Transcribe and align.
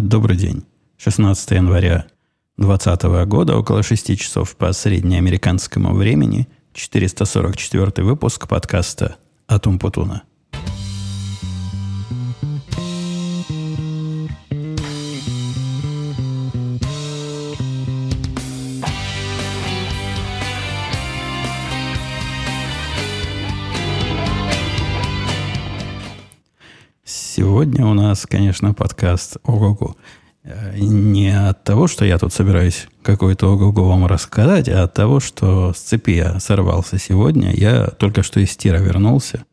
Добрый 0.00 0.36
день. 0.36 0.64
16 0.98 1.50
января 1.50 2.06
2020 2.56 3.26
года, 3.26 3.56
около 3.56 3.82
6 3.82 4.16
часов 4.16 4.54
по 4.56 4.72
среднеамериканскому 4.72 5.92
времени, 5.92 6.46
444 6.72 8.06
выпуск 8.06 8.46
подкаста 8.46 9.16
«Атум 9.48 9.80
Путуна». 9.80 10.22
Нас, 28.18 28.26
конечно, 28.26 28.74
подкаст 28.74 29.36
ого-го. 29.44 29.94
Э, 30.42 30.76
не 30.76 31.30
от 31.30 31.62
того, 31.62 31.86
что 31.86 32.04
я 32.04 32.18
тут 32.18 32.32
собираюсь 32.32 32.88
какой-то 33.02 33.52
ого-го 33.52 33.88
вам 33.88 34.06
рассказать, 34.06 34.68
а 34.68 34.82
от 34.82 34.94
того, 34.94 35.20
что 35.20 35.72
с 35.72 35.78
цепи 35.78 36.12
я 36.12 36.40
сорвался 36.40 36.98
сегодня. 36.98 37.52
Я 37.54 37.86
только 37.86 38.24
что 38.24 38.40
из 38.40 38.56
тира 38.56 38.78
вернулся. 38.78 39.44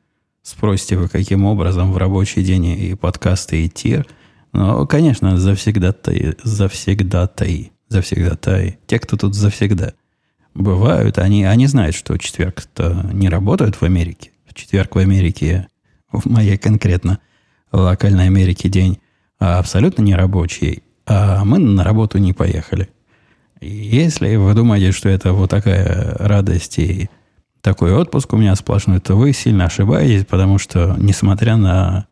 Спросите 0.41 0.97
вы, 0.97 1.09
каким 1.09 1.45
образом 1.45 1.93
в 1.93 1.97
рабочий 1.97 2.43
день 2.43 2.65
и 2.65 2.95
подкасты, 2.95 3.65
и 3.65 3.69
тир. 3.69 4.07
Ну, 4.51 4.87
конечно, 4.87 5.37
завсегда-таи, 5.37 6.33
завсегда-таи, 6.41 7.71
завсегда-таи. 7.89 8.79
Те, 8.87 8.97
кто 8.97 9.15
тут 9.15 9.35
завсегда 9.35 9.93
бывают, 10.55 11.19
они, 11.19 11.45
они 11.45 11.67
знают, 11.67 11.95
что 11.95 12.17
четверг-то 12.17 13.11
не 13.13 13.29
работают 13.29 13.75
в 13.75 13.83
Америке. 13.83 14.31
В 14.49 14.55
четверг 14.55 14.95
в 14.95 14.97
Америке, 14.99 15.67
в 16.11 16.27
моей 16.27 16.57
конкретно– 16.57 17.19
локальной 17.83 18.25
Америки 18.25 18.67
день 18.67 18.99
а 19.39 19.59
абсолютно 19.59 20.01
нерабочий, 20.01 20.83
а 21.05 21.43
мы 21.43 21.59
на 21.59 21.83
работу 21.83 22.17
не 22.17 22.33
поехали. 22.33 22.89
Если 23.61 24.35
вы 24.35 24.53
думаете, 24.53 24.91
что 24.91 25.09
это 25.09 25.33
вот 25.33 25.49
такая 25.49 26.15
радость 26.17 26.79
и 26.79 27.09
такой 27.61 27.93
отпуск 27.93 28.33
у 28.33 28.37
меня 28.37 28.55
сплошной, 28.55 28.99
то 28.99 29.15
вы 29.15 29.33
сильно 29.33 29.65
ошибаетесь, 29.65 30.25
потому 30.25 30.57
что, 30.57 30.95
несмотря 30.99 31.57
на, 31.57 32.07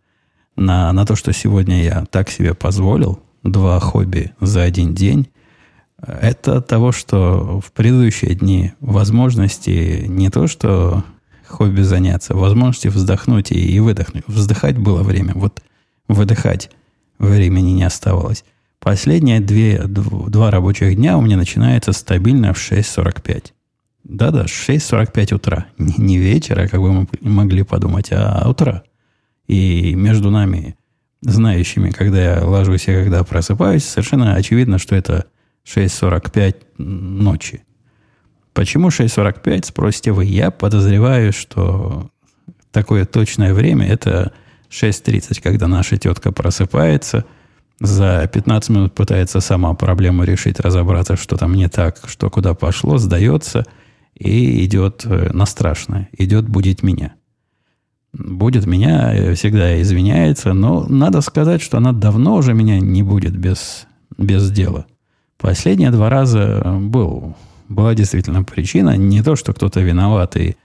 на, 0.56 0.92
на 0.92 1.06
то, 1.06 1.16
что 1.16 1.32
сегодня 1.32 1.84
я 1.84 2.06
так 2.06 2.30
себе 2.30 2.54
позволил, 2.54 3.22
два 3.44 3.80
хобби 3.80 4.32
за 4.40 4.64
один 4.64 4.94
день, 4.96 5.30
это 5.98 6.58
от 6.58 6.68
того, 6.68 6.92
что 6.92 7.62
в 7.66 7.72
предыдущие 7.72 8.36
дни 8.36 8.74
возможности 8.80 10.06
не 10.08 10.30
то, 10.30 10.48
что 10.48 11.04
хобби 11.48 11.82
заняться, 11.82 12.36
возможности 12.36 12.88
вздохнуть 12.88 13.52
и, 13.52 13.80
выдохнуть. 13.80 14.24
Вздыхать 14.28 14.78
было 14.78 15.04
время, 15.04 15.34
вот 15.36 15.62
выдыхать 16.08 16.70
времени 17.20 17.72
не 17.72 17.84
оставалось. 17.84 18.44
Последние 18.80 19.40
две, 19.40 19.82
два 19.86 20.52
рабочих 20.52 20.96
дня 20.96 21.18
у 21.18 21.22
меня 21.22 21.38
начинается 21.38 21.94
стабильно 21.94 22.54
в 22.54 22.58
6.45. 22.58 23.54
Да-да, 24.04 24.44
6.45 24.44 25.36
утра. 25.36 25.68
Не, 25.78 25.94
не 25.98 26.18
вечера, 26.18 26.68
как 26.68 26.82
вы 26.82 27.08
могли 27.22 27.64
подумать, 27.64 28.10
а 28.12 28.44
утра. 28.50 28.84
И 29.48 29.96
между 29.96 30.32
нами, 30.32 30.76
знающими, 31.22 31.92
когда 31.92 32.22
я 32.22 32.46
ложусь 32.46 32.90
и 32.90 32.94
когда 32.94 33.24
просыпаюсь, 33.24 33.86
совершенно 33.86 34.36
очевидно, 34.36 34.78
что 34.78 34.96
это 34.96 35.28
6.45 35.66 36.56
ночи. 36.78 37.64
Почему 38.54 38.90
6.45, 38.90 39.66
спросите 39.66 40.12
вы. 40.12 40.26
Я 40.26 40.52
подозреваю, 40.52 41.34
что 41.34 42.10
такое 42.72 43.06
точное 43.06 43.54
время– 43.54 43.88
это 43.90 44.32
6.30, 44.70 45.42
когда 45.42 45.68
наша 45.68 45.98
тетка 45.98 46.32
просыпается, 46.32 47.26
за 47.80 48.30
15 48.32 48.70
минут 48.70 48.94
пытается 48.94 49.40
сама 49.40 49.74
проблему 49.74 50.24
решить, 50.24 50.60
разобраться, 50.60 51.16
что 51.16 51.36
там 51.38 51.54
не 51.56 51.68
так, 51.68 52.00
что 52.06 52.30
куда 52.30 52.54
пошло, 52.54 52.98
сдается 52.98 53.66
и 54.16 54.64
идет 54.66 55.06
э, 55.06 55.32
на 55.34 55.46
страшное, 55.46 56.10
идет 56.18 56.48
будить 56.48 56.84
меня. 56.84 57.16
Будет 58.14 58.68
меня, 58.68 59.14
э, 59.14 59.34
всегда 59.34 59.82
извиняется, 59.82 60.54
но 60.54 60.86
надо 60.88 61.22
сказать, 61.22 61.62
что 61.62 61.78
она 61.78 61.92
давно 61.92 62.36
уже 62.36 62.54
меня 62.54 62.80
не 62.80 63.02
будет 63.02 63.36
без, 63.36 63.88
без 64.18 64.50
дела. 64.52 64.86
Последние 65.38 65.92
два 65.92 66.10
раза 66.10 66.78
был 66.80 67.36
была 67.74 67.96
действительно 67.96 68.44
причина. 68.44 68.96
Не 68.96 69.22
то, 69.22 69.36
что 69.36 69.54
кто-то 69.54 69.82
виноват. 69.82 70.38
И, 70.38 70.56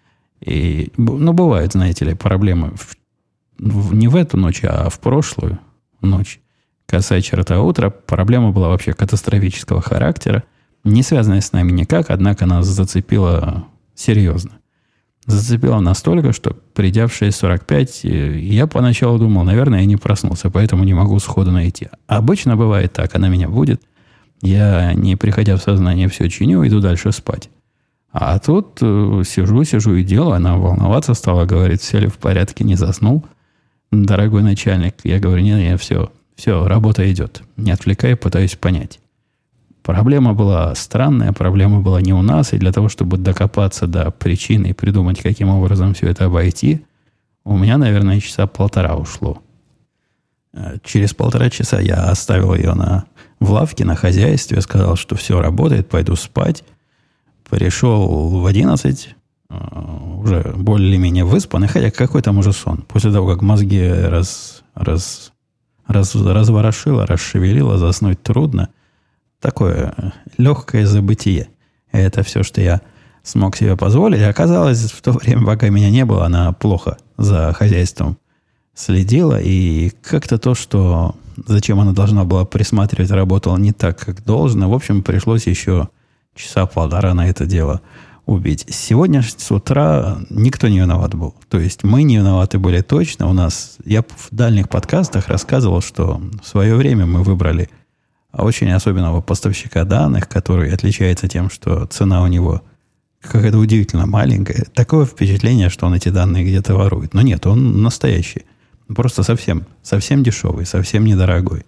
и, 0.41 0.92
ну, 0.96 1.32
бывают, 1.32 1.72
знаете 1.72 2.04
ли, 2.04 2.14
проблемы 2.14 2.72
в, 2.76 2.96
в, 3.58 3.94
не 3.94 4.08
в 4.08 4.16
эту 4.16 4.36
ночь, 4.36 4.60
а 4.64 4.88
в 4.88 5.00
прошлую 5.00 5.58
ночь. 6.00 6.41
Касая 6.86 7.20
черта 7.20 7.60
утра, 7.60 7.91
проблема 7.91 8.50
была 8.50 8.68
вообще 8.68 8.92
катастрофического 8.94 9.82
характера, 9.82 10.44
не 10.84 11.02
связанная 11.02 11.42
с 11.42 11.52
нами 11.52 11.70
никак, 11.70 12.08
однако 12.08 12.47
нас 12.47 12.66
зацепила 12.66 13.66
серьезно. 13.94 14.52
Зацепила 15.26 15.80
настолько, 15.80 16.32
что 16.32 16.56
придя 16.72 17.06
в 17.06 17.10
6.45, 17.10 18.38
я 18.38 18.66
поначалу 18.66 19.18
думал, 19.18 19.44
наверное, 19.44 19.80
я 19.80 19.84
не 19.84 19.97
проснулся, 19.97 20.48
поэтому 20.48 20.84
не 20.84 20.94
могу 20.94 21.18
сходу 21.18 21.50
найти. 21.50 21.88
Обычно 22.06 22.56
бывает 22.56 22.94
так, 22.94 23.14
она 23.14 23.28
меня 23.28 23.48
будет– 23.48 23.82
я, 24.41 24.93
не 24.94 25.16
приходя 25.16 25.56
в 25.56 25.62
сознание, 25.62 26.09
все 26.09 26.28
чиню, 26.28 26.66
иду 26.66 26.81
дальше 26.81 27.12
спать. 27.12 27.50
А 28.10 28.38
тут 28.38 28.78
э, 28.81 29.22
сижу, 29.26 29.65
сижу 29.65 29.94
и 29.94 30.04
делаю. 30.04 30.34
Она 30.34 30.56
волноваться 30.56 31.15
стала, 31.15 31.44
говорит, 31.44 31.81
все 31.81 31.99
ли 31.99 32.06
в 32.06 32.19
порядке, 32.19 32.65
не 32.65 32.75
заснул. 32.75 33.25
Дорогой 33.91 34.43
начальник, 34.43 34.97
я 35.04 35.19
говорю, 35.19 35.43
нет, 35.43 35.60
я 35.60 35.77
все, 35.77 36.10
все, 36.37 36.66
работа 36.66 37.10
идет. 37.10 37.43
Не 37.56 37.71
отвлекай, 37.71 38.16
пытаюсь 38.16 38.54
понять. 38.54 39.00
Проблема 39.82 40.34
была 40.34 40.75
странная, 40.75 41.32
проблема 41.32 41.81
была 41.81 42.03
не 42.03 42.12
у 42.12 42.21
нас, 42.21 42.53
и 42.53 42.59
для 42.59 42.72
того, 42.72 42.88
чтобы 42.91 43.16
докопаться 43.16 43.87
до 43.87 44.10
причины 44.10 44.69
и 44.69 44.72
придумать, 44.75 45.22
каким 45.22 45.48
образом 45.48 45.94
все 45.94 46.09
это 46.09 46.27
обойти, 46.27 46.84
у 47.44 47.56
меня, 47.56 47.78
наверное, 47.78 48.21
часа 48.21 48.47
полтора 48.47 48.97
ушло. 48.97 49.43
Э, 50.53 50.77
через 50.84 51.15
полтора 51.15 51.50
часа 51.50 51.81
я 51.81 52.04
оставил 52.04 52.54
ее 52.54 52.75
на 52.75 53.06
в 53.41 53.50
лавке 53.50 53.84
на 53.84 53.94
хозяйстве, 53.94 54.60
сказал, 54.60 54.97
что 54.97 55.16
все 55.16 55.41
работает, 55.41 55.88
пойду 55.88 56.16
спать. 56.16 56.65
Пришел 57.49 58.28
в 58.28 58.47
11, 58.47 59.15
э, 59.50 59.54
уже 60.19 60.53
более-менее 60.56 61.25
выспанный, 61.25 61.69
хотя 61.69 61.91
какой 61.91 62.22
там 62.22 62.38
уже 62.38 62.53
сон. 62.53 62.82
После 62.82 63.12
того, 63.12 63.28
как 63.28 63.43
мозги 63.43 63.87
раз, 63.88 64.62
раз, 64.75 65.32
раз, 65.87 66.15
разворошило, 66.15 67.06
расшевелило, 67.06 67.78
заснуть 67.78 68.22
трудно. 68.22 68.69
Такое 69.41 69.94
легкое 70.37 70.84
забытие. 70.84 71.48
Это 71.93 72.22
все, 72.22 72.43
что 72.43 72.60
я 72.60 72.81
смог 73.22 73.56
себе 73.56 73.77
позволить. 73.77 74.22
Оказалось, 74.22 74.91
в 74.91 75.00
то 75.00 75.12
время, 75.12 75.47
пока 75.47 75.69
меня 75.69 75.91
не 75.91 76.04
было, 76.04 76.27
она 76.27 76.53
плохо 76.53 76.98
за 77.16 77.53
хозяйством 77.53 78.19
следила. 78.75 79.41
И 79.41 79.91
как-то 80.03 80.38
то, 80.38 80.54
что 80.54 81.15
зачем 81.47 81.81
она 81.81 81.93
должна 81.93 82.25
была 82.25 82.44
присматривать, 82.44 83.10
работала 83.10 83.56
не 83.56 83.72
так, 83.72 83.99
как 83.99 84.25
должно. 84.25 84.71
В 84.71 84.75
общем, 84.75 85.03
пришлось 85.03 85.47
еще 85.47 85.88
часа 86.34 86.66
полтора 86.66 87.15
на 87.15 87.28
это 87.28 87.47
дело 87.47 87.81
убить. 88.26 88.66
Сегодня 88.69 89.22
с 89.22 89.50
утра 89.50 90.19
никто 90.28 90.69
не 90.69 90.81
виноват 90.81 91.15
был. 91.15 91.34
То 91.48 91.59
есть 91.59 91.82
мы 91.82 92.03
не 92.03 92.16
виноваты 92.19 92.59
были 92.59 92.82
точно. 92.82 93.27
У 93.27 93.32
нас, 93.32 93.78
я 93.84 94.03
в 94.03 94.28
дальних 94.31 94.69
подкастах 94.69 95.28
рассказывал, 95.28 95.81
что 95.81 96.21
в 96.43 96.47
свое 96.47 96.75
время 96.77 97.06
мы 97.06 97.22
выбрали 97.22 97.71
очень 98.32 98.71
особенного 98.71 99.22
поставщика 99.22 99.84
данных, 99.84 100.28
который 100.28 100.72
отличается 100.72 101.27
тем, 101.27 101.48
что 101.48 101.87
цена 101.87 102.22
у 102.22 102.27
него 102.27 102.62
какая-то 103.22 103.59
удивительно 103.59 104.06
маленькая. 104.06 104.66
Такое 104.75 105.06
впечатление, 105.06 105.71
что 105.71 105.87
он 105.87 105.94
эти 105.94 106.10
данные 106.10 106.44
где-то 106.44 106.75
ворует. 106.75 107.15
Но 107.15 107.22
нет, 107.22 107.47
он 107.47 107.82
настоящий. 107.82 108.44
Просто 108.94 109.22
совсем, 109.22 109.66
совсем 109.82 110.22
дешевый, 110.22 110.65
совсем 110.65 111.04
недорогой. 111.04 111.66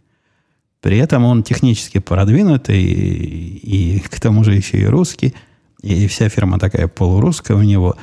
При 0.80 0.96
этом 0.96 1.24
он 1.24 1.42
технически 1.42 1.98
продвинутый, 1.98 2.82
и, 2.82 3.96
и 3.96 4.00
к 4.00 4.18
тому 4.18 4.42
же 4.42 4.54
еще 4.54 4.78
и 4.78 4.86
русский, 4.86 5.34
и 5.82 6.06
вся 6.06 6.30
фирма 6.30 6.58
такая 6.58 6.88
полурусская 6.88 7.56
у 7.56 7.62
него, 7.62 7.96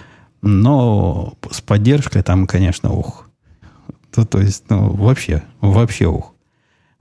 но 0.44 1.34
с 1.50 1.62
поддержкой 1.62 2.22
там, 2.22 2.46
конечно, 2.46 2.92
ух. 2.92 3.28
То, 4.14 4.26
то 4.26 4.40
есть, 4.40 4.66
ну, 4.70 4.92
вообще, 4.94 5.44
вообще 5.62 6.06
ух. 6.06 6.34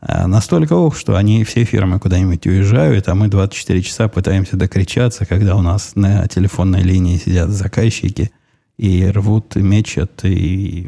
А 0.01 0.27
настолько 0.27 0.75
ух, 0.75 0.97
что 0.97 1.17
они 1.17 1.45
все 1.45 1.65
фирмы 1.65 1.99
куда-нибудь 1.99 2.47
уезжают, 2.47 3.09
а 3.09 3.15
мы 3.15 3.29
24 3.29 3.83
часа 3.83 4.09
пытаемся 4.09 4.57
докричаться, 4.57 5.27
когда 5.27 5.57
у 5.57 5.63
нас 5.63 5.93
на 5.95 6.27
телефонной 6.29 6.83
линии 6.83 7.19
сидят 7.19 7.51
заказчики– 7.51 8.31
и 8.79 9.07
рвут, 9.07 9.57
и 9.57 9.61
мечат, 9.61 10.25
и 10.25 10.87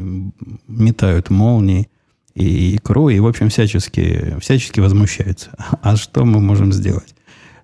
метают 0.67 1.29
молнии, 1.29 1.89
и 2.35 2.75
икру, 2.75 3.09
и, 3.09 3.19
в 3.19 3.27
общем, 3.27 3.49
всячески, 3.49 4.35
всячески 4.39 4.79
возмущаются. 4.79 5.51
А 5.81 5.95
что 5.95 6.25
мы 6.25 6.39
можем 6.39 6.71
сделать? 6.71 7.15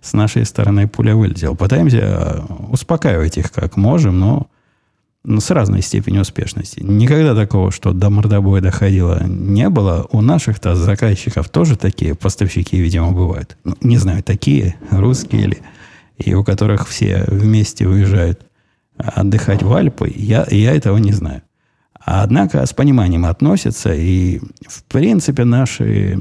С 0.01 0.13
нашей 0.13 0.45
стороны 0.45 0.87
пуля 0.87 1.15
вылетела. 1.15 1.55
Пытаемся 1.55 2.43
успокаивать 2.69 3.37
их 3.37 3.51
как 3.51 3.77
можем, 3.77 4.19
но 4.19 4.47
ну, 5.23 5.39
с 5.39 5.49
разной 5.49 5.81
степенью 5.81 6.21
успешности. 6.21 6.81
Никогда 6.81 7.33
такого, 7.33 7.71
что 7.71 7.93
до 7.93 8.11
мордобоя 8.11 8.61
доходило, 8.61 9.23
не 9.25 9.69
было. 9.69 10.07
У 10.11 10.21
наших-то 10.21 10.75
заказчиков 10.75 11.49
тоже 11.49 11.75
такие 11.75 12.13
поставщики, 12.13 12.77
видимо, 12.77 13.11
бывают. 13.11 13.57
Ну, 13.63 13.75
не 13.81 13.97
знаю, 13.97 14.23
такие, 14.23 14.75
русские 14.91 15.43
или... 15.43 15.57
И 16.17 16.33
у 16.33 16.45
которых 16.45 16.87
все 16.87 17.25
вместе 17.27 17.85
уезжают 17.85 18.45
отдыхать 18.97 19.63
в 19.63 19.73
Альпы, 19.73 20.11
я, 20.15 20.45
я 20.49 20.73
этого 20.73 20.97
не 20.97 21.11
знаю. 21.11 21.41
Однако 21.99 22.65
с 22.65 22.73
пониманием 22.73 23.25
относятся, 23.25 23.93
и 23.93 24.39
в 24.67 24.83
принципе 24.83 25.43
наши 25.43 26.19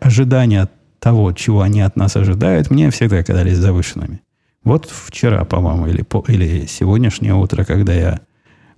ожидания 0.00 0.68
того, 0.98 1.32
чего 1.32 1.62
они 1.62 1.80
от 1.80 1.96
нас 1.96 2.16
ожидают, 2.16 2.70
мне 2.70 2.90
всегда 2.90 3.22
казались 3.22 3.56
завышенными. 3.56 4.20
Вот 4.64 4.90
вчера, 4.90 5.44
по-моему, 5.44 5.86
или, 5.86 6.02
по, 6.02 6.22
или 6.28 6.66
сегодняшнее 6.66 7.34
утро, 7.34 7.64
когда 7.64 7.94
я 7.94 8.20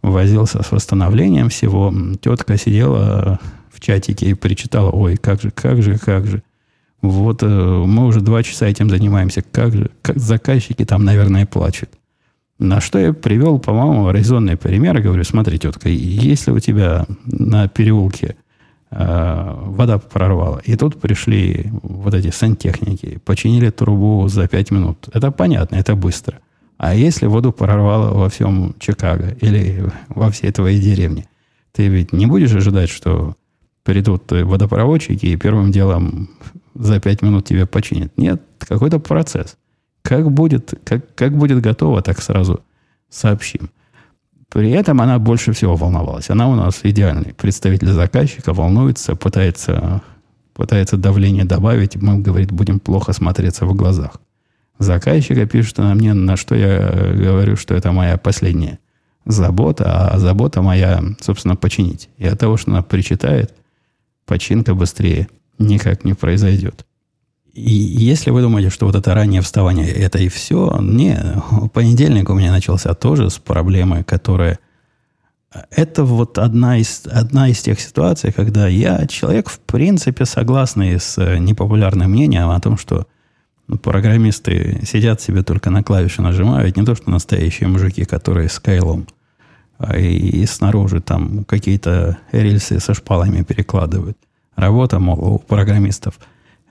возился 0.03 0.63
с 0.63 0.71
восстановлением 0.71 1.49
всего, 1.49 1.93
тетка 2.21 2.57
сидела 2.57 3.41
в 3.73 3.81
чатике 3.81 4.27
и 4.27 4.35
причитала, 4.35 4.91
ой, 4.91 5.17
как 5.17 5.41
же, 5.43 5.51
как 5.51 5.83
же, 5.83 5.99
как 5.99 6.27
же. 6.27 6.43
Вот 7.01 7.43
э, 7.43 7.47
мы 7.47 8.07
уже 8.07 8.21
два 8.21 8.45
часа 8.45 8.67
этим 8.67 8.89
занимаемся, 8.89 9.43
как 9.43 9.73
же, 9.73 9.91
как 10.03 10.19
заказчики 10.19 10.85
там, 10.85 11.05
наверное, 11.05 11.47
плачут. 11.47 11.91
На 12.63 12.81
что 12.81 13.01
я 13.01 13.13
привел, 13.13 13.59
по-моему, 13.59 14.09
резонный 14.13 14.57
пример. 14.57 15.01
Говорю, 15.01 15.25
смотри, 15.25 15.59
тетка, 15.59 15.89
если 15.89 16.53
у 16.53 16.61
тебя 16.61 17.07
на 17.25 17.67
переулке 17.67 18.37
э, 18.93 19.55
вода 19.67 19.99
прорвала, 19.99 20.61
и 20.65 20.77
тут 20.77 21.01
пришли 21.01 21.73
вот 21.83 22.15
эти 22.15 22.31
сантехники, 22.31 23.19
починили 23.25 23.71
трубу 23.71 24.29
за 24.29 24.47
5 24.47 24.71
минут, 24.71 25.09
это 25.13 25.33
понятно, 25.33 25.75
это 25.75 25.97
быстро. 25.97 26.39
А 26.79 26.95
если 26.95 27.27
воду 27.27 27.53
прорвало 27.53 28.15
во 28.15 28.29
всем 28.29 28.77
Чикаго 28.79 29.37
или 29.41 29.91
во 30.09 30.31
всей 30.31 30.53
твоей 30.53 30.81
деревне, 30.81 31.27
ты 31.73 31.89
ведь 31.89 32.13
не 32.13 32.27
будешь 32.27 32.55
ожидать, 32.55 32.91
что 32.91 33.35
придут 33.83 34.31
водопроводчики 34.31 35.27
и 35.27 35.37
первым 35.37 35.73
делом 35.73 36.31
за 36.77 37.01
5 37.01 37.23
минут 37.23 37.45
тебя 37.45 37.67
починят. 37.67 38.17
Нет, 38.17 38.41
какой-то 38.61 39.01
процесс. 39.01 39.57
Как 40.03 40.31
будет, 40.31 40.75
как, 40.85 41.15
как 41.15 41.37
будет 41.37 41.61
готово, 41.61 42.03
так 42.03 42.21
сразу 42.21 42.63
сообщим. 43.09 43.71
При 44.49 44.71
этом 44.71 45.01
она 45.01 45.19
больше 45.19 45.53
всего 45.53 45.77
волновалась. 45.77 46.29
Она 46.29 46.49
у 46.49 46.55
нас 46.55 46.81
идеальный 46.83 47.33
представитель 47.33 47.93
заказчика, 47.93 48.53
волнуется, 48.53 49.17
пытается, 49.17 50.03
пытается 50.53 50.97
давление 50.99 51.45
добавить. 51.45 51.97
Мы, 51.97 52.19
говорит, 52.19 52.53
будем 52.53 52.79
плохо 52.79 53.13
смотреться 53.13 53.65
в 53.65 53.75
глазах. 53.75 54.21
Заказчика 54.79 55.47
пишет 55.47 55.79
она 55.79 55.95
мне, 55.95 56.13
на 56.13 56.37
что 56.37 56.55
я 56.55 57.15
говорю, 57.15 57.57
что 57.57 57.75
это 57.75 57.93
моя 57.93 58.19
последняя 58.19 58.79
забота, 59.25 60.09
а 60.09 60.19
забота 60.19 60.61
моя, 60.61 61.03
собственно, 61.21 61.57
починить. 61.57 62.11
И 62.19 62.27
от 62.27 62.39
того, 62.39 62.57
что 62.57 62.73
она 62.73 62.83
причитает, 62.83 63.55
починка 64.27 64.75
быстрее 64.75 65.29
никак 65.59 66.05
не 66.05 66.15
произойдет. 66.15 66.85
И 67.53 67.71
если 67.71 68.31
вы 68.31 68.41
думаете, 68.41 68.71
что 68.71 68.87
вот 68.87 68.95
это 68.95 69.15
раннее 69.15 69.43
вставание 69.43 69.91
это 69.91 70.19
и 70.19 70.29
все, 70.29 70.79
не, 70.81 71.19
понедельник 71.75 72.31
у 72.31 72.35
меня 72.35 72.51
начался 72.51 72.95
тоже 72.95 73.29
с 73.29 73.39
проблемой, 73.39 74.05
которая... 74.05 74.59
Это 75.71 76.05
вот 76.05 76.39
одна 76.39 76.79
из, 76.79 77.03
одна 77.05 77.49
из 77.49 77.61
тех 77.61 77.79
ситуаций, 77.79 78.33
когда 78.33 78.69
я 78.69 79.07
человек, 79.07 79.51
в 79.51 79.61
принципе, 79.61 80.25
согласный 80.25 80.99
с 80.99 81.19
непопулярным 81.39 82.11
мнением 82.11 82.49
о 82.49 82.61
том, 82.61 82.79
что 82.79 83.07
программисты 83.83 84.81
сидят 84.87 85.21
себе 85.21 85.43
только 85.43 85.69
на 85.69 85.83
клавиши 85.83 86.23
нажимают, 86.23 86.75
не 86.79 86.87
то 86.87 86.95
что 86.95 87.11
настоящие 87.11 87.69
мужики, 87.69 88.07
которые 88.07 88.49
с 88.49 88.59
кайлом 88.59 89.07
а 89.77 89.99
и, 89.99 90.17
и 90.17 90.47
снаружи 90.47 91.01
там 91.01 91.45
какие-то 91.45 92.17
рельсы 92.31 92.81
со 92.81 92.95
шпалами 92.95 93.43
перекладывают. 93.43 94.17
Работа, 94.57 95.01
мол, 95.01 95.35
у 95.35 95.39
программистов– 95.39 96.19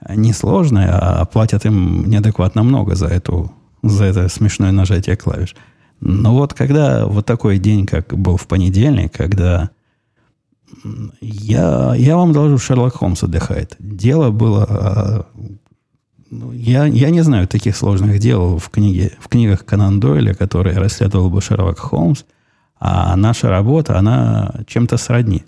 несложные, 0.08 0.88
а 0.88 1.24
платят 1.24 1.64
им 1.64 2.08
неадекватно 2.08 2.62
много 2.62 2.94
за, 2.94 3.06
эту, 3.06 3.52
за 3.82 4.04
это 4.04 4.28
смешное 4.28 4.72
нажатие 4.72 5.16
клавиш. 5.16 5.54
Но 6.00 6.34
вот 6.34 6.54
когда 6.54 7.06
вот 7.06 7.26
такой 7.26 7.58
день, 7.58 7.86
как 7.86 8.08
был 8.16 8.36
в 8.36 8.46
понедельник, 8.46 9.12
когда 9.12 9.70
я, 11.20 11.94
я 11.96 12.16
вам 12.16 12.32
должу, 12.32 12.58
Шерлок 12.58 12.94
Холмс 12.94 13.22
отдыхает. 13.22 13.76
Дело 13.78 14.30
было... 14.30 15.26
Я, 16.30 16.86
я 16.86 17.10
не 17.10 17.20
знаю 17.20 17.46
таких 17.46 17.76
сложных 17.76 18.18
дел 18.18 18.56
в, 18.56 18.70
книге, 18.70 19.12
в 19.20 19.28
книгах 19.28 19.66
Конан 19.66 20.00
Дойля, 20.00 20.32
которые 20.32 20.78
расследовал 20.78 21.28
бы 21.28 21.42
Шерлок 21.42 21.78
Холмс, 21.78 22.24
а 22.80 23.14
наша 23.16 23.50
работа, 23.50 23.98
она 23.98 24.54
чем-то 24.66 24.96
сродни. 24.96 25.44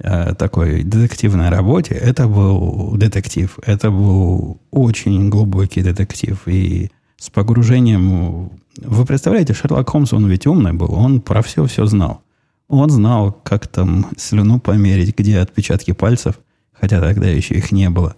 Э, 0.00 0.32
такой 0.34 0.84
детективной 0.84 1.48
работе, 1.48 1.94
это 1.94 2.28
был 2.28 2.92
детектив. 2.96 3.58
Это 3.66 3.90
был 3.90 4.60
очень 4.70 5.28
глубокий 5.28 5.82
детектив. 5.82 6.40
И 6.46 6.90
с 7.16 7.30
погружением... 7.30 8.50
Вы 8.76 9.04
представляете, 9.04 9.54
Шерлок 9.54 9.90
Холмс, 9.90 10.12
он 10.12 10.28
ведь 10.28 10.46
умный 10.46 10.72
был, 10.72 10.94
он 10.94 11.20
про 11.20 11.42
все-все 11.42 11.84
знал. 11.86 12.22
Он 12.68 12.90
знал, 12.90 13.32
как 13.32 13.66
там 13.66 14.06
слюну 14.16 14.60
померить, 14.60 15.18
где 15.18 15.40
отпечатки 15.40 15.92
пальцев, 15.92 16.38
хотя 16.72 17.00
тогда 17.00 17.26
еще 17.26 17.54
их 17.54 17.72
не 17.72 17.90
было. 17.90 18.14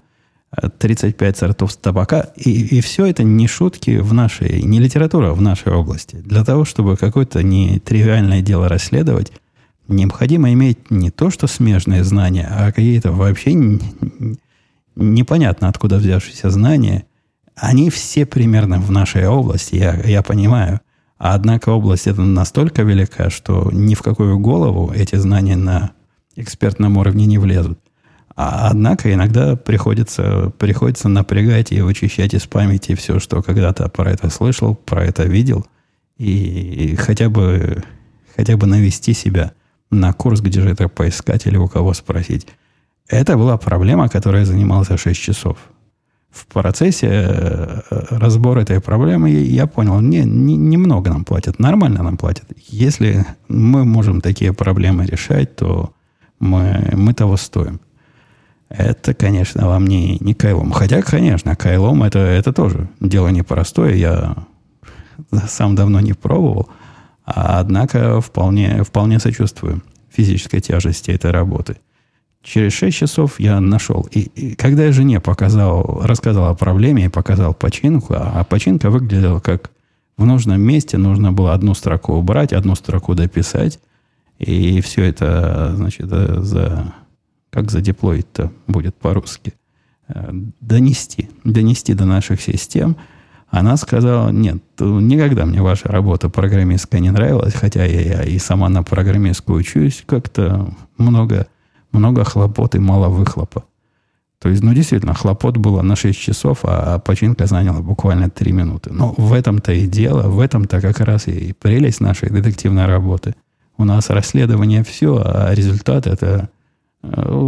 35 0.78 1.36
сортов 1.36 1.76
табака. 1.76 2.26
И, 2.36 2.76
и 2.76 2.80
все 2.82 3.06
это 3.06 3.22
не 3.22 3.46
шутки 3.46 3.98
в 3.98 4.12
нашей, 4.12 4.62
не 4.62 4.80
литература 4.80 5.32
в 5.32 5.40
нашей 5.40 5.72
области. 5.72 6.16
Для 6.16 6.44
того, 6.44 6.66
чтобы 6.66 6.98
какое-то 6.98 7.42
нетривиальное 7.42 8.42
дело 8.42 8.68
расследовать, 8.68 9.32
необходимо 9.90 10.52
иметь 10.52 10.90
не 10.90 11.10
то, 11.10 11.30
что 11.30 11.46
смежные 11.46 12.04
знания, 12.04 12.48
а 12.50 12.72
какие-то 12.72 13.12
вообще 13.12 13.54
непонятно 14.96 15.68
откуда 15.68 15.96
взявшиеся 15.96 16.50
знания. 16.50 17.04
Они 17.56 17.90
все 17.90 18.24
примерно 18.24 18.80
в 18.80 18.90
нашей 18.90 19.26
области, 19.26 19.76
я, 19.76 19.94
я 20.04 20.22
понимаю. 20.22 20.80
Однако 21.18 21.70
область 21.70 22.06
эта 22.06 22.22
настолько 22.22 22.82
велика, 22.82 23.28
что 23.28 23.68
ни 23.72 23.94
в 23.94 24.02
какую 24.02 24.38
голову 24.38 24.90
эти 24.94 25.16
знания 25.16 25.56
на 25.56 25.90
экспертном 26.34 26.96
уровне 26.96 27.26
не 27.26 27.38
влезут. 27.38 27.78
А 28.36 28.68
однако 28.70 29.12
иногда 29.12 29.54
приходится, 29.56 30.50
приходится 30.58 31.08
напрягать 31.08 31.72
и 31.72 31.82
вычищать 31.82 32.32
из 32.32 32.46
памяти 32.46 32.94
все, 32.94 33.18
что 33.18 33.42
когда-то 33.42 33.88
про 33.90 34.10
это 34.10 34.30
слышал, 34.30 34.74
про 34.74 35.04
это 35.04 35.24
видел, 35.24 35.66
и 36.16 36.96
хотя 36.98 37.28
бы, 37.28 37.82
хотя 38.34 38.56
бы 38.56 38.66
навести 38.66 39.12
себя 39.12 39.52
на 39.90 40.12
курс, 40.12 40.40
где 40.40 40.60
же 40.60 40.70
это 40.70 40.88
поискать 40.88 41.46
или 41.46 41.56
у 41.56 41.68
кого 41.68 41.94
спросить. 41.94 42.46
Это 43.08 43.36
была 43.36 43.56
проблема, 43.58 44.08
которой 44.08 44.40
я 44.40 44.46
занимался 44.46 44.96
6 44.96 45.20
часов. 45.20 45.58
В 46.30 46.46
процессе 46.46 47.08
э, 47.10 47.80
разбора 48.10 48.60
этой 48.60 48.80
проблемы 48.80 49.30
я 49.30 49.66
понял, 49.66 50.00
не, 50.00 50.22
не, 50.22 50.56
немного 50.56 51.10
нам 51.10 51.24
платят, 51.24 51.58
нормально 51.58 52.04
нам 52.04 52.16
платят. 52.16 52.44
Если 52.68 53.26
мы 53.48 53.84
можем 53.84 54.20
такие 54.20 54.52
проблемы 54.52 55.06
решать, 55.06 55.56
то 55.56 55.92
мы, 56.38 56.92
мы 56.92 57.14
того 57.14 57.36
стоим. 57.36 57.80
Это, 58.68 59.12
конечно, 59.14 59.66
вам 59.66 59.88
не, 59.88 60.18
не 60.20 60.32
кайлом. 60.34 60.70
Хотя, 60.70 61.02
конечно, 61.02 61.56
кайлом 61.56 62.04
это, 62.04 62.20
это 62.20 62.52
тоже 62.52 62.88
дело 63.00 63.26
непростое. 63.28 63.98
Я 63.98 64.36
сам 65.48 65.74
давно 65.74 65.98
не 65.98 66.12
пробовал. 66.12 66.68
Однако 67.34 68.20
вполне, 68.20 68.82
вполне 68.82 69.18
сочувствую 69.18 69.82
физической 70.10 70.60
тяжести 70.60 71.10
этой 71.10 71.30
работы. 71.30 71.76
Через 72.42 72.72
6 72.72 72.96
часов 72.96 73.38
я 73.38 73.60
нашел. 73.60 74.08
И, 74.10 74.20
и 74.20 74.54
когда 74.54 74.84
я 74.84 74.92
жене 74.92 75.20
показал, 75.20 76.00
рассказал 76.02 76.48
о 76.48 76.54
проблеме 76.54 77.04
и 77.04 77.08
показал 77.08 77.52
починку, 77.54 78.14
а, 78.14 78.32
а 78.40 78.44
починка 78.44 78.90
выглядела 78.90 79.40
как 79.40 79.70
в 80.16 80.24
нужном 80.24 80.60
месте 80.60 80.98
нужно 80.98 81.32
было 81.32 81.54
одну 81.54 81.74
строку 81.74 82.14
убрать, 82.14 82.52
одну 82.52 82.74
строку 82.74 83.14
дописать. 83.14 83.78
И 84.38 84.80
все 84.80 85.04
это, 85.04 85.72
значит, 85.76 86.08
э, 86.10 86.40
за... 86.40 86.94
Как 87.50 87.70
задеплоить-то 87.70 88.52
будет 88.66 88.94
по-русски? 88.96 89.54
Э, 90.08 90.30
донести. 90.60 91.28
Донести 91.44 91.94
до 91.94 92.04
наших 92.04 92.40
систем– 92.40 92.96
она 93.50 93.76
сказала, 93.76 94.30
нет, 94.30 94.62
никогда 94.78 95.44
мне 95.44 95.60
ваша 95.60 95.88
работа 95.88 96.28
программистская 96.28 97.00
не 97.00 97.10
нравилась, 97.10 97.54
хотя 97.54 97.84
я, 97.84 98.00
я 98.00 98.22
и 98.22 98.38
сама 98.38 98.68
на 98.68 98.82
программистскую 98.82 99.58
учусь, 99.58 100.04
как-то 100.06 100.72
много, 100.98 101.48
много 101.90 102.24
хлопот 102.24 102.76
и 102.76 102.78
мало 102.78 103.08
выхлопа. 103.08 103.64
То 104.40 104.48
есть, 104.48 104.62
ну, 104.62 104.72
действительно, 104.72 105.14
хлопот 105.14 105.58
было 105.58 105.82
на 105.82 105.96
6 105.96 106.18
часов, 106.18 106.60
а 106.62 106.98
починка 106.98 107.46
заняла 107.46 107.80
буквально 107.80 108.30
3 108.30 108.52
минуты. 108.52 108.90
Но 108.90 109.14
в 109.18 109.34
этом-то 109.34 109.72
и 109.72 109.86
дело, 109.86 110.28
в 110.28 110.40
этом-то 110.40 110.80
как 110.80 111.00
раз 111.00 111.26
и 111.28 111.52
прелесть 111.52 112.00
нашей 112.00 112.30
детективной 112.30 112.86
работы. 112.86 113.34
У 113.76 113.84
нас 113.84 114.08
расследование 114.08 114.82
все, 114.82 115.20
а 115.22 115.52
результат 115.54 116.06
это 116.06 116.48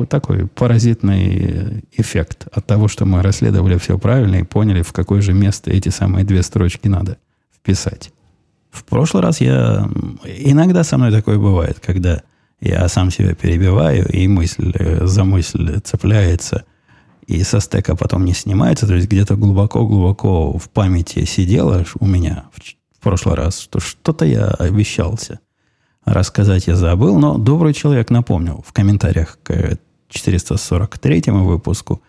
такой 0.08 0.46
паразитный 0.46 1.84
эффект 1.92 2.48
от 2.52 2.66
того, 2.66 2.88
что 2.88 3.04
мы 3.04 3.22
расследовали 3.22 3.76
все 3.78 3.98
правильно 3.98 4.36
и 4.36 4.44
поняли, 4.44 4.82
в 4.82 4.92
какое 4.92 5.20
же 5.20 5.32
место 5.32 5.70
эти 5.70 5.90
самые 5.90 6.24
две 6.24 6.42
строчки 6.42 6.88
надо 6.88 7.18
вписать. 7.54 8.12
В 8.70 8.84
прошлый 8.84 9.22
раз 9.22 9.40
я... 9.40 9.88
Иногда 10.24 10.82
со 10.84 10.96
мной 10.96 11.12
такое 11.12 11.38
бывает, 11.38 11.78
когда 11.80 12.22
я 12.60 12.88
сам 12.88 13.10
себя 13.10 13.34
перебиваю, 13.34 14.08
и 14.08 14.26
мысль 14.28 14.72
э, 14.74 15.06
за 15.06 15.24
мысль 15.24 15.80
цепляется, 15.80 16.64
и 17.26 17.42
со 17.42 17.60
стека 17.60 17.94
потом 17.96 18.24
не 18.24 18.32
снимается. 18.32 18.86
То 18.86 18.94
есть 18.94 19.08
где-то 19.08 19.36
глубоко-глубоко 19.36 20.56
в 20.56 20.70
памяти 20.70 21.24
сидела 21.26 21.84
у 22.00 22.06
меня 22.06 22.44
в 22.98 23.02
прошлый 23.02 23.34
раз, 23.34 23.58
что 23.60 23.80
что-то 23.80 24.24
я 24.24 24.46
обещался 24.46 25.40
рассказать 26.04 26.66
я 26.66 26.76
забыл, 26.76 27.18
но 27.18 27.38
добрый 27.38 27.74
человек 27.74 28.10
напомнил 28.10 28.64
в 28.66 28.72
комментариях 28.72 29.38
к 29.42 29.78
443 30.08 31.22
выпуску 31.28 32.02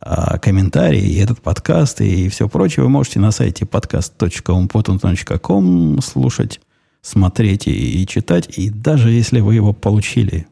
а 0.00 0.38
комментарии, 0.38 1.02
и 1.02 1.18
этот 1.18 1.42
подкаст, 1.42 2.00
и 2.00 2.28
все 2.28 2.48
прочее 2.48 2.84
вы 2.84 2.90
можете 2.90 3.18
на 3.18 3.32
сайте 3.32 3.64
podcast.umpotun.com 3.64 6.00
слушать, 6.00 6.60
смотреть 7.02 7.66
и, 7.66 8.02
и 8.02 8.06
читать. 8.06 8.56
И 8.56 8.70
даже 8.70 9.10
если 9.10 9.40
вы 9.40 9.56
его 9.56 9.72
получили, 9.72 10.46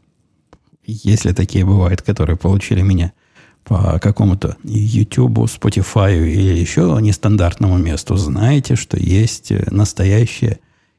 если 0.84 1.32
такие 1.32 1.64
бывают, 1.64 2.02
которые 2.02 2.36
получили 2.36 2.82
меня 2.82 3.12
по 3.62 4.00
какому-то 4.00 4.56
YouTube, 4.64 5.38
Spotify 5.38 6.16
или 6.16 6.58
еще 6.58 6.98
нестандартному 7.00 7.78
месту, 7.78 8.16
знаете, 8.16 8.74
что 8.74 8.96
есть 8.96 9.52
настоящее 9.70 10.58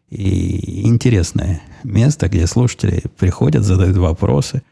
и 0.09 0.87
интересное 0.87 1.61
место, 1.83 2.29
где 2.29 2.47
слушатели 2.47 3.03
приходят, 3.17 3.63
задают 3.63 3.97
вопросы. 3.97 4.63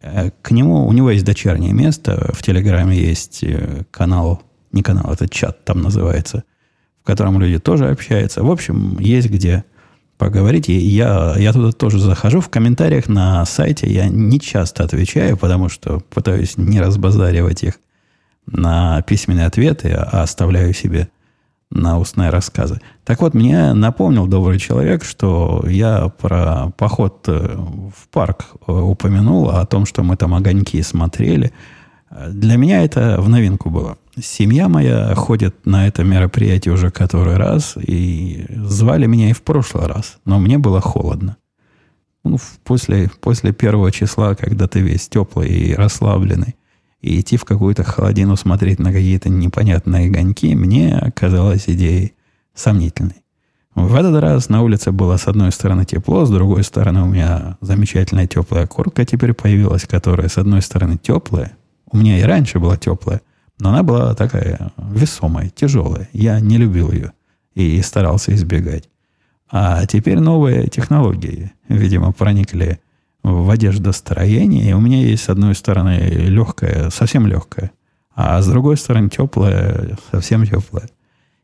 Э, 0.00 0.30
к 0.42 0.50
нему, 0.50 0.86
у 0.86 0.92
него 0.92 1.10
есть 1.10 1.24
дочернее 1.24 1.72
место, 1.72 2.30
в 2.32 2.42
Телеграме 2.42 2.96
есть 2.96 3.42
э, 3.42 3.84
канал, 3.90 4.42
не 4.72 4.82
канал, 4.82 5.12
это 5.12 5.28
чат 5.28 5.64
там 5.64 5.82
называется, 5.82 6.44
в 7.02 7.06
котором 7.06 7.38
люди 7.40 7.58
тоже 7.58 7.88
общаются. 7.88 8.42
В 8.42 8.50
общем, 8.50 8.98
есть 8.98 9.28
где 9.28 9.64
поговорить. 10.18 10.68
И 10.68 10.74
я, 10.74 11.34
я 11.38 11.52
туда 11.52 11.72
тоже 11.72 11.98
захожу. 11.98 12.40
В 12.40 12.48
комментариях 12.48 13.08
на 13.08 13.44
сайте 13.46 13.90
я 13.90 14.08
не 14.08 14.40
часто 14.40 14.84
отвечаю, 14.84 15.36
потому 15.36 15.68
что 15.68 16.00
пытаюсь 16.00 16.58
не 16.58 16.80
разбазаривать 16.80 17.62
их 17.62 17.74
на 18.46 19.00
письменные 19.02 19.46
ответы, 19.46 19.90
а 19.92 20.22
оставляю 20.22 20.74
себе 20.74 21.08
на 21.70 21.98
устные 21.98 22.30
рассказы. 22.30 22.80
Так 23.04 23.20
вот, 23.20 23.34
мне 23.34 23.72
напомнил 23.74 24.26
добрый 24.26 24.58
человек, 24.58 25.04
что 25.04 25.64
я 25.68 26.08
про 26.08 26.70
поход 26.76 27.24
э, 27.28 27.56
в 27.94 28.08
парк 28.08 28.46
э, 28.66 28.72
упомянул, 28.72 29.50
о 29.50 29.64
том, 29.66 29.84
что 29.86 30.02
мы 30.02 30.16
там 30.16 30.34
огоньки 30.34 30.80
смотрели. 30.82 31.52
Для 32.30 32.56
меня 32.56 32.84
это 32.84 33.20
в 33.20 33.28
новинку 33.28 33.68
было. 33.68 33.98
Семья 34.18 34.68
моя 34.68 35.14
ходит 35.14 35.66
на 35.66 35.86
это 35.86 36.04
мероприятие 36.04 36.72
уже 36.72 36.90
который 36.90 37.36
раз, 37.36 37.76
и 37.76 38.46
звали 38.48 39.06
меня 39.06 39.30
и 39.30 39.34
в 39.34 39.42
прошлый 39.42 39.86
раз, 39.86 40.18
но 40.24 40.38
мне 40.38 40.58
было 40.58 40.80
холодно. 40.80 41.36
Ну, 42.24 42.38
после, 42.64 43.10
после 43.20 43.52
первого 43.52 43.92
числа, 43.92 44.34
когда 44.34 44.66
ты 44.66 44.80
весь 44.80 45.08
теплый 45.08 45.48
и 45.48 45.74
расслабленный, 45.74 46.56
и 47.00 47.20
идти 47.20 47.36
в 47.36 47.44
какую-то 47.44 47.84
холодину 47.84 48.36
смотреть 48.36 48.78
на 48.78 48.92
какие-то 48.92 49.28
непонятные 49.28 50.08
огоньки, 50.08 50.54
мне 50.54 51.12
казалось 51.14 51.64
идеей 51.68 52.14
сомнительной. 52.54 53.22
В 53.74 53.94
этот 53.94 54.20
раз 54.20 54.48
на 54.48 54.62
улице 54.62 54.90
было 54.90 55.16
с 55.16 55.28
одной 55.28 55.52
стороны 55.52 55.84
тепло, 55.84 56.24
с 56.24 56.30
другой 56.30 56.64
стороны 56.64 57.02
у 57.02 57.06
меня 57.06 57.56
замечательная 57.60 58.26
теплая 58.26 58.66
куртка 58.66 59.04
теперь 59.04 59.34
появилась, 59.34 59.84
которая 59.84 60.28
с 60.28 60.36
одной 60.36 60.62
стороны 60.62 60.98
теплая. 60.98 61.52
У 61.90 61.96
меня 61.96 62.18
и 62.18 62.22
раньше 62.22 62.58
была 62.58 62.76
теплая, 62.76 63.20
но 63.60 63.68
она 63.68 63.84
была 63.84 64.14
такая 64.14 64.72
весомая, 64.76 65.50
тяжелая. 65.50 66.08
Я 66.12 66.40
не 66.40 66.58
любил 66.58 66.90
ее 66.90 67.12
и 67.54 67.80
старался 67.82 68.34
избегать. 68.34 68.88
А 69.50 69.86
теперь 69.86 70.18
новые 70.18 70.66
технологии, 70.66 71.52
видимо, 71.68 72.12
проникли 72.12 72.80
в 73.22 73.50
одеждостроении. 73.50 74.68
И 74.68 74.72
у 74.72 74.80
меня 74.80 75.02
есть, 75.02 75.24
с 75.24 75.28
одной 75.28 75.54
стороны, 75.54 75.98
легкая, 75.98 76.90
совсем 76.90 77.26
легкая, 77.26 77.72
а 78.14 78.40
с 78.40 78.46
другой 78.46 78.76
стороны, 78.76 79.08
теплая, 79.08 79.96
совсем 80.10 80.44
теплая. 80.46 80.88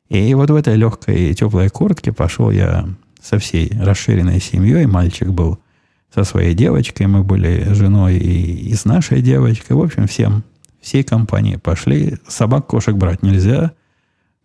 И 0.09 0.35
вот 0.35 0.51
в 0.51 0.55
этой 0.55 0.77
легкой 0.77 1.31
и 1.31 1.35
теплой 1.35 1.69
куртке 1.69 2.13
пошел 2.13 2.51
я 2.51 2.89
со 3.21 3.39
всей 3.39 3.71
расширенной 3.81 4.41
семьей. 4.41 4.87
Мальчик 4.87 5.29
был 5.29 5.59
со 6.15 6.25
своей 6.25 6.55
девочкой, 6.55 7.07
мы 7.07 7.25
были 7.25 7.73
женой 7.73 8.17
и, 8.17 8.69
и 8.69 8.75
с 8.75 8.85
нашей 8.85 9.23
девочкой. 9.23 9.77
В 9.77 9.81
общем, 9.81 10.07
всем, 10.07 10.45
всей 10.81 11.03
компании 11.03 11.57
пошли. 11.57 12.19
Собак, 12.29 12.67
кошек 12.67 12.95
брать 12.95 13.23
нельзя. 13.23 13.73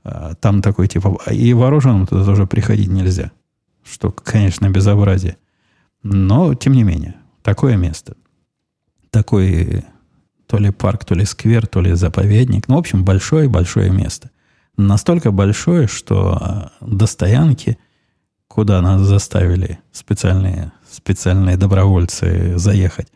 А, 0.04 0.34
там 0.36 0.62
такой 0.62 0.88
типа... 0.88 1.20
И 1.30 1.54
вооруженным 1.54 2.08
туда 2.08 2.24
тоже 2.24 2.48
приходить 2.48 2.90
нельзя. 2.90 3.32
Что, 3.84 4.12
конечно, 4.12 4.70
безобразие. 4.70 5.38
Но, 6.04 6.54
тем 6.56 6.74
не 6.74 6.84
менее, 6.84 7.16
такое 7.44 7.76
место. 7.76 8.16
Такой 9.10 9.86
то 10.48 10.58
ли 10.58 10.72
парк, 10.72 11.06
то 11.06 11.14
ли 11.14 11.26
сквер, 11.26 11.68
то 11.68 11.82
ли 11.82 11.94
заповедник. 11.94 12.68
Ну, 12.68 12.76
в 12.76 12.80
общем, 12.80 13.06
большое-большое 13.06 13.92
место. 13.92 14.32
Настолько 14.78 15.32
большое, 15.32 15.88
что 15.88 16.38
а, 16.40 16.72
до 16.82 17.06
стоянки, 17.06 17.78
куда 18.48 18.82
нас 18.82 19.02
заставили 19.02 19.80
специальные, 19.92 20.72
специальные 20.90 21.58
добровольцы 21.58 22.58
заехать, 22.58 23.10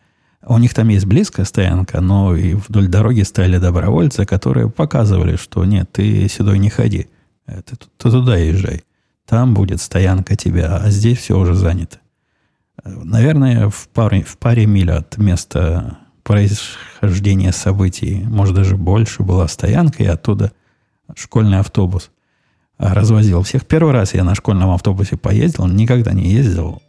у 0.45 0.57
них 0.57 0.73
там 0.73 0.89
есть 0.89 1.05
близкая 1.05 1.45
стоянка, 1.45 2.01
но 2.01 2.35
и 2.35 2.53
вдоль 2.53 2.87
дороги 2.87 3.21
стояли 3.21 3.57
добровольцы, 3.57 4.25
которые 4.25 4.69
показывали, 4.69 5.37
что 5.37 5.63
нет, 5.63 5.89
ты 5.91 6.27
сюда 6.27 6.57
не 6.57 6.69
ходи, 6.69 7.07
э, 7.47 7.61
ты, 7.61 7.77
туда 7.97 8.35
езжай. 8.35 8.83
Там 9.25 9.53
будет 9.53 9.81
стоянка 9.81 10.35
тебя, 10.35 10.77
а 10.77 10.89
здесь 10.89 11.17
все 11.17 11.39
уже 11.39 11.55
занято. 11.55 11.99
Наверное, 12.83 13.69
в 13.69 13.87
паре, 13.89 14.23
в 14.23 14.37
паре 14.37 14.65
миль 14.65 14.91
от 14.91 15.17
места 15.17 15.99
происхождения 16.23 17.51
событий, 17.51 18.23
может, 18.25 18.55
даже 18.55 18.77
больше, 18.77 19.23
была 19.23 19.47
стоянка, 19.47 20.03
и 20.03 20.07
оттуда 20.07 20.51
школьный 21.15 21.59
автобус 21.59 22.11
развозил 22.77 23.43
всех. 23.43 23.65
Первый 23.65 23.93
раз 23.93 24.13
я 24.13 24.23
на 24.23 24.35
школьном 24.35 24.71
автобусе 24.71 25.17
поездил, 25.17 25.67
никогда 25.67 26.11
не 26.13 26.29
ездил. 26.29 26.81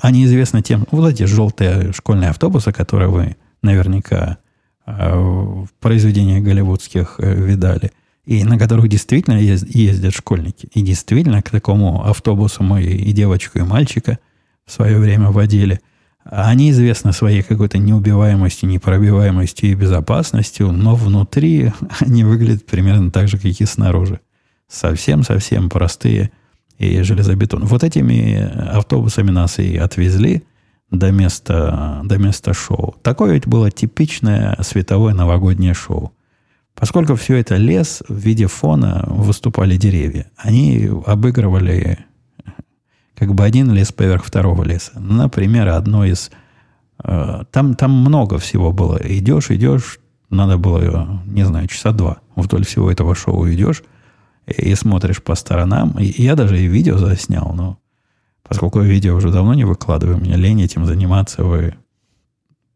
Они 0.00 0.24
известны 0.24 0.62
тем, 0.62 0.86
вот 0.90 1.10
эти 1.10 1.24
желтые 1.24 1.92
школьные 1.92 2.30
автобусы, 2.30 2.72
которые 2.72 3.08
вы 3.08 3.36
наверняка 3.62 4.38
э, 4.86 5.18
в 5.18 5.68
произведениях 5.80 6.44
голливудских 6.44 7.16
э, 7.18 7.34
видали, 7.34 7.90
и 8.26 8.44
на 8.44 8.58
которых 8.58 8.88
действительно 8.88 9.38
ездят 9.38 10.12
школьники. 10.14 10.68
И 10.74 10.82
действительно 10.82 11.40
к 11.40 11.50
такому 11.50 12.04
автобусу 12.06 12.62
мы 12.62 12.82
и 12.82 13.12
девочку, 13.12 13.58
и 13.58 13.62
мальчика 13.62 14.18
в 14.66 14.72
свое 14.72 14.98
время 14.98 15.30
водили. 15.30 15.80
Они 16.24 16.70
известны 16.70 17.12
своей 17.12 17.42
какой-то 17.42 17.78
неубиваемостью, 17.78 18.68
непробиваемостью 18.68 19.70
и 19.70 19.74
безопасностью, 19.74 20.72
но 20.72 20.96
внутри 20.96 21.72
они 22.00 22.24
выглядят 22.24 22.66
примерно 22.66 23.10
так 23.10 23.28
же, 23.28 23.36
как 23.36 23.46
и 23.46 23.64
снаружи. 23.64 24.20
Совсем-совсем 24.68 25.68
простые 25.68 26.32
и 26.78 27.00
железобетон. 27.02 27.64
Вот 27.64 27.84
этими 27.84 28.50
автобусами 28.76 29.30
нас 29.30 29.60
и 29.60 29.76
отвезли 29.76 30.42
до 30.90 31.12
места, 31.12 32.00
до 32.04 32.18
места 32.18 32.52
шоу. 32.52 32.96
Такое 33.02 33.34
ведь 33.34 33.46
было 33.46 33.70
типичное 33.70 34.56
световое 34.60 35.14
новогоднее 35.14 35.74
шоу. 35.74 36.12
Поскольку 36.74 37.14
все 37.14 37.36
это 37.36 37.56
лес, 37.56 38.02
в 38.08 38.18
виде 38.18 38.48
фона 38.48 39.04
выступали 39.06 39.76
деревья. 39.76 40.26
Они 40.36 40.90
обыгрывали 41.06 41.98
как 43.16 43.34
бы 43.34 43.44
один 43.44 43.72
лес 43.72 43.92
поверх 43.92 44.24
второго 44.24 44.62
леса. 44.62 44.92
Например, 44.98 45.68
одно 45.68 46.04
из... 46.04 46.30
Э, 47.02 47.44
там, 47.50 47.74
там 47.74 47.92
много 47.92 48.38
всего 48.38 48.72
было. 48.72 48.98
Идешь, 49.02 49.50
идешь, 49.50 49.98
надо 50.30 50.58
было, 50.58 51.20
не 51.26 51.44
знаю, 51.44 51.68
часа 51.68 51.92
два 51.92 52.18
вдоль 52.34 52.64
всего 52.64 52.90
этого 52.90 53.14
шоу 53.14 53.48
идешь 53.48 53.82
и, 54.46 54.70
и 54.70 54.74
смотришь 54.74 55.22
по 55.22 55.34
сторонам. 55.34 55.98
И 55.98 56.22
я 56.22 56.34
даже 56.34 56.60
и 56.60 56.66
видео 56.66 56.98
заснял, 56.98 57.52
но 57.54 57.78
поскольку 58.42 58.82
я 58.82 58.88
видео 58.88 59.16
уже 59.16 59.30
давно 59.30 59.54
не 59.54 59.64
выкладываю, 59.64 60.18
мне 60.18 60.36
лень 60.36 60.62
этим 60.62 60.84
заниматься, 60.84 61.42
вы 61.42 61.74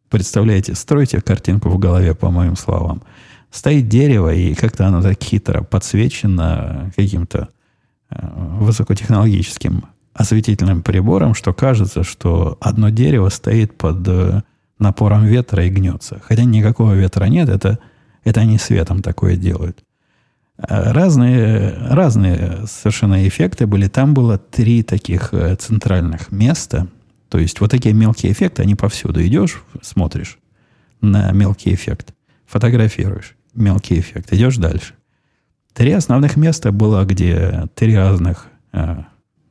представляете, 0.08 0.74
строите 0.74 1.20
картинку 1.20 1.68
в 1.68 1.78
голове, 1.78 2.14
по 2.14 2.30
моим 2.30 2.56
словам. 2.56 3.02
Стоит 3.50 3.88
дерево, 3.88 4.32
и 4.32 4.54
как-то 4.54 4.86
оно 4.86 5.02
так 5.02 5.22
хитро 5.22 5.62
подсвечено 5.62 6.92
каким-то 6.96 7.48
э, 8.10 8.28
высокотехнологическим 8.60 9.84
осветительным 10.14 10.82
прибором, 10.82 11.34
что 11.34 11.52
кажется, 11.52 12.02
что 12.02 12.58
одно 12.60 12.90
дерево 12.90 13.28
стоит 13.28 13.76
под 13.76 14.06
э, 14.08 14.42
напором 14.78 15.24
ветра 15.24 15.64
и 15.64 15.70
гнется. 15.70 16.20
Хотя 16.24 16.44
никакого 16.44 16.94
ветра 16.94 17.24
нет, 17.26 17.48
это, 17.48 17.78
это 18.24 18.40
они 18.40 18.58
светом 18.58 19.02
такое 19.02 19.36
делают. 19.36 19.84
Э, 20.58 20.92
разные, 20.92 21.74
разные 21.90 22.64
совершенно 22.66 23.26
эффекты 23.26 23.66
были. 23.66 23.88
Там 23.88 24.14
было 24.14 24.38
три 24.38 24.82
таких 24.82 25.32
э, 25.32 25.54
центральных 25.56 26.32
места. 26.32 26.88
То 27.28 27.38
есть 27.38 27.60
вот 27.60 27.70
такие 27.70 27.94
мелкие 27.94 28.32
эффекты, 28.32 28.62
они 28.62 28.74
повсюду. 28.74 29.24
Идешь, 29.24 29.62
смотришь 29.82 30.38
на 31.00 31.30
мелкий 31.32 31.72
эффект, 31.72 32.12
фотографируешь 32.46 33.36
мелкий 33.54 34.00
эффект, 34.00 34.32
идешь 34.32 34.56
дальше. 34.56 34.94
Три 35.72 35.92
основных 35.92 36.36
места 36.36 36.72
было, 36.72 37.04
где 37.04 37.68
три 37.74 37.96
разных 37.96 38.48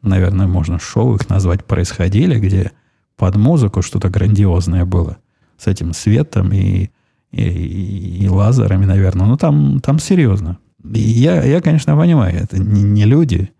наверное, 0.02 0.48
можно 0.48 0.80
шоу 0.80 1.16
их 1.16 1.30
назвать, 1.30 1.66
происходили, 1.66 2.40
где 2.40 2.72
под 3.18 3.36
музыку 3.36 3.82
что-то 3.82 4.10
грандиозное 4.10 4.86
было. 4.86 5.18
С 5.58 5.68
этим 5.68 5.94
светом 5.94 6.52
и, 6.54 6.90
и, 7.32 8.24
и 8.24 8.30
лазерами, 8.30 8.86
наверное. 8.86 9.28
Но 9.28 9.38
там, 9.38 9.82
там 9.82 10.00
серьезно. 10.00 10.58
И 10.84 11.00
я, 11.00 11.44
я, 11.44 11.62
конечно, 11.62 11.98
понимаю, 11.98 12.38
это 12.42 12.58
не, 12.58 12.84
не 12.84 13.06
люди. 13.06 13.52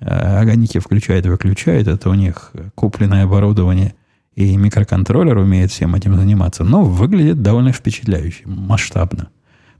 А 0.00 0.40
огоньки 0.40 0.78
включают 0.78 1.24
и 1.24 1.30
выключают. 1.30 1.88
Это 1.88 2.10
у 2.10 2.14
них 2.14 2.52
купленное 2.74 3.24
оборудование. 3.24 3.94
И 4.34 4.54
микроконтроллер 4.58 5.38
умеет 5.38 5.70
всем 5.70 5.94
этим 5.94 6.14
заниматься. 6.14 6.62
Но 6.62 6.82
выглядит 6.82 7.40
довольно 7.40 7.72
впечатляюще, 7.72 8.42
масштабно. 8.44 9.28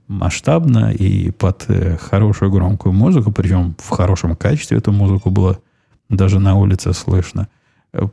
Масштабно 0.07 0.91
и 0.91 1.31
под 1.31 1.65
э, 1.67 1.97
хорошую 1.97 2.49
громкую 2.49 2.93
музыку, 2.93 3.31
причем 3.31 3.75
в 3.77 3.89
хорошем 3.89 4.35
качестве 4.37 4.77
эту 4.77 4.93
музыку 4.93 5.29
было 5.29 5.59
даже 6.09 6.39
на 6.39 6.55
улице 6.55 6.93
слышно 6.93 7.47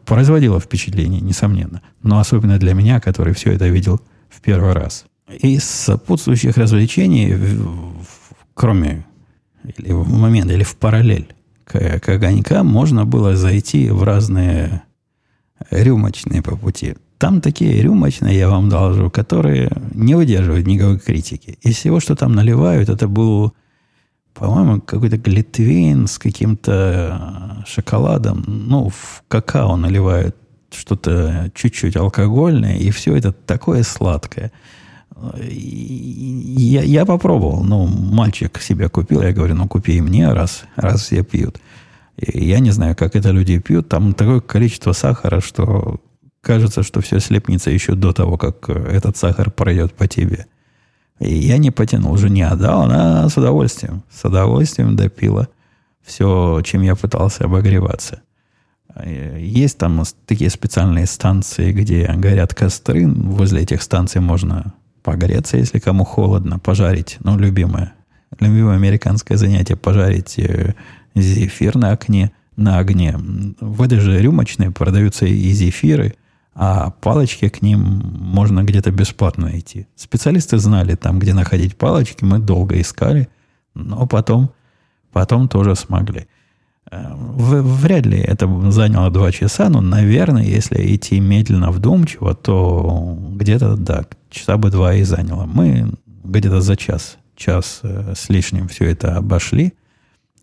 производило 0.05 0.61
впечатление, 0.61 1.21
несомненно. 1.21 1.83
Но 2.03 2.19
особенно 2.19 2.59
для 2.59 2.75
меня, 2.75 3.01
который 3.01 3.35
все 3.35 3.53
это 3.53 3.69
видел 3.69 4.01
в 4.29 4.41
первый 4.41 4.73
раз. 4.73 5.07
Из 5.41 5.65
сопутствующих 5.65 6.57
развлечений, 6.57 7.37
кроме 8.55 9.05
или 9.79 9.93
в 9.93 10.09
момент, 10.09 10.51
или 10.51 10.63
в 10.63 10.77
параллель 10.77 11.35
к, 11.65 12.01
к 12.01 12.09
огонькам, 12.09 12.67
можно 12.67 13.07
было 13.07 13.37
зайти 13.37 13.89
в 13.91 14.03
разные 14.03 14.83
рюмочные 15.71 16.43
по 16.43 16.57
пути. 16.57 16.95
Там 17.19 17.41
такие 17.41 17.81
рюмочные, 17.81 18.37
я 18.37 18.51
вам 18.51 18.69
должу, 18.69 19.11
которые 19.11 19.71
не 19.95 20.15
выдерживают 20.15 20.67
никакой 20.67 20.99
критики. 20.99 21.59
Из 21.63 21.77
всего, 21.77 22.01
что 22.01 22.17
там 22.17 22.35
наливают, 22.35 22.91
это 22.91 23.09
был 23.09 23.55
по-моему, 24.35 24.81
какой-то 24.81 25.17
глитвейн 25.17 26.07
с 26.07 26.19
каким-то 26.19 27.65
шоколадом. 27.67 28.45
Ну, 28.47 28.89
в 28.89 29.23
какао 29.29 29.77
наливают 29.77 30.37
что-то 30.73 31.51
чуть-чуть 31.55 31.97
алкогольное, 31.97 32.77
и 32.77 32.91
все 32.91 33.17
это 33.17 33.33
такое 33.33 33.85
сладкое. 33.85 34.51
Я, 35.41 36.83
я 36.83 37.05
попробовал. 37.05 37.63
Ну, 37.63 37.87
мальчик 37.87 38.61
себе 38.61 38.89
купил. 38.89 39.23
Я 39.23 39.33
говорю, 39.33 39.55
ну, 39.55 39.69
купи 39.69 39.97
и 39.97 40.01
мне, 40.01 40.33
раз, 40.33 40.65
раз 40.75 41.03
все 41.03 41.23
пьют. 41.23 41.61
И 42.17 42.45
я 42.45 42.59
не 42.59 42.73
знаю, 42.73 42.97
как 42.97 43.15
это 43.17 43.31
люди 43.31 43.59
пьют. 43.59 43.89
Там 43.89 44.15
такое 44.15 44.41
количество 44.41 44.93
сахара, 44.93 45.41
что 45.41 46.01
кажется, 46.41 46.83
что 46.83 47.01
все 47.01 47.21
слепнется 47.21 47.71
еще 47.71 47.95
до 47.95 48.13
того, 48.13 48.37
как 48.37 48.69
этот 48.69 49.17
сахар 49.17 49.51
пройдет 49.51 49.95
по 49.95 50.09
тебе. 50.09 50.47
И 51.21 51.35
я 51.35 51.59
не 51.59 51.71
потянул, 51.71 52.17
жене 52.17 52.49
отдал, 52.49 52.83
она 52.83 53.29
с 53.29 53.37
удовольствием, 53.37 54.03
с 54.11 54.25
удовольствием 54.25 54.97
допила 54.97 55.49
все, 56.03 56.61
чем 56.65 56.83
я 56.83 56.97
пытался 56.97 57.45
обогреваться. 57.45 58.21
Есть 59.05 59.79
там 59.79 60.03
такие 60.27 60.51
специальные 60.51 61.07
станции, 61.07 61.73
где 61.73 62.07
горят 62.13 62.55
костры. 62.55 63.09
Возле 63.09 63.63
этих 63.63 63.83
станций 63.83 64.21
можно 64.21 64.75
погреться, 65.03 65.57
если 65.57 65.79
кому 65.79 66.05
холодно, 66.05 66.59
пожарить. 66.59 67.17
Ну, 67.25 67.39
любимое, 67.39 67.95
любимое 68.39 68.77
американское 68.77 69.37
занятие 69.37 69.77
пожарить 69.77 70.39
э, 70.39 70.75
зефир 71.15 71.77
на 71.77 71.91
окне, 71.91 72.31
на 72.57 72.79
огне. 72.79 73.17
В 73.61 73.83
этой 73.83 73.99
же 73.99 74.21
рюмочной 74.21 74.71
продаются 74.71 75.27
и 75.27 75.51
зефиры– 75.51 76.15
а 76.55 76.91
палочки 76.91 77.49
к 77.49 77.63
ним 77.63 77.81
можно 77.81 78.63
где-то 78.63 78.93
бесплатно 78.93 79.49
найти. 79.49 79.87
Специалисты 79.97 80.59
знали 80.59 80.95
там, 80.95 81.19
где 81.19 81.35
находить 81.35 81.77
палочки, 81.77 82.25
мы 82.25 82.39
долго 82.39 82.81
искали, 82.81 83.29
но 83.75 84.07
потом, 84.07 84.51
потом 85.13 85.49
тоже 85.49 85.75
смогли. 85.75 86.29
Э, 86.93 87.13
вряд 87.17 88.07
ли 88.07 88.19
это 88.19 88.71
заняло 88.71 89.11
два 89.11 89.33
часа, 89.33 89.69
но, 89.69 89.81
наверное, 89.81 90.45
если 90.45 90.95
идти 90.95 91.19
медленно, 91.19 91.73
вдумчиво, 91.73 92.35
то 92.35 93.19
где-то, 93.33 93.77
да, 93.77 94.05
часа 94.31 94.57
бы 94.57 94.71
два 94.71 94.95
и 94.95 95.03
заняло. 95.03 95.47
Мы 95.47 95.93
где-то 96.23 96.61
за 96.61 96.77
час, 96.77 97.19
час 97.35 97.81
э, 97.83 98.15
с 98.15 98.29
лишним 98.29 98.69
все 98.69 98.85
это 98.85 99.17
обошли. 99.17 99.75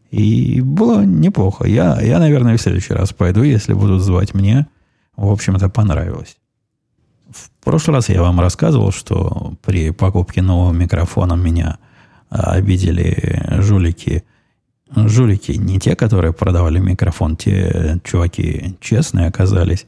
И 0.10 0.60
было 0.60 1.06
неплохо. 1.06 1.66
Я, 1.66 2.02
я, 2.02 2.20
наверное, 2.20 2.58
в 2.58 2.62
следующий 2.62 2.94
раз 2.94 3.14
пойду, 3.14 3.44
если 3.44 3.72
будут 3.72 4.02
звать 4.02 4.34
меня– 4.34 4.68
в 5.28 5.32
общем-то, 5.32 5.70
понравилось. 5.70 6.38
В 7.30 7.64
прошлый 7.64 7.98
раз 7.98 8.10
я 8.10 8.22
вам 8.22 8.40
рассказывал, 8.40 8.92
что 8.92 9.54
при 9.64 9.92
покупке 9.92 10.42
нового 10.42 10.74
микрофона 10.74 11.36
меня 11.36 11.78
а, 12.30 12.54
обидели 12.54 13.44
жулики. 13.62 14.24
Жулики 14.94 15.52
не 15.54 15.80
те, 15.80 15.96
которые 15.96 16.34
продавали 16.34 16.80
микрофон, 16.80 17.38
те 17.38 18.00
чуваки 18.04 18.76
честные 18.82 19.28
оказались, 19.28 19.86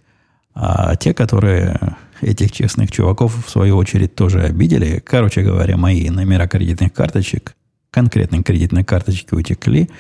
а 0.54 0.96
те, 0.96 1.14
которые 1.14 1.98
этих 2.22 2.52
честных 2.52 2.92
чуваков 2.92 3.46
в 3.46 3.50
свою 3.50 3.76
очередь 3.76 4.16
тоже 4.16 4.42
обидели. 4.44 5.00
Короче 5.00 5.42
говоря, 5.42 5.76
мои 5.76 6.10
номера 6.10 6.48
кредитных 6.48 6.94
карточек, 6.94 7.56
конкретные 7.92 8.44
кредитные 8.44 8.86
карточки 8.86 9.34
утекли– 9.34 9.90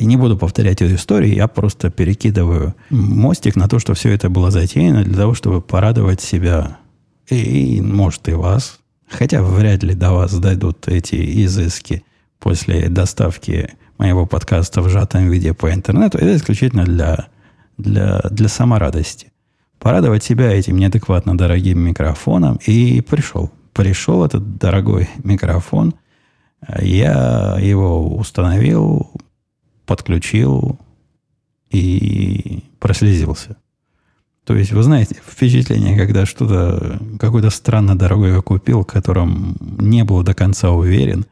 не 0.00 0.16
буду 0.16 0.36
повторять 0.36 0.82
эту 0.82 0.94
историю, 0.94 1.34
я 1.34 1.48
просто 1.48 1.90
перекидываю 1.90 2.74
мостик 2.90 3.56
на 3.56 3.68
то, 3.68 3.78
что 3.78 3.94
все 3.94 4.10
это 4.10 4.28
было 4.28 4.50
затеяно 4.50 5.04
для 5.04 5.16
того, 5.16 5.34
чтобы 5.34 5.60
порадовать 5.60 6.20
себя 6.20 6.78
и 7.28 7.80
может, 7.80 8.28
и 8.28 8.32
вас. 8.32 8.80
Хотя 9.08 9.42
вряд 9.42 9.82
ли 9.82 9.94
до 9.94 10.12
вас 10.12 10.34
дойдут 10.38 10.88
эти 10.88 11.44
изыски 11.44 12.04
после 12.38 12.88
доставки 12.88 13.70
моего 13.98 14.26
подкаста 14.26 14.82
в 14.82 14.88
сжатом 14.88 15.30
виде 15.30 15.54
по 15.54 15.72
интернету. 15.72 16.18
Это 16.18 16.36
исключительно 16.36 16.84
для, 16.84 17.28
для, 17.78 18.20
для 18.30 18.48
саморадости. 18.48 19.32
Порадовать 19.78 20.24
себя 20.24 20.52
этим 20.52 20.76
неадекватно 20.76 21.36
дорогим 21.36 21.80
микрофоном. 21.80 22.58
И 22.66 23.00
пришел. 23.00 23.50
Пришел 23.72 24.24
этот 24.24 24.58
дорогой 24.58 25.08
микрофон. 25.22 25.94
Я 26.80 27.56
его 27.60 28.14
установил, 28.16 29.10
подключил 29.88 30.78
и 31.70 32.62
прослезился. 32.78 33.56
То 34.44 34.54
есть, 34.54 34.72
вы 34.72 34.82
знаете, 34.82 35.16
впечатление, 35.26 35.96
когда 35.96 36.26
что-то, 36.26 37.00
какой-то 37.18 37.50
странно 37.50 37.98
дорогой 37.98 38.32
я 38.32 38.40
купил, 38.42 38.82
в 38.82 38.86
котором 38.86 39.56
не 39.60 40.04
был 40.04 40.22
до 40.22 40.34
конца 40.34 40.70
уверен, 40.70 41.24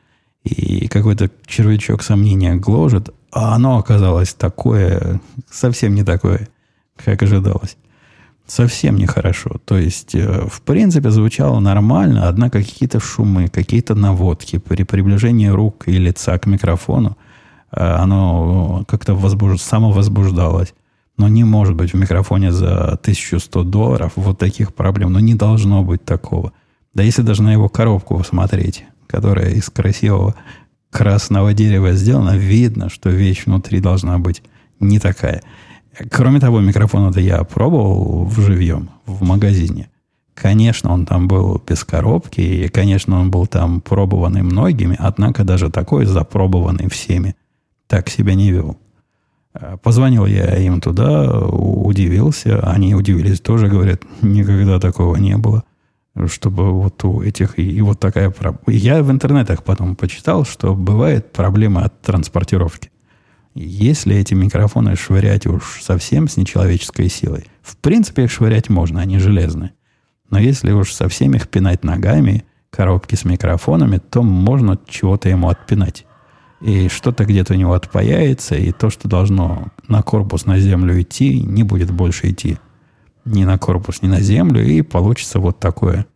и 0.42 0.88
какой-то 0.88 1.30
червячок 1.46 2.02
сомнения 2.02 2.54
гложет, 2.54 3.14
а 3.30 3.54
оно 3.54 3.78
оказалось 3.78 4.32
такое, 4.32 5.20
совсем 5.50 5.94
не 5.94 6.02
такое, 6.02 6.48
как 6.96 7.22
ожидалось. 7.22 7.76
Совсем 8.46 8.96
нехорошо. 8.96 9.60
То 9.64 9.76
есть, 9.76 10.14
э, 10.14 10.46
в 10.48 10.62
принципе, 10.62 11.10
звучало 11.10 11.58
нормально, 11.58 12.28
однако 12.28 12.62
какие-то 12.62 13.00
шумы, 13.00 13.48
какие-то 13.48 13.94
наводки 13.94 14.58
при 14.58 14.84
приближении 14.84 15.48
рук 15.48 15.88
и 15.88 15.92
лица 15.98 16.38
к 16.38 16.46
микрофону 16.46 17.18
оно 17.70 18.84
как-то 18.86 19.14
возбуж... 19.14 19.60
самовозбуждалось. 19.60 20.74
Но 21.16 21.28
не 21.28 21.44
может 21.44 21.74
быть 21.74 21.92
в 21.92 21.96
микрофоне 21.96 22.52
за 22.52 22.92
1100 22.92 23.64
долларов 23.64 24.12
вот 24.16 24.38
таких 24.38 24.74
проблем. 24.74 25.12
Но 25.12 25.20
не 25.20 25.34
должно 25.34 25.82
быть 25.82 26.04
такого. 26.04 26.52
Да 26.94 27.02
если 27.02 27.22
даже 27.22 27.42
на 27.42 27.52
его 27.52 27.68
коробку 27.68 28.18
посмотреть, 28.18 28.84
которая 29.06 29.50
из 29.50 29.68
красивого 29.70 30.34
красного 30.90 31.52
дерева 31.52 31.92
сделана, 31.92 32.36
видно, 32.36 32.88
что 32.88 33.10
вещь 33.10 33.44
внутри 33.46 33.80
должна 33.80 34.18
быть 34.18 34.42
не 34.80 34.98
такая. 34.98 35.42
Кроме 36.10 36.40
того, 36.40 36.60
микрофон 36.60 37.10
это 37.10 37.20
я 37.20 37.42
пробовал 37.44 38.24
в 38.24 38.40
живьем, 38.40 38.90
в 39.06 39.22
магазине. 39.22 39.88
Конечно, 40.34 40.92
он 40.92 41.06
там 41.06 41.28
был 41.28 41.62
без 41.66 41.82
коробки, 41.84 42.40
и, 42.40 42.68
конечно, 42.68 43.18
он 43.18 43.30
был 43.30 43.46
там 43.46 43.80
пробованный 43.80 44.42
многими, 44.42 44.94
однако 44.98 45.44
даже 45.44 45.70
такой 45.70 46.04
запробованный 46.04 46.90
всеми 46.90 47.34
так 47.86 48.08
себя 48.08 48.34
не 48.34 48.50
вел. 48.50 48.78
А, 49.52 49.76
позвонил 49.76 50.26
я 50.26 50.56
им 50.56 50.80
туда, 50.80 51.40
удивился. 51.40 52.60
Они 52.60 52.94
удивились 52.94 53.40
тоже, 53.40 53.68
говорят, 53.68 54.02
никогда 54.22 54.78
такого 54.78 55.16
не 55.16 55.36
было. 55.36 55.64
Чтобы 56.26 56.72
вот 56.72 57.04
у 57.04 57.22
этих... 57.22 57.58
И 57.58 57.80
вот 57.82 58.00
такая 58.00 58.30
проблема. 58.30 58.62
Я 58.66 59.02
в 59.02 59.10
интернетах 59.10 59.62
потом 59.62 59.96
почитал, 59.96 60.44
что 60.44 60.74
бывает 60.74 61.32
проблема 61.32 61.84
от 61.84 62.00
транспортировки. 62.00 62.90
Если 63.54 64.16
эти 64.16 64.34
микрофоны 64.34 64.96
швырять 64.96 65.46
уж 65.46 65.82
совсем 65.82 66.28
с 66.28 66.36
нечеловеческой 66.36 67.08
силой, 67.08 67.46
в 67.62 67.76
принципе 67.78 68.24
их 68.24 68.30
швырять 68.30 68.68
можно, 68.68 69.00
они 69.00 69.18
железные. 69.18 69.72
Но 70.30 70.38
если 70.38 70.72
уж 70.72 70.92
совсем 70.92 71.34
их 71.34 71.48
пинать 71.48 71.84
ногами, 71.84 72.44
коробки 72.70 73.14
с 73.14 73.24
микрофонами, 73.24 73.98
то 73.98 74.22
можно 74.22 74.78
чего-то 74.88 75.28
ему 75.28 75.48
отпинать 75.48 76.05
и 76.66 76.88
что-то 76.88 77.24
где-то 77.24 77.54
у 77.54 77.56
него 77.56 77.74
отпаяется, 77.74 78.56
и 78.56 78.72
то, 78.72 78.90
что 78.90 79.08
должно 79.08 79.68
на 79.86 80.02
корпус, 80.02 80.46
на 80.46 80.58
землю 80.58 81.00
идти, 81.00 81.40
не 81.40 81.62
будет 81.62 81.92
больше 81.92 82.30
идти 82.30 82.58
ни 83.24 83.44
на 83.44 83.56
корпус, 83.56 84.02
ни 84.02 84.08
на 84.08 84.20
землю, 84.20 84.64
и 84.66 84.82
получится 84.82 85.38
вот 85.38 85.60
такое, 85.60 86.06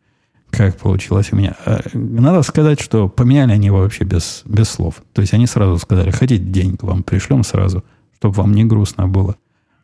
как 0.51 0.77
получилось 0.77 1.33
у 1.33 1.37
меня. 1.37 1.55
А, 1.65 1.83
надо 1.95 2.43
сказать, 2.43 2.81
что 2.81 3.09
поменяли 3.09 3.53
они 3.53 3.71
вообще 3.71 4.03
без, 4.03 4.43
без 4.45 4.69
слов. 4.69 4.97
То 5.13 5.21
есть 5.23 5.35
они 5.35 5.47
сразу 5.47 5.79
сказали, 5.79 6.11
хотите 6.11 6.43
денег 6.43 6.83
вам 6.83 7.05
пришлем 7.05 7.45
сразу, 7.45 7.85
чтобы 8.19 8.35
вам 8.35 8.53
не 8.53 8.65
грустно 8.65 9.07
было. 9.07 9.37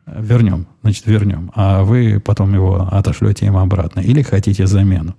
Вернем, 0.05 0.67
значит, 0.81 1.05
вернем. 1.05 1.49
А 1.55 1.83
вы 1.83 2.21
потом 2.23 2.53
его 2.53 2.89
отошлете 2.91 3.45
им 3.45 3.55
обратно. 3.55 4.01
Или 4.01 4.21
хотите 4.21 4.67
замену. 4.67 5.15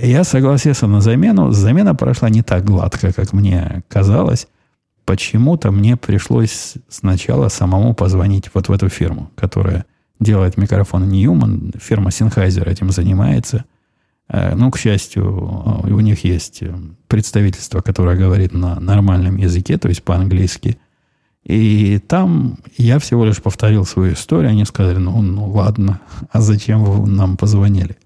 Я 0.00 0.24
согласился 0.24 0.86
на 0.86 1.00
замену. 1.00 1.52
Замена 1.52 1.94
прошла 1.94 2.28
не 2.28 2.42
так 2.42 2.64
гладко, 2.64 3.12
как 3.12 3.32
мне 3.32 3.82
казалось. 3.88 4.48
Почему-то 5.04 5.70
мне 5.70 5.96
пришлось 5.96 6.74
сначала 6.88 7.48
самому 7.48 7.94
позвонить 7.94 8.50
вот 8.52 8.68
в 8.68 8.72
эту 8.72 8.88
фирму, 8.88 9.30
которая 9.34 9.86
делает 10.20 10.58
микрофон 10.58 11.08
Ньюман. 11.08 11.72
Фирма 11.80 12.10
Sennheiser 12.10 12.68
этим 12.68 12.90
занимается. 12.90 13.64
Э, 14.28 14.54
ну, 14.54 14.70
к 14.70 14.78
счастью, 14.78 15.24
э, 15.84 15.90
у 15.90 16.00
них 16.00 16.24
есть 16.24 16.62
представительство, 17.06 17.80
которое 17.80 18.16
говорит 18.16 18.52
на 18.52 18.78
нормальном 18.80 19.36
языке, 19.36 19.78
то 19.78 19.88
есть 19.88 20.02
по-английски– 20.02 20.78
и 21.48 21.98
там 21.98 22.58
я 22.76 22.98
всего 22.98 23.24
лишь 23.24 23.40
повторил 23.40 23.86
свою 23.86 24.12
историю. 24.12 24.50
Они 24.50 24.66
сказали, 24.66 24.98
ну, 24.98 25.22
ну 25.22 25.50
ладно, 25.50 26.00
а 26.30 26.40
зачем 26.42 26.84
вы 26.84 27.08
нам 27.08 27.36
позвонили? 27.36 27.96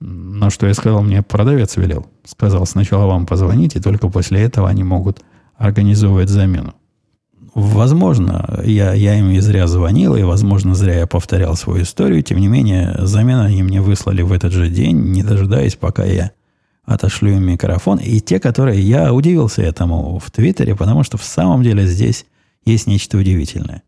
На 0.00 0.48
что 0.48 0.66
я 0.66 0.74
сказал, 0.74 1.02
мне 1.02 1.22
продавец 1.22 1.76
велел. 1.76 2.06
Сказал, 2.24 2.64
сначала 2.66 3.06
вам 3.06 3.26
позвонить, 3.26 3.76
и 3.76 3.80
только 3.80 4.08
после 4.08 4.40
этого 4.40 4.68
они 4.68 4.82
могут 4.82 5.20
организовывать 5.56 6.30
замену. 6.30 6.74
Возможно, 7.54 8.60
я, 8.64 8.94
я 8.94 9.18
им 9.18 9.30
и 9.30 9.40
зря 9.40 9.66
звонил, 9.66 10.16
и, 10.16 10.22
возможно, 10.22 10.74
зря 10.74 11.00
я 11.00 11.06
повторял 11.06 11.56
свою 11.56 11.82
историю. 11.82 12.22
Тем 12.22 12.38
не 12.38 12.48
менее, 12.48 12.94
замену 13.00 13.42
они 13.42 13.62
мне 13.62 13.80
выслали 13.80 14.22
в 14.22 14.32
этот 14.32 14.52
же 14.52 14.70
день, 14.70 14.96
не 15.10 15.22
дожидаясь, 15.22 15.74
пока 15.74 16.04
я 16.04 16.30
отошлю 16.84 17.32
им 17.32 17.44
микрофон. 17.44 17.98
И 17.98 18.20
те, 18.20 18.40
которые... 18.40 18.80
Я 18.80 19.12
удивился 19.12 19.62
этому 19.62 20.18
в 20.18 20.30
Твиттере, 20.30 20.74
потому 20.74 21.02
что 21.02 21.18
в 21.18 21.24
самом 21.24 21.62
деле 21.62 21.86
здесь 21.86 22.24
есть 22.64 22.86
нечто 22.86 23.18
удивительное. 23.18 23.82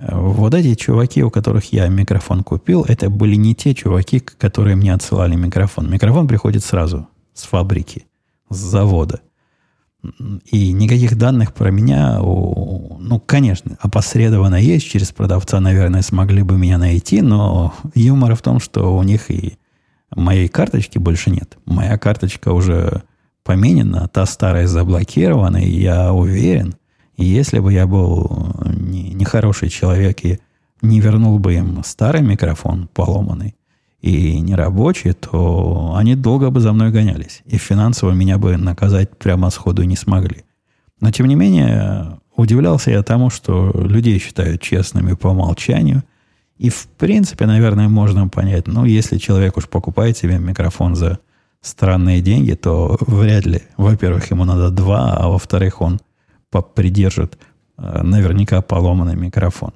Вот 0.00 0.54
эти 0.54 0.74
чуваки, 0.76 1.24
у 1.24 1.30
которых 1.30 1.72
я 1.72 1.88
микрофон 1.88 2.44
купил, 2.44 2.84
это 2.86 3.10
были 3.10 3.34
не 3.34 3.56
те 3.56 3.74
чуваки, 3.74 4.20
которые 4.20 4.76
мне 4.76 4.94
отсылали 4.94 5.34
микрофон. 5.34 5.90
Микрофон 5.90 6.28
приходит 6.28 6.62
сразу 6.62 7.08
с 7.34 7.42
фабрики, 7.42 8.06
с 8.48 8.56
завода. 8.56 9.20
И 10.44 10.72
никаких 10.72 11.18
данных 11.18 11.52
про 11.52 11.72
меня, 11.72 12.18
ну, 12.20 13.20
конечно, 13.26 13.76
опосредованно 13.80 14.54
есть. 14.54 14.86
Через 14.86 15.10
продавца, 15.10 15.58
наверное, 15.58 16.02
смогли 16.02 16.44
бы 16.44 16.56
меня 16.56 16.78
найти, 16.78 17.20
но 17.20 17.74
юмор 17.96 18.36
в 18.36 18.42
том, 18.42 18.60
что 18.60 18.96
у 18.96 19.02
них 19.02 19.32
и 19.32 19.58
моей 20.14 20.46
карточки 20.46 20.98
больше 20.98 21.30
нет. 21.30 21.58
Моя 21.66 21.98
карточка 21.98 22.52
уже 22.52 23.02
поменена, 23.42 24.06
та 24.06 24.26
старая 24.26 24.68
заблокирована, 24.68 25.56
и 25.56 25.80
я 25.80 26.12
уверен– 26.12 26.76
и 27.18 27.24
если 27.24 27.58
бы 27.58 27.72
я 27.72 27.86
был 27.86 28.54
нехороший 28.64 29.66
не, 29.66 29.70
не 29.70 29.74
человек 29.74 30.24
и 30.24 30.38
не 30.82 31.00
вернул 31.00 31.40
бы 31.40 31.54
им 31.54 31.82
старый 31.84 32.22
микрофон 32.22 32.88
поломанный 32.94 33.56
и 34.00 34.38
нерабочий, 34.38 35.12
то 35.12 35.94
они 35.96 36.14
долго 36.14 36.50
бы 36.50 36.60
за 36.60 36.72
мной 36.72 36.92
гонялись. 36.92 37.42
И 37.44 37.58
финансово 37.58 38.12
меня 38.12 38.38
бы 38.38 38.56
наказать 38.56 39.18
прямо 39.18 39.50
сходу 39.50 39.82
не 39.82 39.96
смогли. 39.96 40.44
Но, 41.00 41.10
тем 41.10 41.26
не 41.26 41.34
менее, 41.34 42.20
удивлялся 42.36 42.92
я 42.92 43.02
тому, 43.02 43.30
что 43.30 43.72
людей 43.74 44.20
считают 44.20 44.62
честными 44.62 45.14
по 45.14 45.28
умолчанию. 45.28 46.04
И, 46.56 46.70
в 46.70 46.86
принципе, 46.86 47.46
наверное, 47.46 47.88
можно 47.88 48.28
понять, 48.28 48.68
ну, 48.68 48.84
если 48.84 49.18
человек 49.18 49.56
уж 49.56 49.68
покупает 49.68 50.16
себе 50.16 50.38
микрофон 50.38 50.94
за 50.94 51.18
странные 51.62 52.20
деньги, 52.20 52.52
то 52.52 52.96
вряд 53.00 53.44
ли, 53.44 53.62
во-первых, 53.76 54.30
ему 54.30 54.44
надо 54.44 54.70
два, 54.70 55.16
а 55.16 55.28
во-вторых, 55.28 55.80
он 55.80 55.98
придержит 56.50 57.38
э, 57.76 58.02
наверняка 58.02 58.62
поломанный 58.62 59.16
микрофон. 59.16 59.72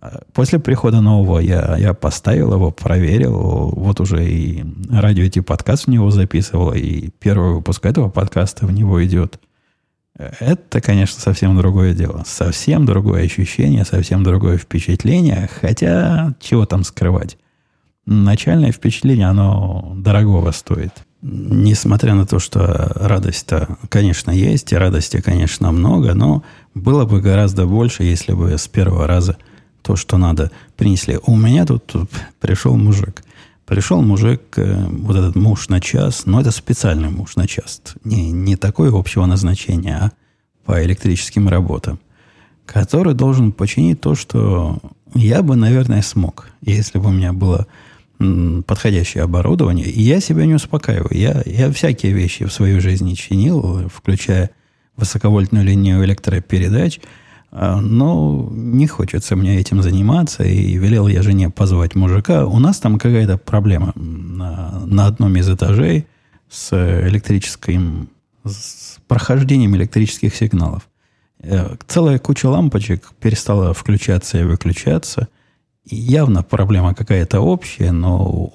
Э, 0.00 0.18
после 0.32 0.58
прихода 0.58 1.00
нового 1.00 1.38
я, 1.38 1.76
я 1.78 1.94
поставил 1.94 2.52
его, 2.54 2.70
проверил. 2.70 3.70
Вот 3.74 4.00
уже 4.00 4.28
и 4.28 4.64
радио 4.90 5.24
эти 5.24 5.40
подкаст 5.40 5.84
в 5.84 5.90
него 5.90 6.10
записывал, 6.10 6.72
и 6.72 7.10
первый 7.18 7.54
выпуск 7.54 7.86
этого 7.86 8.08
подкаста 8.08 8.66
в 8.66 8.72
него 8.72 9.04
идет. 9.04 9.40
Это, 10.14 10.80
конечно, 10.80 11.20
совсем 11.20 11.56
другое 11.56 11.94
дело. 11.94 12.22
Совсем 12.26 12.84
другое 12.84 13.24
ощущение, 13.24 13.84
совсем 13.84 14.22
другое 14.22 14.58
впечатление. 14.58 15.48
Хотя, 15.60 16.34
чего 16.38 16.66
там 16.66 16.84
скрывать? 16.84 17.38
Начальное 18.04 18.72
впечатление, 18.72 19.28
оно 19.28 19.94
дорогого 19.96 20.50
стоит. 20.50 20.92
Несмотря 21.22 22.14
на 22.14 22.26
то, 22.26 22.40
что 22.40 22.90
радость-то, 22.96 23.78
конечно, 23.88 24.32
есть, 24.32 24.72
и 24.72 24.76
радости, 24.76 25.20
конечно, 25.20 25.70
много, 25.70 26.14
но 26.14 26.42
было 26.74 27.04
бы 27.04 27.20
гораздо 27.20 27.64
больше, 27.64 28.02
если 28.02 28.32
бы 28.32 28.58
с 28.58 28.66
первого 28.66 29.06
раза 29.06 29.36
то, 29.82 29.94
что 29.94 30.18
надо, 30.18 30.50
принесли. 30.76 31.18
У 31.24 31.36
меня 31.36 31.64
тут, 31.64 31.94
пришел 32.40 32.76
мужик. 32.76 33.22
Пришел 33.66 34.02
мужик, 34.02 34.42
э, 34.56 34.84
вот 34.88 35.16
этот 35.16 35.36
муж 35.36 35.68
на 35.68 35.80
час, 35.80 36.26
но 36.26 36.40
это 36.40 36.50
специальный 36.50 37.10
муж 37.10 37.36
на 37.36 37.46
час. 37.46 37.80
Не, 38.02 38.32
не 38.32 38.56
такой 38.56 38.90
общего 38.90 39.24
назначения, 39.24 39.96
а 39.96 40.12
по 40.64 40.84
электрическим 40.84 41.48
работам, 41.48 42.00
который 42.66 43.14
должен 43.14 43.52
починить 43.52 44.00
то, 44.00 44.14
что 44.16 44.78
я 45.14 45.42
бы, 45.42 45.56
наверное, 45.56 46.02
смог, 46.02 46.48
если 46.62 46.98
бы 46.98 47.10
у 47.10 47.12
меня 47.12 47.32
было 47.32 47.66
подходящее 48.66 49.24
оборудование, 49.24 49.86
и 49.86 50.02
я 50.02 50.20
себя 50.20 50.46
не 50.46 50.54
успокаиваю. 50.54 51.10
Я, 51.12 51.42
я 51.44 51.72
всякие 51.72 52.12
вещи 52.12 52.44
в 52.44 52.52
свою 52.52 52.80
жизнь 52.80 53.14
чинил, 53.14 53.88
включая 53.88 54.50
высоковольтную 54.96 55.64
линию 55.64 56.04
электропередач, 56.04 57.00
а, 57.50 57.80
но 57.80 58.48
не 58.52 58.86
хочется 58.86 59.36
мне 59.36 59.58
этим 59.58 59.82
заниматься, 59.82 60.44
и 60.44 60.76
велел 60.76 61.08
я 61.08 61.22
жене 61.22 61.50
позвать 61.50 61.94
мужика. 61.94 62.46
У 62.46 62.58
нас 62.58 62.78
там 62.78 62.98
какая-то 62.98 63.38
проблема 63.38 63.92
на, 63.94 64.84
на 64.86 65.06
одном 65.06 65.36
из 65.36 65.48
этажей 65.48 66.06
с 66.50 66.72
электрическим, 66.72 68.08
с 68.44 68.98
прохождением 69.08 69.76
электрических 69.76 70.34
сигналов. 70.34 70.88
Э, 71.40 71.76
целая 71.86 72.18
куча 72.18 72.46
лампочек 72.46 73.12
перестала 73.20 73.74
включаться 73.74 74.38
и 74.38 74.44
выключаться– 74.44 75.28
явно 75.84 76.42
проблема 76.42 76.94
какая-то 76.94 77.40
общая, 77.40 77.92
но 77.92 78.52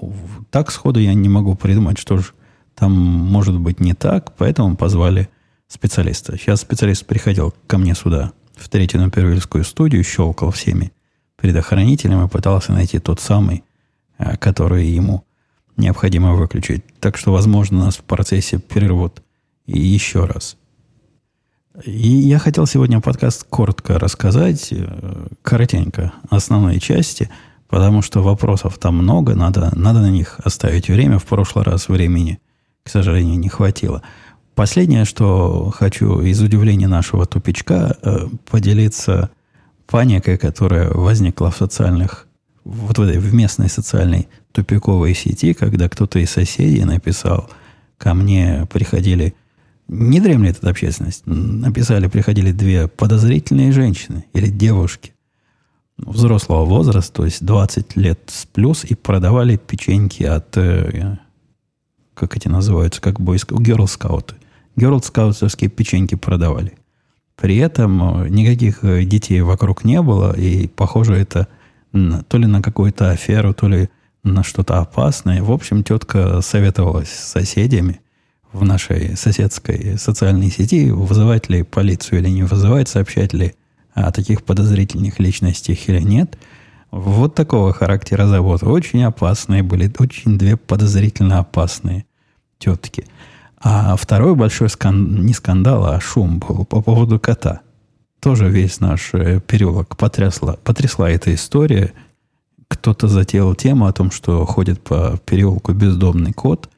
так 0.49 0.71
сходу 0.71 0.99
я 0.99 1.13
не 1.13 1.29
могу 1.29 1.55
придумать, 1.55 1.97
что 1.97 2.17
же 2.17 2.31
там 2.75 2.91
может 2.91 3.59
быть 3.59 3.79
не 3.79 3.93
так, 3.93 4.35
поэтому 4.37 4.75
позвали 4.75 5.29
специалиста. 5.67 6.37
Сейчас 6.37 6.61
специалист 6.61 7.05
приходил 7.05 7.53
ко 7.67 7.77
мне 7.77 7.95
сюда, 7.95 8.31
в 8.55 8.69
третью 8.69 9.01
Напервильскую 9.01 9.63
студию, 9.63 10.03
щелкал 10.03 10.51
всеми 10.51 10.91
предохранителями 11.35 12.25
и 12.25 12.29
пытался 12.29 12.71
найти 12.71 12.99
тот 12.99 13.19
самый, 13.19 13.63
э, 14.17 14.37
который 14.37 14.87
ему 14.87 15.23
необходимо 15.75 16.33
выключить. 16.33 16.83
Так 16.99 17.17
что, 17.17 17.31
возможно, 17.31 17.85
нас 17.85 17.97
в 17.97 18.03
процессе 18.03 18.59
прервут 18.59 19.21
еще 19.67 20.25
раз. 20.25 20.57
И 21.85 22.07
я 22.07 22.39
хотел 22.39 22.65
сегодня 22.65 23.01
подкаст 23.01 23.43
коротко 23.43 23.99
рассказать, 23.99 24.69
э, 24.71 25.27
коротенько, 25.43 26.11
основные 26.27 26.79
части, 26.79 27.29
потому 27.67 28.01
что 28.01 28.23
вопросов 28.23 28.79
там 28.79 28.95
много, 28.97 29.35
надо, 29.35 29.71
надо 29.75 29.99
на 29.99 30.09
них 30.09 30.39
оставить 30.43 30.87
время. 30.87 31.19
В 31.19 31.25
прошлый 31.25 31.63
раз 31.63 31.87
времени, 31.87 32.39
к 32.81 32.89
сожалению, 32.89 33.37
не 33.37 33.49
хватило. 33.49 34.01
Последнее, 34.55 35.05
что 35.05 35.69
хочу 35.69 36.21
из 36.21 36.41
удивления 36.41 36.87
нашего 36.87 37.27
тупичка 37.27 37.95
э, 38.01 38.27
поделиться 38.49 39.29
паникой, 39.85 40.39
которая 40.39 40.89
возникла 40.89 41.51
в 41.51 41.57
социальных, 41.57 42.27
вот 42.63 42.97
в 42.97 43.01
этой 43.03 43.19
в 43.19 43.35
местной 43.35 43.69
социальной 43.69 44.29
тупиковой 44.51 45.13
сети, 45.13 45.53
когда 45.53 45.87
кто-то 45.89 46.17
из 46.17 46.31
соседей 46.31 46.85
написал, 46.85 47.51
ко 47.99 48.15
мне 48.15 48.67
приходили 48.71 49.35
не 49.87 50.19
дремлет 50.19 50.57
эта 50.57 50.69
общественность. 50.69 51.23
Написали, 51.25 52.07
приходили 52.07 52.51
две 52.51 52.87
подозрительные 52.87 53.71
женщины 53.71 54.25
или 54.33 54.47
девушки 54.47 55.13
взрослого 55.97 56.65
возраста, 56.65 57.13
то 57.13 57.25
есть 57.25 57.43
20 57.43 57.95
лет 57.95 58.19
с 58.27 58.45
плюс, 58.45 58.83
и 58.83 58.95
продавали 58.95 59.57
печеньки 59.57 60.23
от, 60.23 60.55
э, 60.57 61.17
как 62.13 62.37
эти 62.37 62.47
называются, 62.47 63.01
как 63.01 63.19
бойск, 63.19 63.51
Girl 63.51 63.85
Scout. 63.85 64.33
Girl 64.75 65.01
Scoutовские 65.01 65.69
печеньки 65.69 66.15
продавали. 66.15 66.77
При 67.35 67.57
этом 67.57 68.23
э, 68.23 68.29
никаких 68.29 68.83
э, 68.83 69.05
детей 69.05 69.41
вокруг 69.41 69.85
не 69.85 70.01
было, 70.01 70.37
и 70.37 70.67
похоже 70.67 71.15
это 71.15 71.47
то 71.93 72.37
ли 72.37 72.45
на 72.45 72.61
какую-то 72.61 73.09
аферу, 73.09 73.53
то 73.53 73.67
ли 73.67 73.89
на 74.21 74.43
что-то 74.43 74.79
опасное. 74.79 75.41
В 75.41 75.51
общем, 75.51 75.83
тетка 75.83 76.41
советовалась 76.41 77.09
с 77.09 77.31
соседями– 77.31 78.01
в 78.57 78.65
нашей 78.65 79.15
соседской 79.15 79.97
социальной 79.97 80.49
сети, 80.49 80.89
вызывать 80.89 81.49
ли 81.49 81.63
полицию 81.63 82.19
или 82.19 82.29
не 82.29 82.43
вызывать, 82.43 82.89
сообщать 82.89 83.33
ли 83.33 83.55
о 83.93 84.11
таких 84.11 84.43
подозрительных 84.43 85.19
личностях 85.19 85.87
или 85.89 86.01
нет. 86.01 86.37
Вот 86.91 87.35
такого 87.35 87.73
характера 87.73 88.27
завод. 88.27 88.63
Очень 88.63 89.03
опасные 89.03 89.63
были, 89.63 89.91
очень 89.99 90.37
две 90.37 90.57
подозрительно 90.57 91.39
опасные 91.39 92.05
тетки. 92.59 93.05
А 93.59 93.95
второй 93.95 94.35
большой 94.35 94.69
скандал, 94.69 95.23
не 95.23 95.33
скандал, 95.33 95.85
а 95.85 95.99
шум 95.99 96.39
был 96.39 96.65
по 96.65 96.81
поводу 96.81 97.19
кота. 97.19 97.61
тоже 98.19 98.49
весь 98.49 98.79
наш 98.79 99.13
э, 99.13 99.39
переулок 99.39 99.97
потрясла, 99.97 100.57
потрясла 100.63 101.09
эта 101.09 101.33
история. 101.33 101.93
Кто-то 102.67 103.07
затеял 103.07 103.55
тему 103.55 103.85
о 103.85 103.93
том, 103.93 104.11
что 104.11 104.45
ходит 104.45 104.81
по 104.81 105.17
переулку 105.25 105.73
бездомный 105.73 106.33
кот, 106.33 106.69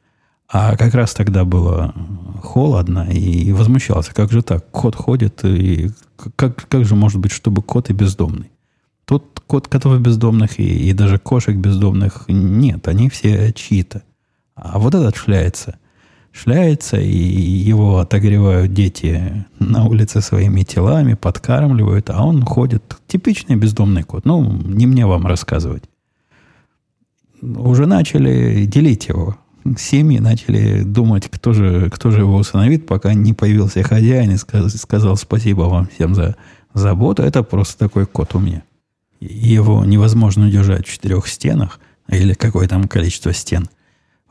а 0.52 0.76
как 0.76 0.94
раз 0.94 1.14
тогда 1.14 1.44
было 1.44 1.94
холодно 2.42 3.08
и 3.10 3.52
возмущался. 3.52 4.14
Как 4.14 4.32
же 4.32 4.42
так? 4.42 4.70
Кот 4.70 4.96
ходит, 4.96 5.44
и 5.44 5.90
как, 6.36 6.68
как 6.68 6.84
же 6.84 6.94
может 6.94 7.20
быть, 7.20 7.32
чтобы 7.32 7.62
кот 7.62 7.90
и 7.90 7.92
бездомный? 7.92 8.50
Тут 9.04 9.40
кот 9.46 9.68
котов 9.68 10.00
бездомных 10.00 10.58
и, 10.58 10.90
и 10.90 10.92
даже 10.92 11.18
кошек 11.18 11.56
бездомных 11.56 12.24
нет, 12.28 12.86
они 12.88 13.08
все 13.08 13.52
чьи-то. 13.52 14.02
А 14.54 14.78
вот 14.78 14.94
этот 14.94 15.16
шляется– 15.16 15.78
шляется, 16.32 16.98
и 16.98 17.16
его 17.16 17.98
отогревают 17.98 18.72
дети 18.72 19.44
на 19.58 19.84
улице 19.86 20.20
своими 20.20 20.62
телами, 20.62 21.14
подкармливают, 21.14 22.10
а 22.10 22.24
он 22.24 22.44
ходит. 22.44 22.96
Типичный 23.06 23.56
бездомный 23.56 24.02
кот. 24.02 24.24
Ну, 24.24 24.42
не 24.52 24.86
мне 24.86 25.06
вам 25.06 25.26
рассказывать. 25.26 25.84
Уже 27.42 27.86
начали 27.86 28.64
делить 28.66 29.08
его. 29.08 29.36
Семьи 29.78 30.18
начали 30.18 30.82
думать, 30.82 31.28
кто 31.30 31.52
же, 31.52 31.90
кто 31.90 32.10
же 32.10 32.20
его 32.20 32.36
усыновит, 32.36 32.86
пока 32.86 33.14
не 33.14 33.34
появился 33.34 33.82
хозяин 33.82 34.32
и 34.32 34.36
сказал 34.36 35.16
спасибо 35.16 35.62
вам 35.62 35.88
всем 35.94 36.14
за 36.14 36.36
заботу. 36.72 37.22
Это 37.22 37.42
просто 37.42 37.78
такой 37.78 38.06
кот 38.06 38.34
у 38.34 38.38
меня. 38.38 38.62
Его 39.20 39.84
невозможно 39.84 40.46
удержать 40.46 40.86
в 40.86 40.92
четырех 40.92 41.26
стенах, 41.26 41.78
или 42.08 42.32
какое 42.32 42.68
там 42.68 42.88
количество 42.88 43.32
стен– 43.32 43.68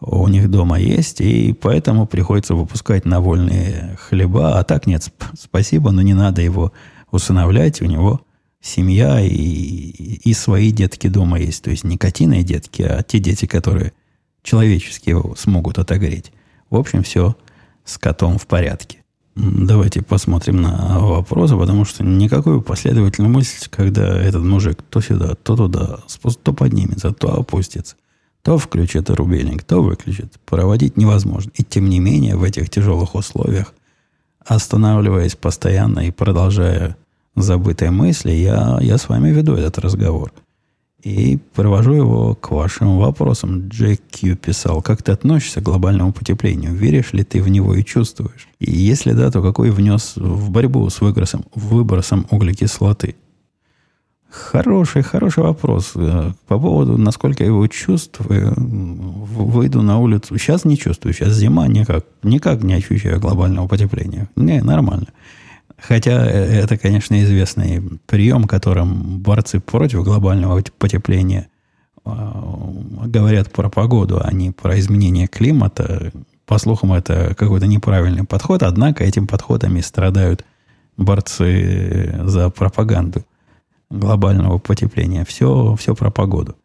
у 0.02 0.28
них 0.28 0.50
дома 0.50 0.80
есть, 0.80 1.20
и 1.20 1.54
поэтому 1.54 2.08
приходится 2.08 2.56
выпускать 2.56 3.06
на 3.06 3.20
вольные 3.20 3.98
хлеба. 4.00 4.58
А 4.58 4.63
так 4.63 4.88
нет, 4.88 5.10
спасибо, 5.38 5.92
но 5.92 6.02
не 6.02 6.13
надо 6.13 6.42
его 6.42 6.72
усыновлять. 7.12 7.82
У 7.82 7.86
него 7.86 8.22
семья 8.62 9.20
и, 9.20 9.30
и 9.34 10.34
свои 10.34 10.72
детки 10.72 11.08
дома 11.08 11.39
есть. 11.39 11.63
То 11.63 11.72
есть 11.72 11.84
не 11.84 11.98
котиные 11.98 12.44
детки, 12.44 12.82
а 12.82 13.04
те 13.04 13.20
дети, 13.20 13.46
которые 13.46 13.92
человеческие 14.43 15.17
его 15.17 15.36
смогут 15.36 15.80
отогреть. 15.80 16.32
В 16.69 16.75
общем, 16.75 17.04
все 17.04 17.36
с 17.86 17.97
котом 17.97 18.38
в 18.38 18.47
порядке. 18.47 19.04
Давайте 19.36 20.02
посмотрим 20.02 20.62
на 20.62 20.99
вопросы, 20.99 21.56
потому 21.58 21.86
что 21.86 22.04
никакой 22.04 22.62
последовательной 22.62 23.30
мысли, 23.30 23.67
когда 23.69 24.19
этот 24.19 24.43
мужик 24.43 24.82
то 24.89 25.02
сюда, 25.02 25.36
то 25.36 25.56
туда, 25.56 25.99
то 26.43 26.54
поднимется, 26.54 27.12
то 27.12 27.39
опустится– 27.39 27.95
то 28.41 28.58
включит 28.58 29.10
рубильник, 29.10 29.63
то 29.63 29.82
выключит. 29.82 30.39
Проводить 30.45 30.97
невозможно. 30.97 31.52
И 31.56 31.63
тем 31.63 31.89
не 31.89 31.99
менее, 31.99 32.36
в 32.36 32.43
этих 32.43 32.69
тяжелых 32.69 33.15
условиях, 33.15 33.73
останавливаясь 34.45 35.36
постоянно 35.36 36.08
и 36.08 36.12
продолжая 36.12 36.97
забытые 37.36 37.91
мысли, 37.91 38.32
я, 38.32 38.80
я 38.82 38.97
с 38.97 39.10
вами 39.10 39.30
веду 39.30 39.56
этот 39.56 39.78
разговор. 39.80 40.34
И 41.03 41.39
привожу 41.55 41.93
его 41.93 42.35
к 42.35 42.51
вашим 42.51 42.97
вопросам. 42.97 43.69
Джек 43.69 44.01
Кью 44.12 44.35
писал, 44.35 44.81
как 44.81 45.01
ты 45.01 45.13
относишься 45.13 45.62
к 45.62 45.63
глобальному 45.63 46.12
потеплению? 46.12 46.73
Веришь 46.73 47.13
ли 47.13 47.23
ты 47.23 47.41
в 47.41 47.47
него 47.47 47.73
и 47.73 47.85
чувствуешь? 47.85 48.49
И 48.59 48.71
если 48.71 49.13
да, 49.13 49.31
то 49.31 49.41
какой 49.41 49.71
внес 49.71 50.13
в 50.17 50.49
борьбу 50.51 50.89
с 50.89 50.99
выбросом, 50.99 51.45
выбросом 51.55 52.27
углекислоты? 52.29 53.15
Хороший, 54.29 55.01
хороший 55.01 55.43
вопрос. 55.43 55.93
Э, 55.95 56.33
по 56.47 56.59
поводу, 56.59 56.97
насколько 56.97 57.43
я 57.43 57.47
его 57.47 57.65
чувствую, 57.67 58.53
выйду 58.55 59.81
на 59.81 59.99
улицу. 59.99 60.38
Сейчас 60.38 60.65
не 60.65 60.77
чувствую. 60.77 61.13
Сейчас 61.13 61.33
зима, 61.33 61.67
никак, 61.67 62.05
никак 62.21 62.62
не 62.62 62.75
ощущаю 62.75 63.19
глобального 63.19 63.67
потепления. 63.67 64.29
Не, 64.35 64.62
нормально. 64.62 65.07
Хотя 65.82 66.26
э, 66.26 66.62
это, 66.62 66.78
конечно, 66.78 67.22
известный 67.24 67.82
прием, 68.06 68.46
которым 68.46 69.20
борцы 69.20 69.60
против 69.60 70.04
глобального 70.04 70.62
потепления 70.78 71.50
э, 72.06 72.12
говорят 73.06 73.52
про 73.52 73.70
погоду, 73.70 74.20
а 74.24 74.34
не 74.34 74.52
про 74.52 74.80
изменение 74.80 75.28
климата. 75.28 76.12
По 76.46 76.58
слухам, 76.58 76.94
это 76.94 77.36
какой-то 77.36 77.68
неправильный 77.68 78.24
подход, 78.24 78.63
однако 78.63 79.04
этим 79.04 79.28
подходами 79.28 79.82
страдают 79.82 80.44
борцы 80.98 82.20
за 82.24 82.50
пропаганду 82.50 83.24
глобального 83.89 84.58
потепления. 84.58 85.26
Все, 85.26 85.76
все 85.76 85.96
про 85.96 86.12
погоду. 86.12 86.56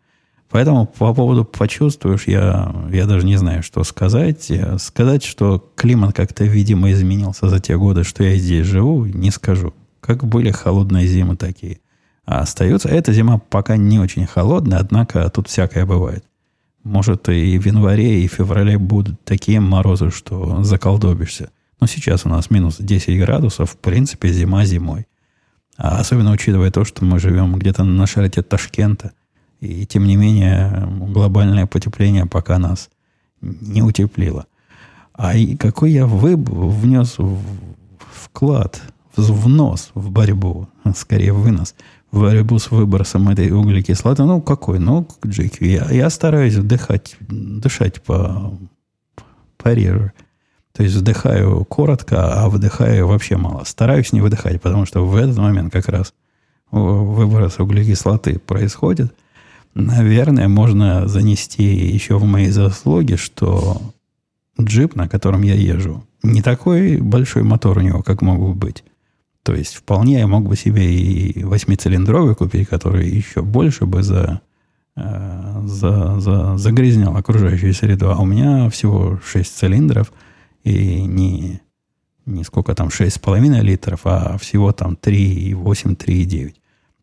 Поэтому 0.54 0.86
по 0.86 1.12
поводу 1.12 1.44
почувствуешь, 1.44 2.28
я, 2.28 2.72
я 2.92 3.06
даже 3.06 3.26
не 3.26 3.36
знаю, 3.36 3.64
что 3.64 3.82
сказать. 3.82 4.52
Сказать, 4.78 5.24
что 5.24 5.72
климат 5.74 6.14
как-то, 6.14 6.44
видимо, 6.44 6.92
изменился 6.92 7.48
за 7.48 7.58
те 7.58 7.76
годы, 7.76 8.04
что 8.04 8.22
я 8.22 8.36
здесь 8.36 8.64
живу, 8.64 9.04
не 9.04 9.32
скажу. 9.32 9.74
Как 9.98 10.22
были 10.22 10.52
холодные 10.52 11.08
зимы 11.08 11.34
такие. 11.34 11.80
А 12.24 12.38
остается. 12.38 12.88
Эта 12.88 13.12
зима 13.12 13.38
пока 13.50 13.76
не 13.76 13.98
очень 13.98 14.26
холодная, 14.26 14.78
однако 14.78 15.28
тут 15.28 15.48
всякое 15.48 15.86
бывает. 15.86 16.24
Может, 16.84 17.28
и 17.28 17.58
в 17.58 17.66
январе, 17.66 18.22
и 18.22 18.28
в 18.28 18.34
феврале 18.34 18.78
будут 18.78 19.24
такие 19.24 19.58
морозы, 19.58 20.12
что 20.12 20.62
заколдобишься. 20.62 21.50
Но 21.80 21.88
сейчас 21.88 22.26
у 22.26 22.28
нас 22.28 22.48
минус 22.50 22.76
10 22.78 23.18
градусов. 23.18 23.72
В 23.72 23.76
принципе, 23.78 24.28
зима 24.28 24.64
зимой. 24.66 25.08
А 25.76 25.98
особенно 25.98 26.30
учитывая 26.30 26.70
то, 26.70 26.84
что 26.84 27.04
мы 27.04 27.18
живем 27.18 27.56
где-то 27.56 27.82
на 27.82 28.06
широте 28.06 28.42
Ташкента. 28.42 29.14
И 29.64 29.87
тем 29.87 30.07
не 30.07 30.16
менее 30.16 30.87
глобальное 31.09 31.66
потепление 31.66 32.27
пока 32.27 32.59
нас 32.59 32.90
не 33.40 33.83
утеплило. 33.83 34.46
А 35.14 35.35
и 35.37 35.57
какой 35.57 35.92
я 35.92 36.07
выб 36.07 36.48
внес 36.50 37.16
вклад, 37.98 38.83
внос 39.16 39.90
в 39.94 40.11
борьбу, 40.11 40.68
скорее 40.94 41.33
вынос, 41.33 41.74
в 42.11 42.20
борьбу 42.20 42.59
с 42.59 42.70
выбросом 42.70 43.29
этой 43.29 43.50
углекислоты. 43.50 44.24
Ну, 44.24 44.42
какой? 44.42 44.79
Ну, 44.79 45.07
Джеки, 45.24 45.64
я, 45.64 45.88
я 45.90 46.11
стараюсь 46.11 46.55
вдыхать, 46.55 47.16
дышать 47.20 48.03
по, 48.03 48.59
пореже. 49.57 50.12
То 50.72 50.83
есть 50.83 50.96
вдыхаю 50.96 51.64
коротко, 51.64 52.42
а 52.42 52.48
выдыхаю 52.48 53.07
вообще 53.07 53.37
мало. 53.37 53.64
Стараюсь 53.64 54.12
не 54.12 54.20
выдыхать, 54.20 54.61
потому 54.61 54.85
что 54.85 55.07
в 55.07 55.16
этот 55.16 55.38
момент 55.38 55.72
как 55.72 55.88
раз 55.88 56.12
выброс 56.70 57.61
углекислоты 57.61 58.40
происходит. 58.40 59.14
Наверное, 59.74 60.48
можно 60.48 61.08
занести 61.08 61.64
еще 61.64 62.18
в 62.18 62.24
мои 62.24 62.48
заслуги, 62.48 63.16
что 63.16 63.80
джип, 64.60 64.94
на 64.94 65.08
котором 65.08 65.42
я 65.42 65.54
езжу, 65.54 66.04
не 66.22 66.42
такой 66.42 66.98
большой 66.98 67.42
мотор 67.42 67.78
у 67.78 67.80
него, 67.80 68.02
как 68.02 68.22
мог 68.22 68.38
бы 68.38 68.54
быть. 68.54 68.84
То 69.42 69.54
есть 69.54 69.74
вполне 69.74 70.20
я 70.20 70.26
мог 70.26 70.48
бы 70.48 70.56
себе 70.56 70.94
и 70.94 71.44
восьмицилиндровый 71.44 72.34
купить, 72.34 72.68
который 72.68 73.08
еще 73.08 73.42
больше 73.42 73.84
бы 73.84 74.02
за, 74.02 74.40
э, 74.96 75.62
за, 75.64 76.20
за, 76.20 76.56
загрязнял 76.56 77.16
окружающую 77.16 77.74
среду. 77.74 78.10
А 78.10 78.18
у 78.20 78.24
меня 78.24 78.70
всего 78.70 79.20
6 79.24 79.56
цилиндров– 79.56 80.12
и 80.64 81.02
не, 81.02 81.60
не 82.26 82.42
сколько 82.42 82.74
там, 82.74 82.88
6,5 82.88 83.60
литров, 83.60 84.00
а 84.04 84.37
всего 84.38 84.72
там 84.72 84.98
3,8, 85.00 85.96
3,9. 85.96 86.54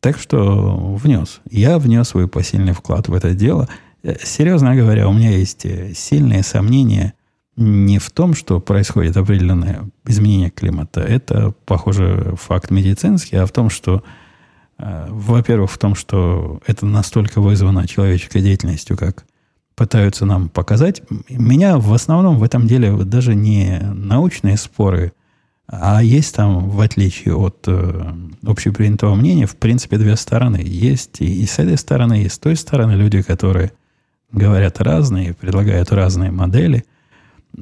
Так 0.02 0.20
что 0.20 0.96
внес. 0.96 1.42
Я 1.50 1.78
внес 1.78 2.10
свой 2.10 2.28
посильный 2.28 2.74
вклад 2.74 3.08
в 3.08 3.14
это 3.14 3.34
дело. 3.36 3.70
Э, 4.04 4.16
серьезно 4.24 4.76
говоря, 4.76 5.08
у 5.08 5.14
меня 5.14 5.30
есть 5.30 5.66
э, 5.66 5.94
сильные 5.94 6.44
сомнения 6.44 7.14
не 7.56 8.00
в 8.00 8.10
том, 8.10 8.34
что 8.34 8.60
происходит 8.60 9.16
определенное 9.16 9.90
изменение 10.08 10.50
климата. 10.50 11.02
Это, 11.02 11.54
похоже, 11.66 12.34
факт 12.42 12.72
медицинский, 12.72 13.36
а 13.36 13.46
в 13.46 13.52
том, 13.52 13.70
что, 13.70 14.04
э, 14.80 15.06
во-первых, 15.08 15.70
в 15.70 15.78
том, 15.78 15.94
что 15.94 16.60
это 16.66 16.88
настолько 16.88 17.40
вызвано 17.40 17.88
человеческой 17.88 18.42
деятельностью, 18.42 18.98
как 18.98 19.26
пытаются 19.76 20.26
нам 20.26 20.50
показать. 20.50 21.04
Меня 21.30 21.78
в 21.78 21.94
основном 21.94 22.40
в 22.40 22.44
этом 22.44 22.68
деле 22.68 22.92
даже 23.04 23.36
не 23.36 23.80
научные 23.82 24.58
споры, 24.58 25.14
а 25.72 26.04
есть 26.04 26.36
там, 26.36 26.70
в 26.70 26.82
отличие 26.82 27.36
от 27.36 27.64
э, 27.68 28.14
общепринятого 28.46 29.16
мнения, 29.16 29.46
в 29.46 29.56
принципе, 29.56 29.98
две 29.98 30.16
стороны. 30.16 30.62
Есть 30.64 31.22
и, 31.22 31.44
и 31.44 31.46
с 31.46 31.60
этой 31.60 31.78
стороны, 31.78 32.24
и 32.24 32.30
с 32.30 32.38
той 32.38 32.56
стороны 32.56 32.92
люди, 32.92 33.22
которые 33.22 33.72
говорят 34.32 34.82
разные, 34.82 35.34
предлагают 35.34 35.92
разные 35.92 36.32
модели. 36.32 36.86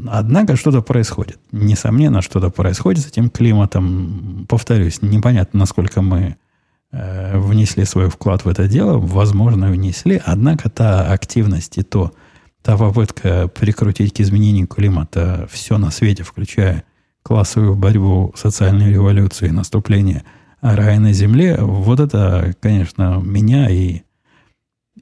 Однако 0.08 0.56
что-то 0.56 0.82
происходит. 0.82 1.40
Несомненно, 1.52 2.22
что-то 2.22 2.50
происходит 2.50 3.06
с 3.06 3.08
этим 3.08 3.30
климатом. 3.30 4.46
Повторюсь, 4.50 5.02
непонятно, 5.02 5.60
насколько 5.60 6.02
мы 6.02 6.38
Э, 6.92 7.38
внесли 7.38 7.86
свой 7.86 8.10
вклад 8.10 8.46
в 8.46 8.48
это 8.48 8.68
дело, 8.68 8.98
возможно, 8.98 9.70
внесли, 9.70 10.20
однако 10.26 10.72
та 10.72 11.12
активность 11.12 11.78
и 11.78 11.84
то, 11.84 12.12
та 12.64 12.78
попытка 12.78 13.48
прикрутить 13.48 14.14
к 14.16 14.22
изменению 14.22 14.66
климата 14.66 15.48
все 15.52 15.78
на 15.78 15.92
свете, 15.92 16.24
включая 16.24 16.84
классовую 17.24 17.76
борьбу, 17.76 18.34
социальную 18.36 18.92
революцию 18.92 19.50
и 19.50 19.54
наступление 19.54 20.24
рая 20.62 21.00
на 21.00 21.14
земле, 21.14 21.58
вот 21.60 22.00
это, 22.00 22.54
конечно, 22.60 23.22
меня 23.24 23.70
и, 23.70 24.02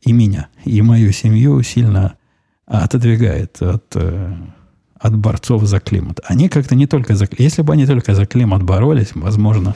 и 0.01 0.11
меня, 0.13 0.49
и 0.65 0.81
мою 0.81 1.11
семью 1.11 1.61
сильно 1.63 2.15
отодвигает 2.65 3.61
от, 3.61 3.85
э, 3.95 4.35
от 4.99 5.17
борцов 5.17 5.63
за 5.63 5.79
климат. 5.79 6.19
Они 6.25 6.49
как-то 6.49 6.75
не 6.75 6.85
только 6.85 7.15
за... 7.15 7.27
Если 7.37 7.61
бы 7.61 7.73
они 7.73 7.85
только 7.85 8.13
за 8.13 8.25
климат 8.25 8.63
боролись, 8.63 9.11
возможно, 9.15 9.75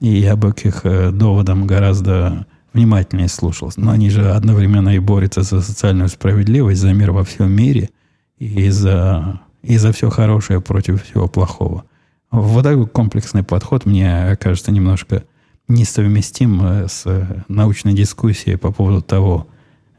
И 0.00 0.08
я 0.18 0.36
бы 0.36 0.52
к 0.52 0.64
их 0.64 0.80
э, 0.84 1.10
доводам 1.12 1.66
гораздо 1.66 2.46
внимательнее 2.72 3.28
слушался. 3.28 3.80
Но 3.80 3.90
они 3.90 4.10
же 4.10 4.30
одновременно 4.30 4.90
и 4.90 4.98
борются 4.98 5.42
за 5.42 5.60
социальную 5.60 6.08
справедливость, 6.08 6.80
за 6.80 6.92
мир 6.92 7.12
во 7.12 7.24
всем 7.24 7.50
мире 7.52 7.90
и 8.38 8.70
за, 8.70 9.40
и 9.62 9.76
за 9.76 9.92
все 9.92 10.10
хорошее 10.10 10.60
против 10.60 11.04
всего 11.04 11.28
плохого. 11.28 11.84
Вот 12.30 12.62
такой 12.62 12.86
комплексный 12.86 13.42
подход 13.42 13.86
мне 13.86 14.36
кажется 14.40 14.70
немножко 14.70 15.24
несовместим 15.70 16.60
э, 16.62 16.88
с 16.88 17.06
научной 17.48 17.94
дискуссией 17.94 18.56
по 18.56 18.72
поводу 18.72 19.02
того, 19.02 19.46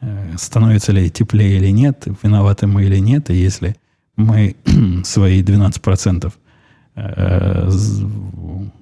э, 0.02 0.36
становится 0.38 0.92
ли 0.92 1.10
теплее 1.10 1.58
или 1.58 1.70
нет, 1.70 2.08
виноваты 2.24 2.68
мы 2.68 2.84
или 2.84 2.98
нет, 2.98 3.30
и 3.30 3.36
если 3.36 3.76
мы 4.16 4.56
свои 5.04 5.42
12% 5.42 6.34
э, 6.96 7.70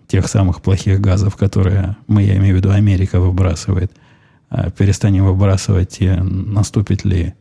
тех 0.07 0.27
самых 0.27 0.61
плохих 0.61 0.99
газов, 0.99 1.35
которые 1.35 1.95
мы, 2.07 2.23
я 2.23 2.37
имею 2.37 2.55
в 2.55 2.57
виду, 2.57 2.71
Америка 2.71 3.19
выбрасывает, 3.19 3.91
перестанем 4.75 5.25
выбрасывать, 5.25 5.99
наступит 5.99 7.05
ли 7.05 7.35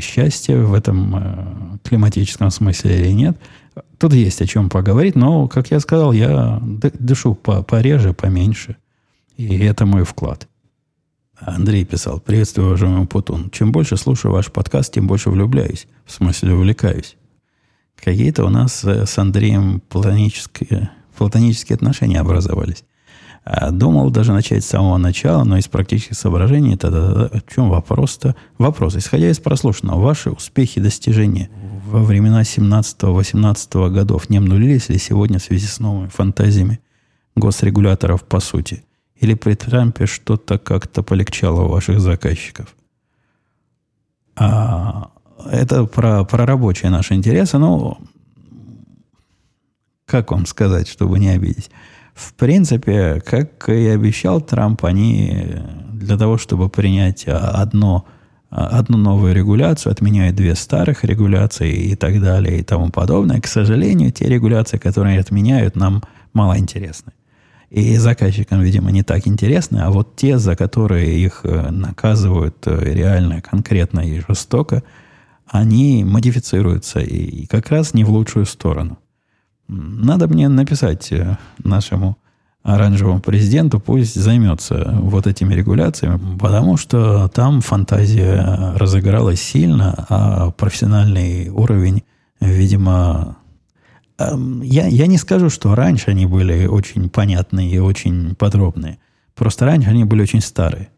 счастье 0.00 0.58
в 0.58 0.74
этом 0.74 1.80
климатическом 1.82 2.50
смысле 2.50 3.00
или 3.00 3.10
нет– 3.10 3.36
Тут 3.98 4.12
есть 4.12 4.40
о 4.40 4.46
чем 4.46 4.68
поговорить, 4.68 5.16
но, 5.16 5.48
как 5.48 5.70
я 5.70 5.80
сказал, 5.80 6.12
я 6.12 6.60
дышу 6.62 7.34
пореже, 7.34 8.12
поменьше. 8.12 8.76
И 9.36 9.58
это 9.58 9.86
мой 9.86 10.04
вклад. 10.04 10.48
Андрей 11.38 11.84
писал, 11.84 12.20
приветствую, 12.20 12.68
уважаемый 12.68 13.06
Путун. 13.06 13.50
Чем 13.50 13.72
больше 13.72 13.96
слушаю 13.96 14.32
ваш 14.32 14.52
подкаст, 14.52 14.92
тем 14.92 15.06
больше 15.06 15.30
влюбляюсь. 15.30 15.88
В 16.04 16.12
смысле, 16.12 16.54
увлекаюсь. 16.54 17.16
Какие-то 17.96 18.44
у 18.44 18.50
нас 18.50 18.84
э, 18.84 19.06
с 19.06 19.18
Андреем 19.18 19.80
платонические, 19.88 20.90
платонические 21.16 21.74
отношения 21.74 22.20
образовались. 22.20 22.84
А 23.44 23.70
думал 23.70 24.10
даже 24.10 24.32
начать 24.32 24.64
с 24.64 24.68
самого 24.68 24.96
начала, 24.96 25.44
но 25.44 25.58
из 25.58 25.68
практических 25.68 26.16
соображений, 26.16 26.78
тогда 26.78 27.26
о 27.26 27.40
чем 27.42 27.68
вопрос-то? 27.68 28.34
Вопрос. 28.56 28.96
Исходя 28.96 29.28
из 29.28 29.38
прослушанного, 29.38 30.00
ваши 30.00 30.30
успехи 30.30 30.78
и 30.78 30.82
достижения 30.82 31.50
во 31.84 32.02
времена 32.02 32.40
17-18 32.40 33.90
годов 33.90 34.30
не 34.30 34.38
обнулились 34.38 34.88
ли 34.88 34.98
сегодня 34.98 35.38
в 35.38 35.42
связи 35.42 35.66
с 35.66 35.78
новыми 35.78 36.08
фантазиями 36.08 36.80
госрегуляторов 37.36 38.24
по 38.24 38.40
сути? 38.40 38.82
Или 39.16 39.34
при 39.34 39.54
Трампе 39.54 40.06
что-то 40.06 40.58
как-то 40.58 41.02
полегчало 41.02 41.64
у 41.64 41.68
ваших 41.68 42.00
заказчиков? 42.00 42.74
А, 44.36 45.10
это 45.50 45.84
про, 45.84 46.24
про 46.24 46.46
рабочие 46.46 46.90
наши 46.90 47.12
интересы, 47.12 47.58
но 47.58 47.98
как 50.06 50.30
вам 50.30 50.46
сказать, 50.46 50.88
чтобы 50.88 51.18
не 51.18 51.28
обидеть? 51.28 51.70
В 52.14 52.34
принципе, 52.34 53.20
как 53.26 53.68
и 53.68 53.88
обещал 53.88 54.40
Трамп, 54.40 54.84
они 54.84 55.56
для 55.92 56.16
того, 56.16 56.38
чтобы 56.38 56.68
принять 56.68 57.24
одно, 57.26 58.06
одну 58.50 58.96
новую 58.96 59.34
регуляцию, 59.34 59.92
отменяют 59.92 60.36
две 60.36 60.54
старых 60.54 61.02
регуляции 61.04 61.72
и 61.72 61.96
так 61.96 62.20
далее 62.22 62.60
и 62.60 62.62
тому 62.62 62.90
подобное. 62.90 63.40
К 63.40 63.48
сожалению, 63.48 64.12
те 64.12 64.26
регуляции, 64.26 64.78
которые 64.78 65.18
отменяют, 65.18 65.74
нам 65.74 66.02
мало 66.32 66.56
интересны. 66.56 67.12
И 67.70 67.96
заказчикам, 67.96 68.60
видимо, 68.60 68.92
не 68.92 69.02
так 69.02 69.26
интересны, 69.26 69.78
а 69.78 69.90
вот 69.90 70.14
те, 70.14 70.38
за 70.38 70.54
которые 70.54 71.18
их 71.18 71.40
э, 71.42 71.70
наказывают 71.70 72.56
э, 72.66 72.94
реально, 72.94 73.40
конкретно 73.40 73.98
и 73.98 74.20
жестоко, 74.20 74.84
они 75.48 76.04
модифицируются 76.04 77.00
и 77.00 77.46
как 77.46 77.70
раз 77.70 77.92
не 77.92 78.04
в 78.04 78.10
лучшую 78.10 78.46
сторону. 78.46 78.98
Надо 79.68 80.28
мне 80.28 80.48
написать 80.48 81.10
э, 81.12 81.38
нашему 81.62 82.18
оранжевому 82.64 83.20
президенту, 83.20 83.78
пусть 83.78 84.14
займется 84.14 84.96
вот 85.02 85.26
этими 85.26 85.52
регуляциями, 85.52 86.38
потому 86.38 86.78
что 86.78 87.28
там 87.28 87.60
фантазия 87.60 88.72
разыгралась 88.76 89.42
сильно, 89.42 90.06
а 90.08 90.50
профессиональный 90.50 91.50
уровень, 91.50 92.04
видимо, 92.40 93.36
эм, 94.18 94.62
я, 94.62 94.86
я 94.86 95.06
не 95.06 95.18
скажу, 95.18 95.50
что 95.50 95.74
раньше 95.74 96.10
они 96.10 96.24
были 96.24 96.66
очень 96.66 97.10
понятные 97.10 97.70
и 97.70 97.78
очень 97.78 98.34
подробные. 98.34 98.98
Просто 99.34 99.66
раньше 99.66 99.90
они 99.90 100.04
были 100.04 100.22
очень 100.22 100.40
старые. 100.40 100.88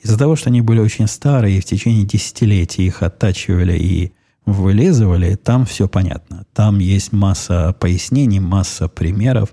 Из-за 0.00 0.16
того, 0.16 0.36
что 0.36 0.50
они 0.50 0.60
были 0.60 0.78
очень 0.78 1.08
старые, 1.08 1.58
и 1.58 1.60
в 1.60 1.64
течение 1.64 2.04
десятилетий 2.04 2.86
их 2.86 3.02
оттачивали 3.02 3.76
и 3.76 4.12
вылизывали, 4.46 5.34
там 5.34 5.66
все 5.66 5.88
понятно. 5.88 6.46
Там 6.54 6.78
есть 6.78 7.12
масса 7.12 7.74
пояснений, 7.78 8.40
масса 8.40 8.88
примеров, 8.88 9.52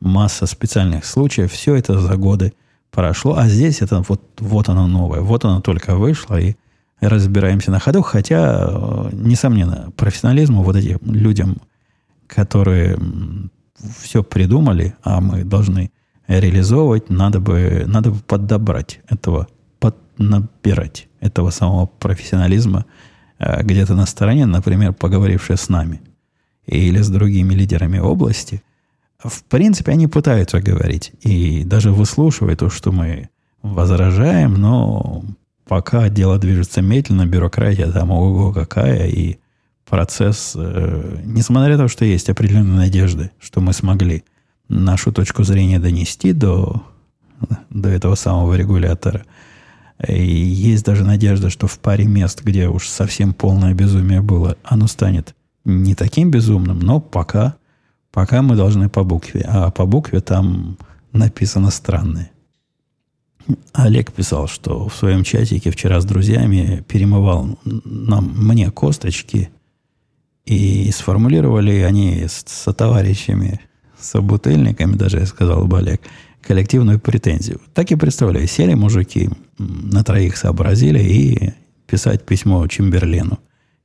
масса 0.00 0.46
специальных 0.46 1.06
случаев. 1.06 1.50
Все 1.50 1.74
это 1.74 1.98
за 1.98 2.16
годы 2.16 2.52
прошло. 2.90 3.36
А 3.36 3.48
здесь 3.48 3.80
это 3.80 4.04
вот, 4.06 4.20
вот 4.38 4.68
оно 4.68 4.86
новое. 4.86 5.20
Вот 5.20 5.44
оно 5.46 5.60
только 5.60 5.96
вышло, 5.96 6.38
и 6.38 6.54
разбираемся 7.00 7.70
на 7.70 7.80
ходу. 7.80 8.02
Хотя, 8.02 8.68
э, 8.68 9.08
несомненно, 9.12 9.90
профессионализму 9.96 10.62
вот 10.62 10.76
этим 10.76 10.98
людям, 11.02 11.56
которые 12.26 12.98
все 13.98 14.22
придумали, 14.22 14.94
а 15.02 15.20
мы 15.20 15.44
должны 15.44 15.90
реализовывать, 16.26 17.10
надо 17.10 17.40
бы, 17.40 17.84
надо 17.86 18.10
бы 18.10 18.18
подобрать 18.20 19.00
этого, 19.08 19.48
поднабирать 19.78 21.08
этого 21.20 21.48
самого 21.48 21.86
профессионализма– 21.86 22.84
где-то 23.38 23.94
на 23.94 24.06
стороне, 24.06 24.46
например, 24.46 24.92
поговорившие 24.92 25.56
с 25.56 25.68
нами 25.68 26.00
или 26.66 27.00
с 27.00 27.08
другими 27.08 27.54
лидерами 27.54 27.98
области, 27.98 28.62
в 29.18 29.42
принципе, 29.44 29.92
они 29.92 30.06
пытаются 30.06 30.60
говорить 30.60 31.12
и 31.22 31.64
даже 31.64 31.92
выслушивают 31.92 32.60
то, 32.60 32.70
что 32.70 32.92
мы 32.92 33.30
возражаем, 33.62 34.54
но 34.54 35.24
пока 35.66 36.08
дело 36.10 36.38
движется 36.38 36.82
медленно, 36.82 37.26
бюрократия 37.26 37.90
там 37.90 38.10
ого 38.10 38.52
какая, 38.52 39.08
и 39.08 39.38
процесс, 39.88 40.52
э, 40.54 41.20
несмотря 41.24 41.76
на 41.76 41.84
то, 41.84 41.88
что 41.88 42.04
есть 42.04 42.28
определенные 42.28 42.76
надежды, 42.76 43.30
что 43.40 43.60
мы 43.60 43.72
смогли 43.72 44.24
нашу 44.68 45.12
точку 45.12 45.42
зрения 45.42 45.78
донести 45.78 46.32
до, 46.32 46.82
до 47.70 47.88
этого 47.88 48.14
самого 48.14 48.54
регулятора– 48.54 49.24
и 50.06 50.22
есть 50.22 50.84
даже 50.84 51.04
надежда, 51.04 51.50
что 51.50 51.66
в 51.66 51.78
паре 51.78 52.04
мест, 52.04 52.42
где 52.42 52.68
уж 52.68 52.88
совсем 52.88 53.32
полное 53.32 53.74
безумие 53.74 54.20
было, 54.20 54.56
оно 54.64 54.86
станет 54.86 55.34
не 55.64 55.94
таким 55.94 56.30
безумным, 56.30 56.80
но 56.80 57.00
пока, 57.00 57.56
пока 58.12 58.42
мы 58.42 58.56
должны 58.56 58.88
по 58.88 59.04
букве. 59.04 59.42
А 59.46 59.70
по 59.70 59.86
букве 59.86 60.20
там 60.20 60.76
написано 61.12 61.70
странное. 61.70 62.30
Олег 63.72 64.12
писал, 64.12 64.48
что 64.48 64.88
в 64.88 64.94
своем 64.94 65.22
чатике 65.22 65.70
вчера 65.70 66.00
с 66.00 66.04
друзьями 66.04 66.84
перемывал 66.88 67.58
нам, 67.64 68.32
мне 68.36 68.70
косточки, 68.70 69.50
и 70.44 70.90
сформулировали 70.92 71.78
они 71.80 72.26
с, 72.26 72.44
со 72.46 72.72
товарищами, 72.72 73.60
с 73.98 74.10
собутыльниками, 74.10 74.94
даже 74.96 75.18
я 75.18 75.26
сказал 75.26 75.66
бы 75.66 75.78
Олег, 75.78 76.02
коллективную 76.46 77.00
претензию. 77.00 77.60
Так 77.72 77.90
и 77.90 77.96
представляю, 77.96 78.46
сели 78.46 78.74
мужики, 78.74 79.30
на 79.58 80.04
троих 80.04 80.36
сообразили 80.36 81.00
и 81.00 81.52
писать 81.86 82.24
письмо 82.24 82.66
Чемберлену, 82.66 83.38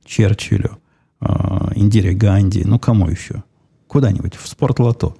Черчиллю, 0.04 0.78
э, 1.20 1.26
Индире 1.74 2.12
Ганди, 2.12 2.62
ну 2.64 2.78
кому 2.78 3.08
еще? 3.08 3.42
Куда-нибудь, 3.86 4.36
в 4.36 4.46
спортлото. 4.48 5.14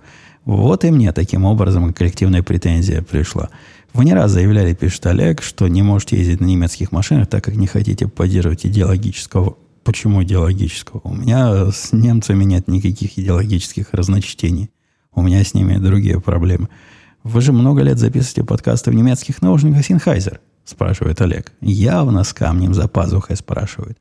Вот 0.45 0.85
и 0.85 0.91
мне 0.91 1.13
таким 1.13 1.45
образом 1.45 1.93
коллективная 1.93 2.43
претензия 2.43 3.03
пришла. 3.03 3.51
Вы 3.93 4.05
не 4.05 4.15
раз 4.15 4.31
заявляли, 4.31 4.75
пишет 4.75 5.07
Олег, 5.07 5.43
что 5.43 5.67
не 5.69 5.83
можете 5.83 6.17
ездить 6.17 6.41
на 6.41 6.47
немецких 6.47 6.93
машинах, 6.93 7.27
так 7.27 7.45
как 7.45 7.57
не 7.57 7.67
хотите 7.67 8.07
поддерживать 8.07 8.65
идеологического. 8.65 9.57
Почему 9.83 10.23
идеологического? 10.23 11.01
У 11.05 11.15
меня 11.15 11.71
с 11.71 11.93
немцами 11.93 12.45
нет 12.45 12.69
никаких 12.69 13.19
идеологических 13.19 13.93
разночтений. 13.93 14.71
У 15.13 15.23
меня 15.23 15.43
с 15.43 15.55
ними 15.55 15.77
другие 15.77 16.21
проблемы. 16.21 16.69
Вы 17.23 17.41
же 17.43 17.53
много 17.53 17.83
лет 17.83 17.99
записываете 17.99 18.45
подкасты 18.45 18.91
в 18.91 18.95
немецких 18.95 19.43
наушниках 19.43 19.89
Sennheiser, 19.89 20.39
спрашивает 20.65 21.21
Олег. 21.21 21.53
Явно 21.61 22.25
с 22.25 22.33
камнем 22.33 22.73
за 22.73 22.89
пазухой 22.89 23.37
спрашивает. 23.37 23.99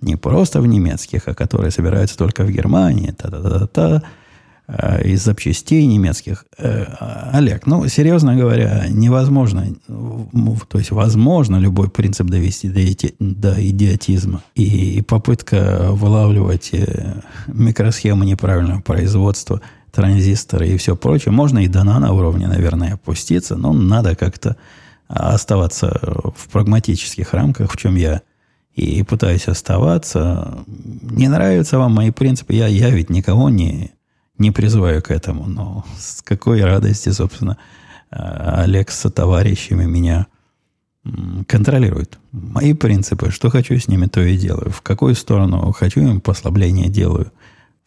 Не 0.00 0.16
просто 0.16 0.60
в 0.60 0.66
немецких, 0.66 1.28
а 1.28 1.34
которые 1.34 1.70
собираются 1.70 2.16
только 2.16 2.44
в 2.44 2.50
Германии, 2.50 3.12
та-та-та-та, 3.12 4.02
э, 4.66 5.08
из 5.08 5.22
запчастей 5.22 5.86
немецких. 5.86 6.46
Э, 6.58 6.86
Олег, 7.32 7.66
ну, 7.66 7.86
серьезно 7.88 8.34
говоря, 8.34 8.86
невозможно, 8.88 9.66
то 9.86 10.78
есть 10.78 10.90
возможно 10.90 11.56
любой 11.58 11.90
принцип 11.90 12.26
довести 12.26 12.68
до 13.20 13.54
идиотизма. 13.70 14.42
И 14.54 15.02
попытка 15.06 15.88
вылавливать 15.90 16.70
э, 16.72 17.20
микросхемы 17.48 18.24
неправильного 18.24 18.80
производства– 18.80 19.60
транзисторы 19.92 20.68
и 20.68 20.76
все 20.76 20.96
прочее. 20.96 21.32
Можно 21.32 21.60
и 21.60 21.68
до 21.68 21.84
нано 21.84 22.12
уровня, 22.12 22.48
наверное, 22.48 22.94
опуститься, 22.94 23.56
но 23.56 23.72
надо 23.72 24.16
как-то 24.16 24.56
оставаться 25.06 26.00
в 26.34 26.48
прагматических 26.48 27.32
рамках, 27.34 27.70
в 27.70 27.76
чем 27.76 27.94
я 27.96 28.22
и 28.74 29.02
пытаюсь 29.02 29.48
оставаться. 29.48 30.64
Не 30.66 31.28
нравятся 31.28 31.78
вам 31.78 31.92
мои 31.92 32.10
принципы, 32.10 32.54
я, 32.54 32.66
я 32.66 32.88
ведь 32.88 33.10
никого 33.10 33.50
не, 33.50 33.92
не 34.38 34.50
призываю 34.50 35.02
к 35.02 35.10
этому, 35.10 35.46
но 35.46 35.84
с 35.98 36.22
какой 36.22 36.62
радости, 36.62 37.10
собственно, 37.10 37.58
Олег 38.10 38.90
со 38.90 39.10
товарищами 39.10 39.84
меня 39.84 40.26
контролирует. 41.46 42.18
Мои 42.30 42.74
принципы, 42.74 43.30
что 43.30 43.50
хочу 43.50 43.78
с 43.78 43.88
ними, 43.88 44.06
то 44.06 44.20
и 44.20 44.36
делаю. 44.36 44.70
В 44.70 44.82
какую 44.82 45.14
сторону 45.14 45.72
хочу 45.72 46.00
им 46.00 46.20
послабление 46.20 46.88
делаю. 46.88 47.32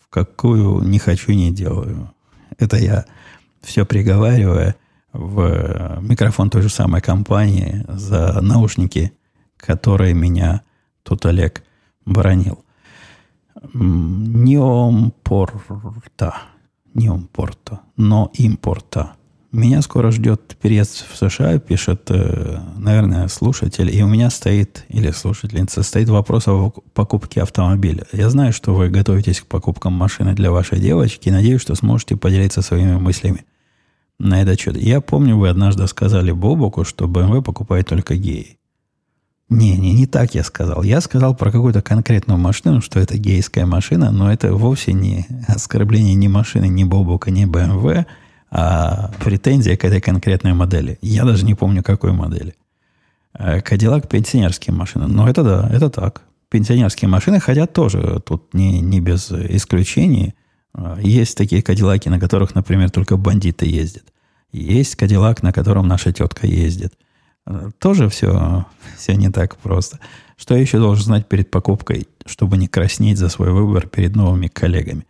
В 0.05 0.09
какую 0.09 0.81
не 0.83 0.99
хочу, 0.99 1.31
не 1.33 1.51
делаю. 1.51 2.13
Это 2.57 2.77
я 2.77 3.05
все 3.61 3.85
приговаривая 3.85 4.75
в 5.11 5.99
микрофон 6.01 6.49
той 6.49 6.61
же 6.61 6.69
самой 6.69 7.01
компании 7.01 7.83
за 7.87 8.39
наушники, 8.41 9.13
которые 9.57 10.13
меня 10.13 10.61
тут 11.03 11.25
Олег 11.25 11.63
бронил. 12.05 12.63
Не 13.73 14.57
омпорта, 14.57 16.35
не 16.93 17.07
омпорта, 17.07 17.81
но 17.97 18.31
импорта– 18.33 19.15
меня 19.55 19.81
скоро 19.81 20.11
ждет 20.11 20.57
переезд 20.61 21.05
в 21.09 21.17
США, 21.17 21.59
пишет, 21.59 22.09
э, 22.09 22.59
наверное, 22.77 23.27
слушатель, 23.27 23.93
и 23.95 24.03
у 24.03 24.07
меня 24.07 24.29
стоит, 24.29 24.85
или 24.89 25.11
слушательница, 25.11 25.81
стоит 25.83 26.09
вопрос 26.09 26.47
о 26.47 26.73
покупке 26.93 27.41
автомобиля. 27.41 28.05
Я 28.11 28.29
знаю, 28.29 28.53
что 28.53 28.73
вы 28.73 28.89
готовитесь 28.89 29.41
к 29.41 29.47
покупкам 29.47 29.93
машины 29.93 30.33
для 30.33 30.51
вашей 30.51 30.79
девочки, 30.79 31.29
и 31.29 31.31
надеюсь, 31.31 31.61
что 31.61 31.75
сможете 31.75 32.17
поделиться 32.17 32.61
своими 32.61 32.97
мыслями 32.97 33.45
на 34.19 34.41
этот 34.41 34.59
счет. 34.59 34.77
Я 34.77 35.01
помню, 35.01 35.37
вы 35.37 35.49
однажды 35.49 35.87
сказали 35.87 36.31
Бобоку, 36.31 36.83
что 36.83 37.05
BMW 37.05 37.41
покупает 37.41 37.87
только 37.87 38.15
геи. 38.15 38.57
Не, 39.47 39.77
не, 39.77 39.93
не 39.93 40.07
так 40.07 40.35
я 40.35 40.43
сказал. 40.43 40.83
Я 40.83 41.01
сказал 41.01 41.35
про 41.35 41.51
какую-то 41.51 41.81
конкретную 41.81 42.39
машину, 42.39 42.81
что 42.81 42.99
это 42.99 43.17
гейская 43.17 43.65
машина, 43.65 44.11
но 44.11 44.31
это 44.31 44.53
вовсе 44.53 44.91
не 44.91 45.27
оскорбление 45.47 46.15
ни 46.15 46.27
машины, 46.27 46.67
ни 46.67 46.83
Бобока, 46.83 47.31
ни 47.31 47.45
BMW– 47.45 48.05
а 48.57 49.11
претензия 49.19 49.75
к 49.75 49.83
этой 49.83 49.99
конкретной 49.99 50.53
модели. 50.53 50.97
Я 51.01 51.25
даже 51.25 51.45
не 51.45 51.55
помню, 51.55 51.83
какой 51.83 52.13
модели. 52.13 52.55
Э, 53.37 53.59
Кадиллак 53.59 54.07
пенсионерские 54.07 54.73
машины. 54.73 55.07
Но 55.07 55.27
это 55.27 55.43
да, 55.43 55.69
это 55.69 55.89
так. 55.89 56.21
Пенсионерские 56.49 57.09
машины, 57.09 57.41
хотя 57.41 57.67
тоже 57.67 58.21
тут 58.25 58.53
не, 58.53 58.79
не 58.79 59.01
без 59.01 59.29
исключений. 59.29 60.35
Э, 60.73 60.97
есть 61.01 61.37
такие 61.37 61.61
кадиллаки, 61.61 62.07
на 62.07 62.17
которых, 62.17 62.55
например, 62.55 62.91
только 62.91 63.17
бандиты 63.17 63.65
ездят. 63.65 64.05
Есть 64.53 64.95
кадиллак, 64.95 65.43
на 65.43 65.51
котором 65.51 65.89
наша 65.89 66.13
тетка 66.13 66.47
ездит. 66.47 66.93
Э, 67.45 67.71
тоже 67.77 68.07
все, 68.07 68.65
все 68.97 69.15
не 69.15 69.29
так 69.29 69.57
просто. 69.57 69.99
Что 70.37 70.55
я 70.55 70.61
еще 70.61 70.79
должен 70.79 71.03
знать 71.03 71.27
перед 71.27 71.51
покупкой, 71.51 72.07
чтобы 72.25 72.55
не 72.55 72.69
краснеть 72.69 73.17
за 73.17 73.27
свой 73.27 73.51
выбор 73.51 73.89
перед 73.89 74.15
новыми 74.15 74.47
коллегами? 74.47 75.05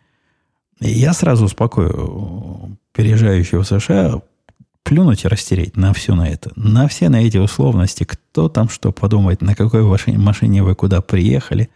И 0.79 0.89
я 0.89 1.13
сразу 1.13 1.45
успокою 1.45 2.77
переезжающего 2.93 3.63
в 3.63 3.67
США 3.67 4.21
плюнуть 4.83 5.25
и 5.25 5.27
растереть 5.27 5.75
на 5.75 5.93
все 5.93 6.15
на 6.15 6.29
это. 6.29 6.51
На 6.55 6.87
все 6.87 7.09
на 7.09 7.25
эти 7.25 7.37
условности. 7.37 8.03
Кто 8.03 8.49
там 8.49 8.69
что 8.69 8.91
подумает, 8.91 9.41
на 9.41 9.55
какой 9.55 9.83
вашей 9.83 10.15
машине 10.17 10.63
вы 10.63 10.75
куда 10.75 11.01
приехали. 11.01 11.69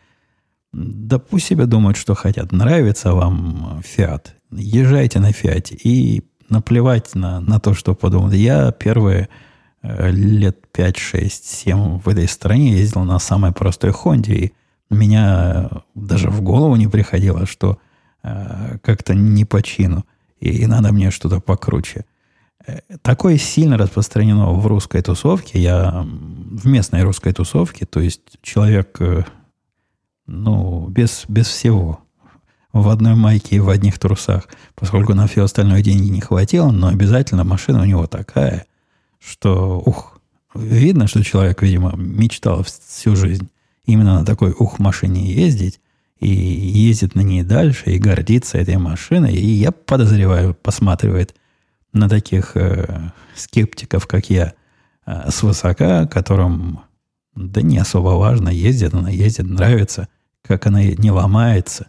Да 0.71 1.17
пусть 1.17 1.47
себе 1.47 1.65
думают, 1.65 1.97
что 1.97 2.13
хотят. 2.13 2.51
Нравится 2.51 3.13
вам 3.13 3.81
Фиат. 3.83 4.35
Езжайте 4.51 5.19
на 5.19 5.31
Фиате. 5.31 5.75
И 5.75 6.23
наплевать 6.49 7.15
на, 7.15 7.39
на 7.39 7.59
то, 7.59 7.73
что 7.73 7.95
подумают. 7.95 8.35
Я 8.35 8.71
первые 8.71 9.29
э, 9.81 10.11
лет 10.11 10.71
5, 10.71 10.97
6, 10.97 11.45
7 11.45 11.99
в 11.99 12.07
этой 12.07 12.27
стране 12.27 12.73
ездил 12.73 13.03
на 13.03 13.17
самой 13.17 13.53
простой 13.53 13.91
Хонде. 13.91 14.33
И 14.33 14.53
меня 14.91 15.69
даже 15.95 16.29
в 16.29 16.41
голову 16.41 16.75
не 16.75 16.87
приходило, 16.87 17.47
что 17.47 17.79
э, 18.23 18.77
как-то 18.81 19.13
не 19.13 19.45
по 19.45 19.61
чину– 19.61 20.05
и, 20.39 20.49
и 20.49 20.67
надо 20.67 20.91
мне 20.91 21.11
что-то 21.11 21.39
покруче. 21.39 22.05
Э, 22.65 22.79
такое 23.01 23.37
сильно 23.37 23.77
распространено 23.77 24.51
в 24.51 24.65
русской 24.67 25.01
тусовке. 25.01 25.61
Я 25.61 26.05
в 26.05 26.65
местной 26.67 27.03
русской 27.03 27.33
тусовке, 27.33 27.85
то 27.85 27.99
есть 27.99 28.21
человек, 28.41 28.97
э, 29.01 29.23
ну, 30.25 30.87
без, 30.87 31.25
без 31.27 31.47
всего, 31.47 31.99
в 32.71 32.89
одной 32.89 33.15
майке 33.15 33.55
и 33.55 33.59
в 33.59 33.69
одних 33.69 33.97
трусах, 33.97 34.47
поскольку 34.75 35.13
на 35.13 35.27
все 35.27 35.43
остальное 35.43 35.81
деньги 35.81 36.09
не 36.09 36.21
хватило, 36.21 36.69
но 36.71 36.87
обязательно 36.87 37.43
машина 37.43 37.81
у 37.81 37.85
него 37.85 38.05
такая, 38.05 38.67
что, 39.19 39.81
ух, 39.83 40.19
видно, 40.53 41.07
что 41.07 41.23
человек, 41.23 41.63
видимо, 41.63 41.95
мечтал 41.95 42.63
всю 42.63 43.15
жизнь 43.15 43.49
именно 43.85 44.19
на 44.19 44.25
такой 44.25 44.51
ух 44.51 44.77
машине 44.77 45.33
ездить, 45.33 45.81
и 46.19 46.27
ездит 46.27 47.15
на 47.15 47.21
ней 47.21 47.43
дальше, 47.43 47.91
и 47.91 47.97
гордится 47.97 48.57
этой 48.57 48.77
машиной. 48.77 49.33
И 49.33 49.45
я 49.45 49.71
подозреваю, 49.71 50.53
посматривает 50.53 51.33
на 51.93 52.09
таких 52.09 52.55
э, 52.55 53.11
скептиков, 53.35 54.05
как 54.05 54.29
я, 54.29 54.53
э, 55.05 55.31
свысока, 55.31 56.07
которым 56.07 56.81
да 57.35 57.61
не 57.61 57.77
особо 57.77 58.09
важно, 58.09 58.49
ездит 58.49 58.93
она, 58.93 59.09
ездит, 59.09 59.47
нравится, 59.47 60.09
как 60.45 60.65
она 60.65 60.83
не 60.83 61.09
ломается, 61.09 61.87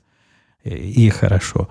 и, 0.62 0.70
и 1.06 1.08
хорошо. 1.08 1.68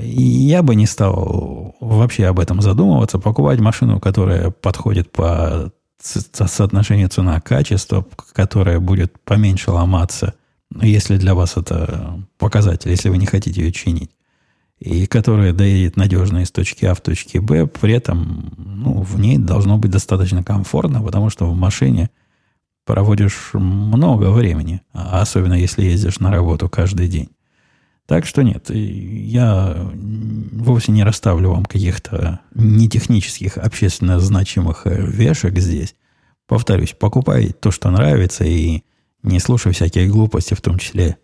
И 0.00 0.22
я 0.22 0.62
бы 0.62 0.74
не 0.76 0.86
стал 0.86 1.76
вообще 1.80 2.26
об 2.26 2.38
этом 2.38 2.62
задумываться, 2.62 3.18
покупать 3.18 3.58
машину, 3.58 4.00
которая 4.00 4.50
подходит 4.50 5.10
по 5.12 5.72
соотношению 6.00 7.10
цена-качество, 7.10 8.06
которая 8.32 8.80
будет 8.80 9.20
поменьше 9.20 9.70
ломаться– 9.70 10.34
если 10.80 11.16
для 11.16 11.34
вас 11.34 11.56
это 11.56 12.20
показатель, 12.38 12.90
если 12.90 13.08
вы 13.08 13.18
не 13.18 13.26
хотите 13.26 13.60
ее 13.60 13.72
чинить, 13.72 14.10
и 14.78 15.06
которая 15.06 15.52
доедет 15.52 15.96
надежно 15.96 16.38
из 16.38 16.50
точки 16.50 16.84
А 16.84 16.94
в 16.94 17.00
точке 17.00 17.40
Б, 17.40 17.66
при 17.66 17.94
этом 17.94 18.52
ну, 18.56 19.02
в 19.02 19.18
ней 19.18 19.38
должно 19.38 19.78
быть 19.78 19.90
достаточно 19.90 20.42
комфортно, 20.42 21.02
потому 21.02 21.30
что 21.30 21.46
в 21.46 21.56
машине 21.56 22.10
проводишь 22.84 23.50
много 23.52 24.30
времени, 24.30 24.82
а 24.92 25.20
особенно 25.20 25.54
если 25.54 25.84
ездишь 25.84 26.18
на 26.18 26.32
работу 26.32 26.68
каждый 26.68 27.08
день. 27.08 27.28
Так 28.06 28.26
что 28.26 28.42
нет, 28.42 28.68
я 28.70 29.90
вовсе 30.52 30.90
не 30.90 31.04
расставлю 31.04 31.50
вам 31.50 31.64
каких-то 31.64 32.40
нетехнических, 32.54 33.56
общественно 33.56 34.18
значимых 34.18 34.86
э, 34.86 35.00
вешек 35.06 35.56
здесь. 35.58 35.94
Повторюсь, 36.48 36.94
покупай 36.98 37.52
то, 37.52 37.70
что 37.70 37.90
нравится, 37.90 38.44
и 38.44 38.82
не 39.22 39.38
слушай 39.40 39.72
всякие 39.72 40.08
глупости, 40.08 40.54
в 40.54 40.60
том 40.60 40.78
числе 40.78 41.16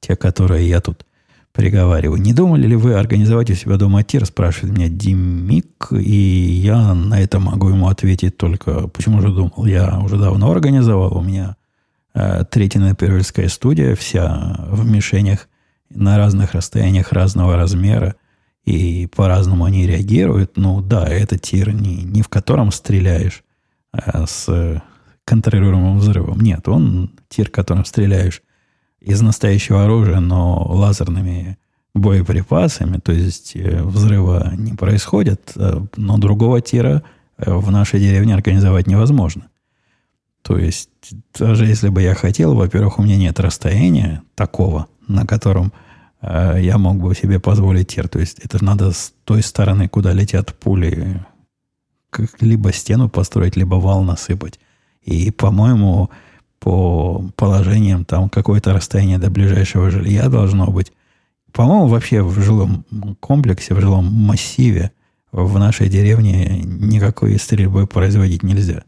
те, 0.00 0.16
которые 0.16 0.68
я 0.68 0.80
тут 0.80 1.04
приговариваю. 1.52 2.20
Не 2.20 2.32
думали 2.32 2.66
ли 2.66 2.76
вы 2.76 2.94
организовать 2.94 3.50
у 3.50 3.54
себя 3.54 3.76
дома 3.76 4.02
тир, 4.04 4.24
спрашивает 4.24 4.76
меня 4.76 4.88
Димик, 4.88 5.88
и 5.92 6.12
я 6.12 6.94
на 6.94 7.20
это 7.20 7.40
могу 7.40 7.68
ему 7.68 7.88
ответить 7.88 8.36
только, 8.36 8.88
почему 8.88 9.20
же 9.20 9.28
думал? 9.28 9.66
Я 9.66 9.98
уже 10.00 10.16
давно 10.16 10.50
организовал, 10.50 11.16
у 11.16 11.22
меня 11.22 11.56
э, 12.14 12.44
третья 12.48 12.80
напервельская 12.80 13.48
студия, 13.48 13.96
вся 13.96 14.56
в 14.70 14.88
мишенях 14.88 15.48
на 15.90 16.18
разных 16.18 16.54
расстояниях 16.54 17.12
разного 17.12 17.56
размера, 17.56 18.14
и 18.64 19.08
по-разному 19.08 19.64
они 19.64 19.86
реагируют. 19.86 20.56
Ну 20.56 20.80
да, 20.80 21.04
это 21.04 21.36
тир, 21.36 21.72
не, 21.72 22.04
не 22.04 22.22
в 22.22 22.28
котором 22.28 22.70
стреляешь 22.70 23.42
а 23.92 24.26
с 24.26 24.82
контролируемым 25.30 25.98
взрывом. 25.98 26.40
Нет, 26.40 26.66
он 26.66 27.12
тир, 27.28 27.50
которым 27.50 27.84
стреляешь 27.84 28.42
из 29.00 29.22
настоящего 29.22 29.84
оружия, 29.84 30.18
но 30.18 30.66
лазерными 30.68 31.56
боеприпасами, 31.94 32.98
то 32.98 33.12
есть 33.12 33.54
э, 33.54 33.82
взрыва 33.82 34.52
не 34.56 34.72
происходит, 34.72 35.52
э, 35.54 35.80
но 35.96 36.18
другого 36.18 36.60
тира 36.60 37.04
э, 37.38 37.52
в 37.52 37.70
нашей 37.70 38.00
деревне 38.00 38.34
организовать 38.34 38.88
невозможно. 38.88 39.48
То 40.42 40.58
есть, 40.58 40.90
даже 41.38 41.64
если 41.64 41.90
бы 41.90 42.02
я 42.02 42.14
хотел, 42.14 42.54
во-первых, 42.54 42.98
у 42.98 43.02
меня 43.02 43.16
нет 43.16 43.38
расстояния 43.38 44.22
такого, 44.34 44.88
на 45.06 45.26
котором 45.26 45.72
э, 46.22 46.58
я 46.60 46.76
мог 46.76 46.96
бы 46.96 47.14
себе 47.14 47.38
позволить 47.38 47.88
тир. 47.88 48.08
То 48.08 48.18
есть, 48.18 48.40
это 48.40 48.64
надо 48.64 48.90
с 48.90 49.12
той 49.24 49.42
стороны, 49.42 49.88
куда 49.88 50.12
летят 50.12 50.54
пули, 50.58 51.24
либо 52.40 52.72
стену 52.72 53.08
построить, 53.08 53.56
либо 53.56 53.76
вал 53.76 54.02
насыпать. 54.02 54.58
И, 55.10 55.30
по-моему, 55.30 56.10
по 56.58 57.24
положениям 57.36 58.04
там 58.04 58.28
какое-то 58.28 58.72
расстояние 58.72 59.18
до 59.18 59.30
ближайшего 59.30 59.90
жилья 59.90 60.28
должно 60.28 60.66
быть. 60.66 60.92
По-моему, 61.52 61.88
вообще 61.88 62.22
в 62.22 62.38
жилом 62.40 62.84
комплексе, 63.18 63.74
в 63.74 63.80
жилом 63.80 64.06
массиве 64.06 64.92
в 65.32 65.58
нашей 65.58 65.88
деревне 65.88 66.62
никакой 66.64 67.38
стрельбы 67.38 67.86
производить 67.86 68.42
нельзя. 68.42 68.84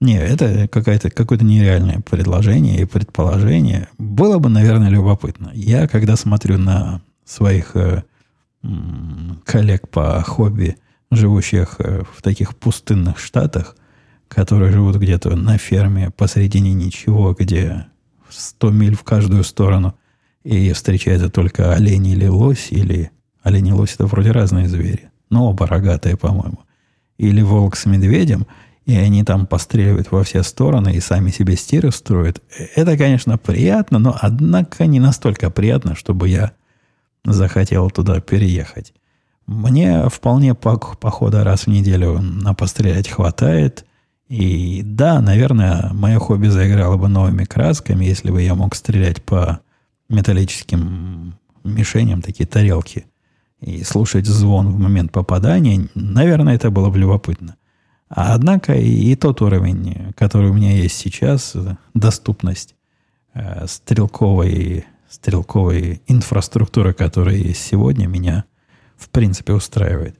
Не, 0.00 0.18
это 0.18 0.66
какое-то 0.68 1.10
какое-то 1.10 1.44
нереальное 1.44 2.00
предложение 2.00 2.80
и 2.80 2.84
предположение. 2.84 3.88
Было 3.98 4.38
бы, 4.38 4.48
наверное, 4.48 4.88
любопытно. 4.88 5.52
Я, 5.54 5.86
когда 5.86 6.16
смотрю 6.16 6.58
на 6.58 7.02
своих 7.24 7.76
э, 7.76 8.02
коллег 9.44 9.88
по 9.88 10.20
хобби, 10.22 10.76
живущих 11.12 11.76
э, 11.78 12.02
в 12.12 12.20
таких 12.20 12.56
пустынных 12.56 13.18
штатах, 13.18 13.76
которые 14.34 14.72
живут 14.72 14.96
где-то 14.96 15.36
на 15.36 15.58
ферме 15.58 16.10
посредине 16.10 16.72
ничего, 16.72 17.34
где 17.38 17.86
100 18.28 18.70
миль 18.70 18.96
в 18.96 19.02
каждую 19.02 19.44
сторону, 19.44 19.94
и 20.42 20.72
встречается 20.72 21.28
только 21.28 21.72
олень 21.72 22.06
или 22.06 22.26
лось, 22.26 22.68
или 22.70 23.10
олень 23.42 23.68
и 23.68 23.72
лось– 23.72 23.94
это 23.94 24.06
вроде 24.06 24.32
разные 24.32 24.68
звери, 24.68 25.10
но 25.30 25.50
оба 25.50 25.66
рогатые, 25.66 26.16
по-моему. 26.16 26.60
или 27.18 27.42
волк 27.42 27.76
с 27.76 27.86
медведем, 27.86 28.46
и 28.84 28.96
они 28.96 29.22
там 29.22 29.46
постреливают 29.46 30.10
во 30.10 30.24
все 30.24 30.42
стороны 30.42 30.92
и 30.92 31.00
сами 31.00 31.30
себе 31.30 31.56
стиры 31.56 31.92
строят. 31.92 32.42
Это, 32.74 32.96
конечно, 32.96 33.38
приятно, 33.38 33.98
но, 33.98 34.16
однако, 34.20 34.86
не 34.86 34.98
настолько 34.98 35.50
приятно, 35.50 35.94
чтобы 35.94 36.28
я 36.28 36.52
захотел 37.24 37.90
туда 37.90 38.20
переехать. 38.20 38.92
Мне 39.46 40.08
вполне 40.08 40.54
похода 40.54 41.44
раз 41.44 41.62
в 41.62 41.66
неделю 41.68 42.18
на 42.20 42.54
пострелять 42.54 43.08
хватает. 43.08 43.84
И 44.32 44.80
да, 44.82 45.20
наверное, 45.20 45.90
мое 45.92 46.18
хобби 46.18 46.46
заиграло 46.46 46.96
бы 46.96 47.06
новыми 47.06 47.44
красками, 47.44 48.06
если 48.06 48.30
бы 48.30 48.40
я 48.40 48.54
мог 48.54 48.74
стрелять 48.74 49.22
по 49.22 49.60
металлическим 50.08 51.34
мишеням, 51.64 52.22
такие 52.22 52.46
тарелки, 52.46 53.04
и 53.60 53.84
слушать 53.84 54.24
звон 54.24 54.68
в 54.68 54.78
момент 54.78 55.12
попадания. 55.12 55.86
Наверное, 55.94 56.54
это 56.54 56.70
было 56.70 56.88
бы 56.88 56.98
любопытно. 56.98 57.56
Однако 58.08 58.72
и, 58.72 59.12
и 59.12 59.16
тот 59.16 59.42
уровень, 59.42 60.14
который 60.16 60.48
у 60.48 60.54
меня 60.54 60.72
есть 60.72 60.96
сейчас, 60.96 61.54
доступность 61.92 62.74
э, 63.34 63.66
стрелковой, 63.66 64.86
стрелковой 65.10 66.00
инфраструктуры, 66.06 66.94
которая 66.94 67.36
есть 67.36 67.62
сегодня, 67.62 68.06
меня 68.06 68.44
в 68.96 69.10
принципе 69.10 69.52
устраивает. 69.52 70.16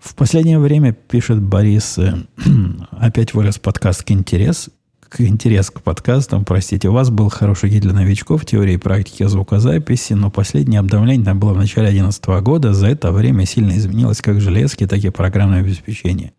В 0.00 0.14
последнее 0.14 0.58
время, 0.58 0.92
пишет 0.92 1.42
Борис, 1.42 1.98
э, 1.98 2.14
опять 2.90 3.34
вырос 3.34 3.58
подкаст 3.58 4.02
к 4.02 4.10
интерес, 4.10 4.70
к 5.06 5.20
интерес 5.20 5.70
к 5.70 5.82
подкастам, 5.82 6.46
простите, 6.46 6.88
у 6.88 6.92
вас 6.92 7.10
был 7.10 7.28
хороший 7.28 7.68
гид 7.68 7.82
для 7.82 7.92
новичков 7.92 8.46
теории 8.46 8.74
и 8.74 8.78
практики 8.78 9.24
звукозаписи, 9.24 10.14
но 10.14 10.30
последнее 10.30 10.80
обновление 10.80 11.26
там 11.26 11.38
было 11.38 11.52
в 11.52 11.58
начале 11.58 11.88
2011 11.88 12.24
года. 12.42 12.72
За 12.72 12.86
это 12.86 13.12
время 13.12 13.44
сильно 13.44 13.72
изменилось 13.72 14.22
как 14.22 14.40
железки, 14.40 14.86
так 14.86 15.04
и 15.04 15.10
программное 15.10 15.60
обеспечение. 15.60 16.32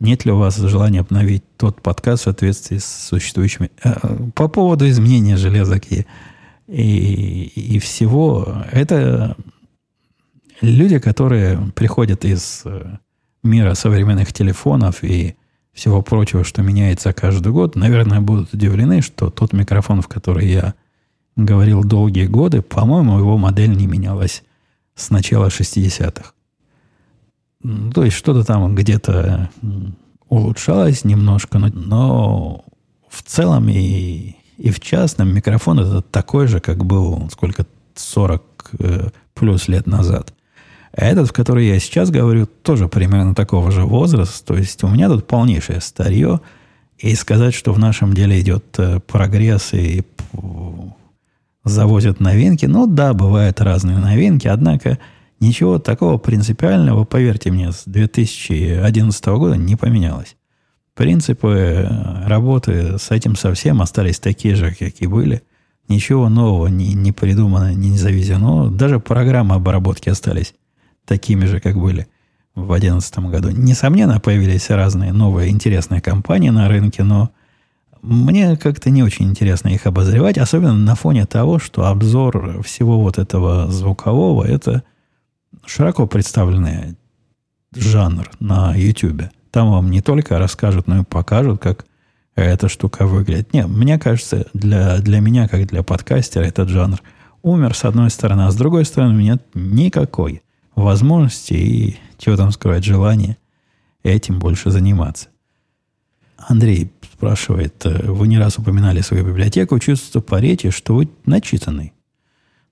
Нет 0.00 0.24
ли 0.24 0.32
у 0.32 0.38
вас 0.38 0.56
желания 0.56 1.00
обновить 1.00 1.44
тот 1.58 1.82
подкаст 1.82 2.22
в 2.22 2.24
соответствии 2.24 2.78
с 2.78 2.86
существующими... 2.86 3.70
Э, 3.84 3.92
по 4.34 4.48
поводу 4.48 4.88
изменения 4.88 5.36
железок 5.36 5.82
и, 5.92 6.06
и, 6.66 7.74
и 7.74 7.78
всего, 7.78 8.64
это 8.72 9.36
люди, 10.62 10.98
которые 10.98 11.58
приходят 11.74 12.24
из 12.24 12.62
э, 12.64 12.98
мира 13.42 13.74
современных 13.74 14.32
телефонов 14.32 15.04
и 15.04 15.36
всего 15.72 16.02
прочего, 16.02 16.44
что 16.44 16.62
меняется 16.62 17.12
каждый 17.12 17.52
год, 17.52 17.76
наверное, 17.76 18.20
будут 18.20 18.52
удивлены, 18.52 19.02
что 19.02 19.30
тот 19.30 19.52
микрофон, 19.52 20.02
в 20.02 20.08
который 20.08 20.48
я 20.48 20.74
говорил 21.36 21.82
долгие 21.82 22.26
годы, 22.26 22.62
по-моему, 22.62 23.18
его 23.18 23.38
модель 23.38 23.74
не 23.74 23.86
менялась 23.86 24.42
с 24.94 25.10
начала 25.10 25.48
60-х. 25.48 26.32
То 27.94 28.04
есть 28.04 28.16
что-то 28.16 28.44
там 28.44 28.74
где-то 28.74 29.50
улучшалось 30.28 31.04
немножко, 31.04 31.58
но, 31.58 31.68
но 31.68 32.64
в 33.08 33.22
целом 33.22 33.68
и, 33.68 34.36
и 34.58 34.70
в 34.70 34.80
частном 34.80 35.34
микрофон 35.34 35.78
это 35.78 36.02
такой 36.02 36.48
же, 36.48 36.60
как 36.60 36.84
был 36.84 37.28
сколько 37.30 37.66
40 37.94 38.42
э, 38.78 39.08
плюс 39.34 39.68
лет 39.68 39.86
назад. 39.86 40.34
Этот, 40.92 41.28
в 41.28 41.32
который 41.32 41.66
я 41.66 41.78
сейчас 41.80 42.10
говорю, 42.10 42.46
тоже 42.46 42.88
примерно 42.88 43.34
такого 43.34 43.70
же 43.70 43.82
возраста. 43.82 44.46
То 44.46 44.58
есть 44.58 44.82
у 44.84 44.88
меня 44.88 45.08
тут 45.08 45.26
полнейшее 45.26 45.80
старье. 45.80 46.40
И 46.98 47.14
сказать, 47.14 47.54
что 47.54 47.72
в 47.72 47.78
нашем 47.78 48.12
деле 48.12 48.40
идет 48.40 48.64
э, 48.78 49.00
прогресс 49.00 49.72
и 49.72 50.04
завозят 51.64 52.20
новинки, 52.20 52.66
ну 52.66 52.86
да, 52.86 53.12
бывают 53.12 53.60
разные 53.60 53.98
новинки, 53.98 54.46
однако 54.46 54.98
Ничего 55.42 55.80
такого 55.80 56.18
принципиального, 56.18 57.02
поверьте 57.02 57.50
мне, 57.50 57.72
с 57.72 57.82
2011 57.86 59.26
года 59.26 59.56
не 59.56 59.74
поменялось. 59.74 60.36
Принципы 60.94 61.48
э, 61.48 62.28
работы 62.28 62.96
с 62.96 63.10
этим 63.10 63.34
совсем 63.34 63.82
остались 63.82 64.20
такие 64.20 64.54
же, 64.54 64.72
как 64.72 65.00
и 65.00 65.06
были. 65.08 65.42
Ничего 65.88 66.28
нового 66.28 66.68
не, 66.68 66.94
не 66.94 67.10
придумано, 67.10 67.74
не 67.74 67.98
завезено. 67.98 68.70
Даже 68.70 69.00
программы 69.00 69.56
обработки 69.56 70.08
остались 70.10 70.54
такими 71.06 71.44
же, 71.44 71.60
как 71.60 71.76
были 71.76 72.06
в 72.54 72.66
2011 72.66 73.18
году. 73.30 73.50
Несомненно, 73.50 74.20
появились 74.20 74.70
разные 74.70 75.12
новые 75.12 75.50
интересные 75.50 76.00
компании 76.00 76.50
на 76.50 76.68
рынке, 76.68 77.02
но 77.02 77.30
мне 78.02 78.56
как-то 78.56 78.90
не 78.90 79.02
очень 79.02 79.30
интересно 79.30 79.68
их 79.68 79.86
обозревать, 79.86 80.36
особенно 80.36 80.74
на 80.74 80.94
фоне 80.94 81.24
того, 81.24 81.58
что 81.58 81.86
обзор 81.86 82.62
всего 82.62 83.00
вот 83.00 83.18
этого 83.18 83.70
звукового– 83.70 84.44
это 84.46 84.82
широко 85.64 86.06
представленный 86.06 86.96
жанр 87.74 88.30
на 88.40 88.74
YouTube. 88.74 89.22
Там 89.50 89.70
вам 89.70 89.90
не 89.90 90.00
только 90.00 90.38
расскажут, 90.38 90.86
но 90.88 91.00
и 91.00 91.04
покажут, 91.04 91.60
как 91.60 91.86
эта 92.34 92.68
штука 92.68 93.06
выглядит. 93.06 93.52
Нет, 93.52 93.68
мне 93.68 93.98
кажется, 93.98 94.46
для, 94.52 94.98
для 94.98 95.20
меня, 95.20 95.48
как 95.48 95.66
для 95.66 95.82
подкастера, 95.82 96.44
этот 96.44 96.68
жанр 96.68 97.00
умер 97.42 97.74
с 97.74 97.84
одной 97.84 98.10
стороны, 98.10 98.42
а 98.42 98.50
с 98.50 98.56
другой 98.56 98.84
стороны, 98.84 99.14
у 99.14 99.18
меня 99.18 99.38
никакой 99.54 100.42
возможности 100.74 101.54
и, 101.54 101.96
чего 102.18 102.36
там 102.36 102.50
скрывать, 102.52 102.84
желания 102.84 103.36
этим 104.02 104.38
больше 104.38 104.70
заниматься. 104.70 105.28
Андрей 106.36 106.90
спрашивает, 107.12 107.86
э, 107.86 108.10
вы 108.10 108.26
не 108.26 108.38
раз 108.38 108.58
упоминали 108.58 109.00
свою 109.00 109.24
библиотеку, 109.24 109.78
чувствуется 109.78 110.20
по 110.20 110.40
речи, 110.40 110.70
что 110.70 110.94
вы 110.94 111.08
начитанный. 111.24 111.92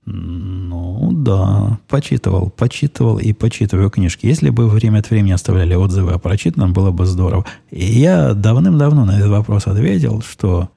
Ну, 0.06 1.10
да, 1.12 1.78
почитывал, 1.86 2.50
почитывал 2.50 3.18
и 3.18 3.32
почитываю 3.32 3.90
книжки. 3.90 4.26
Если 4.26 4.50
бы 4.50 4.68
время 4.68 4.98
от 4.98 5.10
времени 5.10 5.32
оставляли 5.32 5.74
отзывы 5.74 6.12
о 6.12 6.18
прочитанном, 6.18 6.72
было 6.72 6.90
бы 6.90 7.06
здорово. 7.06 7.44
И 7.70 7.84
я 7.84 8.34
давным-давно 8.34 9.04
на 9.04 9.18
этот 9.18 9.30
вопрос 9.30 9.66
ответил, 9.66 10.22
что 10.22 10.70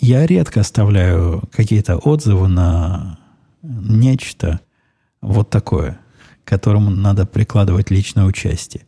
я 0.00 0.26
редко 0.26 0.60
оставляю 0.60 1.42
какие-то 1.52 1.98
отзывы 1.98 2.48
на 2.48 3.18
нечто 3.62 4.60
вот 5.20 5.50
такое, 5.50 6.00
которому 6.52 6.90
надо 6.90 7.26
прикладывать 7.26 7.90
личное 7.90 8.24
участие. 8.24 8.84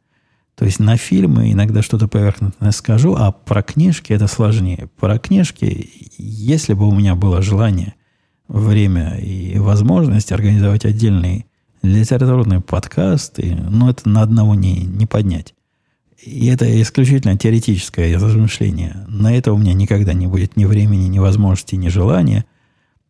То 0.54 0.64
есть 0.64 0.78
на 0.78 0.96
фильмы 0.96 1.50
иногда 1.50 1.82
что-то 1.82 2.08
поверхностное 2.08 2.70
скажу, 2.70 3.16
а 3.16 3.32
про 3.32 3.62
книжки 3.62 4.12
это 4.12 4.26
сложнее. 4.28 4.88
Про 4.98 5.18
книжки, 5.18 5.90
если 6.18 6.74
бы 6.74 6.86
у 6.86 6.94
меня 6.94 7.14
было 7.14 7.42
желание– 7.42 7.94
время 8.48 9.16
и 9.18 9.58
возможность 9.58 10.32
организовать 10.32 10.84
отдельные 10.84 11.46
литературные 11.82 12.60
подкасты, 12.60 13.56
но 13.56 13.90
это 13.90 14.08
на 14.08 14.22
одного 14.22 14.54
не, 14.54 14.84
не 14.84 15.06
поднять. 15.06 15.54
И 16.22 16.46
это 16.46 16.80
исключительно 16.80 17.36
теоретическое 17.36 18.14
размышление. 18.16 19.04
На 19.08 19.36
это 19.36 19.52
у 19.52 19.58
меня 19.58 19.74
никогда 19.74 20.14
не 20.14 20.26
будет 20.26 20.56
ни 20.56 20.64
времени, 20.64 21.06
ни 21.08 21.18
возможности, 21.18 21.74
ни 21.74 21.88
желания. 21.88 22.46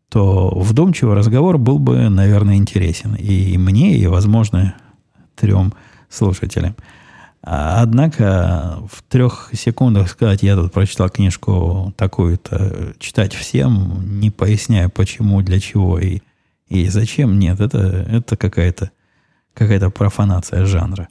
То 0.09 0.49
вдумчивый 0.57 1.15
разговор 1.15 1.57
был 1.57 1.79
бы, 1.79 2.09
наверное, 2.09 2.55
интересен 2.55 3.15
и 3.15 3.57
мне, 3.57 3.97
и, 3.97 4.07
возможно, 4.07 4.75
трем 5.35 5.73
слушателям. 6.09 6.75
Однако 7.41 8.79
в 8.91 9.03
трех 9.03 9.51
секундах 9.53 10.09
сказать, 10.09 10.41
я 10.41 10.55
тут 10.55 10.73
прочитал 10.73 11.09
книжку 11.09 11.93
такую-то, 11.95 12.95
читать 12.97 13.33
всем, 13.33 14.19
не 14.19 14.31
поясняя 14.31 14.89
почему, 14.89 15.41
для 15.43 15.59
чего 15.59 15.99
и, 15.99 16.21
и 16.69 16.87
зачем, 16.87 17.37
нет, 17.37 17.59
это, 17.59 17.77
это 17.77 18.35
какая-то 18.35 18.89
какая 19.53 19.89
профанация 19.89 20.65
жанра. 20.65 21.07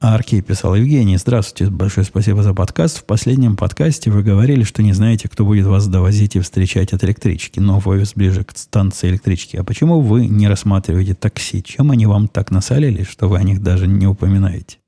А 0.00 0.14
Аркей 0.14 0.42
писал, 0.42 0.74
Евгений, 0.74 1.16
здравствуйте, 1.16 1.72
большое 1.72 2.04
спасибо 2.04 2.42
за 2.42 2.52
подкаст. 2.52 2.98
В 2.98 3.04
последнем 3.04 3.56
подкасте 3.56 4.10
вы 4.10 4.22
говорили, 4.22 4.62
что 4.62 4.82
не 4.82 4.92
знаете, 4.92 5.28
кто 5.28 5.46
будет 5.46 5.66
вас 5.66 5.86
довозить 5.86 6.36
и 6.36 6.40
встречать 6.40 6.92
от 6.92 7.02
электрички, 7.04 7.58
но 7.58 7.80
офис 7.82 8.12
ближе 8.14 8.44
к 8.44 8.56
станции 8.56 9.08
электрички. 9.08 9.56
А 9.56 9.64
почему 9.64 10.00
вы 10.00 10.26
не 10.26 10.46
рассматриваете 10.46 11.14
такси? 11.14 11.62
Чем 11.62 11.90
они 11.90 12.06
вам 12.06 12.28
так 12.28 12.50
насолили, 12.50 13.02
что 13.02 13.28
вы 13.28 13.38
о 13.38 13.42
них 13.42 13.62
даже 13.62 13.86
не 13.86 14.06
упоминаете? 14.06 14.78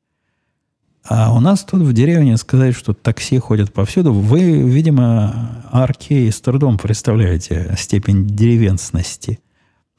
А 1.08 1.32
у 1.32 1.40
нас 1.40 1.64
тут 1.64 1.82
в 1.82 1.92
деревне 1.92 2.36
сказать, 2.36 2.74
что 2.74 2.92
такси 2.92 3.38
ходят 3.38 3.72
повсюду, 3.72 4.12
вы, 4.12 4.60
видимо, 4.62 5.62
арки 5.70 6.28
с 6.28 6.40
трудом 6.40 6.78
представляете 6.78 7.74
степень 7.78 8.26
деревенности 8.26 9.38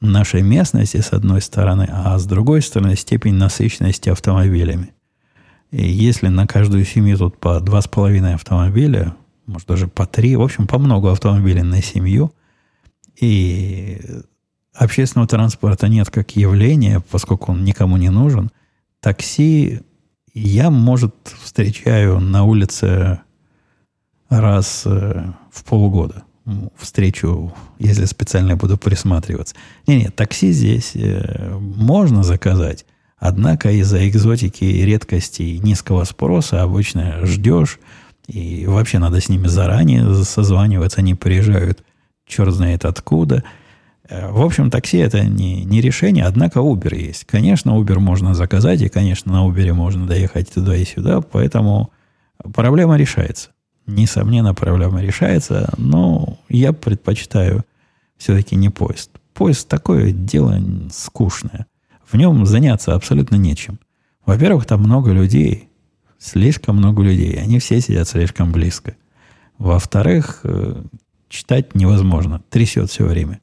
нашей 0.00 0.42
местности, 0.42 1.00
с 1.00 1.12
одной 1.12 1.40
стороны, 1.40 1.88
а 1.90 2.18
с 2.18 2.26
другой 2.26 2.62
стороны, 2.62 2.94
степень 2.94 3.34
насыщенности 3.34 4.10
автомобилями. 4.10 4.92
И 5.70 5.86
если 5.86 6.28
на 6.28 6.46
каждую 6.46 6.84
семью 6.84 7.18
тут 7.18 7.38
по 7.38 7.60
два 7.60 7.82
с 7.82 7.88
половиной 7.88 8.34
автомобиля, 8.34 9.14
может 9.46 9.68
даже 9.68 9.86
по 9.86 10.06
три, 10.06 10.36
в 10.36 10.42
общем, 10.42 10.66
по 10.66 10.78
много 10.78 11.12
автомобилей 11.12 11.62
на 11.62 11.82
семью, 11.82 12.32
и 13.20 14.00
общественного 14.74 15.28
транспорта 15.28 15.88
нет 15.88 16.10
как 16.10 16.36
явления, 16.36 17.02
поскольку 17.10 17.52
он 17.52 17.64
никому 17.64 17.96
не 17.96 18.10
нужен, 18.10 18.50
такси 19.00 19.80
я, 20.34 20.70
может, 20.70 21.14
встречаю 21.42 22.20
на 22.20 22.44
улице 22.44 23.20
раз 24.28 24.82
э, 24.86 25.32
в 25.50 25.64
полгода. 25.64 26.22
Встречу, 26.76 27.52
если 27.78 28.04
специально 28.04 28.56
буду 28.56 28.78
присматриваться. 28.78 29.54
Не-не, 29.86 30.10
такси 30.10 30.52
здесь 30.52 30.92
э, 30.94 31.58
можно 31.58 32.22
заказать. 32.22 32.86
Однако 33.18 33.70
из-за 33.72 34.08
экзотики 34.08 34.64
и 34.64 34.84
редкости 34.84 35.42
и 35.42 35.58
низкого 35.58 36.04
спроса 36.04 36.62
обычно 36.62 37.26
ждешь, 37.26 37.80
и 38.26 38.66
вообще 38.66 38.98
надо 38.98 39.20
с 39.20 39.28
ними 39.28 39.46
заранее 39.46 40.22
созваниваться, 40.24 41.00
они 41.00 41.14
приезжают 41.14 41.82
черт 42.26 42.54
знает 42.54 42.84
откуда. 42.84 43.42
Э, 44.08 44.30
в 44.30 44.42
общем, 44.42 44.70
такси 44.70 44.98
это 44.98 45.24
не, 45.24 45.64
не 45.64 45.80
решение, 45.80 46.24
однако 46.24 46.60
Uber 46.60 46.94
есть. 46.94 47.24
Конечно, 47.24 47.70
Uber 47.70 47.98
можно 47.98 48.34
заказать, 48.34 48.82
и, 48.82 48.88
конечно, 48.88 49.32
на 49.32 49.48
Uber 49.48 49.72
можно 49.72 50.06
доехать 50.06 50.52
туда 50.52 50.76
и 50.76 50.84
сюда, 50.84 51.20
поэтому 51.20 51.90
проблема 52.54 52.96
решается. 52.96 53.50
Несомненно, 53.86 54.54
проблема 54.54 55.00
решается, 55.00 55.72
но 55.78 56.38
я 56.50 56.72
предпочитаю 56.72 57.64
все-таки 58.18 58.54
не 58.54 58.68
поезд. 58.68 59.10
Поезд 59.32 59.66
такое 59.66 60.12
дело 60.12 60.60
скучное. 60.92 61.66
В 62.10 62.16
нем 62.16 62.46
заняться 62.46 62.94
абсолютно 62.94 63.36
нечем. 63.36 63.78
Во-первых, 64.24 64.66
там 64.66 64.80
много 64.80 65.12
людей, 65.12 65.68
слишком 66.18 66.76
много 66.76 67.02
людей. 67.02 67.38
Они 67.40 67.58
все 67.58 67.80
сидят 67.80 68.08
слишком 68.08 68.50
близко. 68.50 68.96
Во-вторых, 69.58 70.40
э, 70.44 70.82
читать 71.28 71.74
невозможно. 71.74 72.42
Трясет 72.48 72.90
все 72.90 73.04
время. 73.04 73.40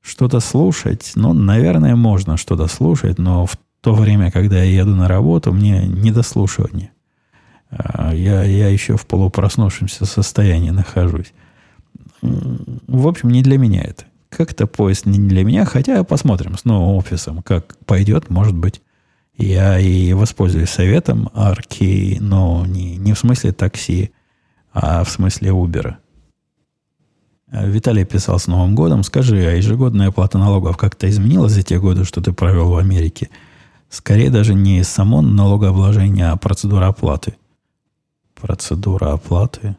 Что-то 0.00 0.40
слушать, 0.40 1.12
ну, 1.14 1.32
наверное, 1.32 1.94
можно 1.94 2.36
что-то 2.36 2.66
слушать, 2.66 3.18
но 3.18 3.46
в 3.46 3.56
то 3.80 3.94
время, 3.94 4.32
когда 4.32 4.62
я 4.62 4.80
еду 4.82 4.96
на 4.96 5.06
работу, 5.06 5.52
мне 5.52 5.86
не 5.86 6.10
до 6.10 6.22
слушания. 6.22 6.90
А, 7.70 8.12
я, 8.12 8.42
я 8.42 8.68
еще 8.68 8.96
в 8.96 9.06
полупроснувшемся 9.06 10.06
состоянии 10.06 10.70
нахожусь. 10.70 11.32
В 12.20 13.06
общем, 13.06 13.30
не 13.30 13.42
для 13.42 13.58
меня 13.58 13.82
это. 13.82 14.04
Как-то 14.34 14.66
поезд 14.66 15.04
не 15.04 15.18
для 15.18 15.44
меня, 15.44 15.66
хотя 15.66 16.02
посмотрим 16.04 16.56
с 16.56 16.64
новым 16.64 16.96
офисом, 16.96 17.42
как 17.42 17.76
пойдет, 17.84 18.30
может 18.30 18.56
быть. 18.56 18.80
Я 19.36 19.78
и 19.78 20.14
воспользуюсь 20.14 20.70
советом 20.70 21.28
арки, 21.34 22.16
но 22.18 22.64
не, 22.66 22.96
не 22.96 23.12
в 23.12 23.18
смысле 23.18 23.52
такси, 23.52 24.10
а 24.72 25.04
в 25.04 25.10
смысле 25.10 25.50
Uber. 25.50 25.96
Виталий 27.52 28.06
писал 28.06 28.38
с 28.38 28.46
Новым 28.46 28.74
годом. 28.74 29.02
Скажи, 29.02 29.36
а 29.36 29.52
ежегодная 29.52 30.08
оплата 30.08 30.38
налогов 30.38 30.78
как-то 30.78 31.08
изменилась 31.10 31.52
за 31.52 31.62
те 31.62 31.78
годы, 31.78 32.04
что 32.04 32.22
ты 32.22 32.32
провел 32.32 32.70
в 32.70 32.78
Америке? 32.78 33.28
Скорее 33.90 34.30
даже 34.30 34.54
не 34.54 34.82
само 34.82 35.20
налогообложение, 35.20 36.30
а 36.30 36.36
процедура 36.36 36.86
оплаты. 36.88 37.34
Процедура 38.34 39.12
оплаты? 39.12 39.76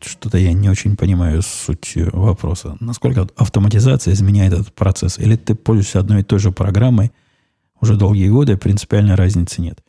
Что-то 0.00 0.38
я 0.38 0.52
не 0.52 0.68
очень 0.68 0.96
понимаю 0.96 1.42
суть 1.42 1.94
вопроса. 2.12 2.76
Насколько 2.80 3.28
автоматизация 3.36 4.12
изменяет 4.12 4.52
этот 4.52 4.74
процесс? 4.74 5.18
Или 5.18 5.36
ты 5.36 5.54
пользуешься 5.54 6.00
одной 6.00 6.20
и 6.20 6.24
той 6.24 6.38
же 6.38 6.52
программой 6.52 7.12
уже 7.80 7.96
долгие 7.96 8.28
годы, 8.28 8.56
принципиальной 8.56 9.14
разницы 9.14 9.62
нет? 9.62 9.80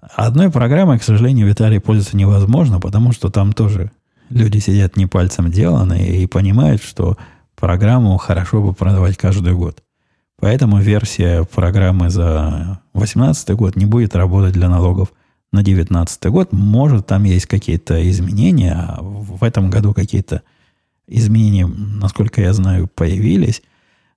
Одной 0.00 0.50
программой, 0.50 0.98
к 0.98 1.02
сожалению, 1.02 1.48
Виталий 1.48 1.80
пользоваться 1.80 2.16
невозможно, 2.16 2.78
потому 2.80 3.12
что 3.12 3.28
там 3.28 3.52
тоже 3.52 3.90
люди 4.30 4.58
сидят 4.58 4.96
не 4.96 5.06
пальцем 5.06 5.50
деланы 5.50 6.06
и 6.06 6.26
понимают, 6.26 6.82
что 6.82 7.16
программу 7.56 8.16
хорошо 8.18 8.62
бы 8.62 8.72
продавать 8.72 9.16
каждый 9.16 9.54
год. 9.54 9.82
Поэтому 10.38 10.78
версия 10.78 11.44
программы 11.44 12.10
за 12.10 12.80
2018 12.92 13.50
год 13.50 13.76
не 13.76 13.86
будет 13.86 14.14
работать 14.14 14.52
для 14.52 14.68
налогов 14.68 15.12
на 15.56 15.62
2019 15.62 16.24
год. 16.26 16.52
Может, 16.52 17.06
там 17.06 17.24
есть 17.24 17.46
какие-то 17.46 18.08
изменения, 18.10 18.72
а 18.74 19.02
в 19.02 19.42
этом 19.42 19.70
году 19.70 19.92
какие-то 19.94 20.42
изменения, 21.06 21.66
насколько 21.66 22.40
я 22.40 22.52
знаю, 22.52 22.88
появились. 22.88 23.62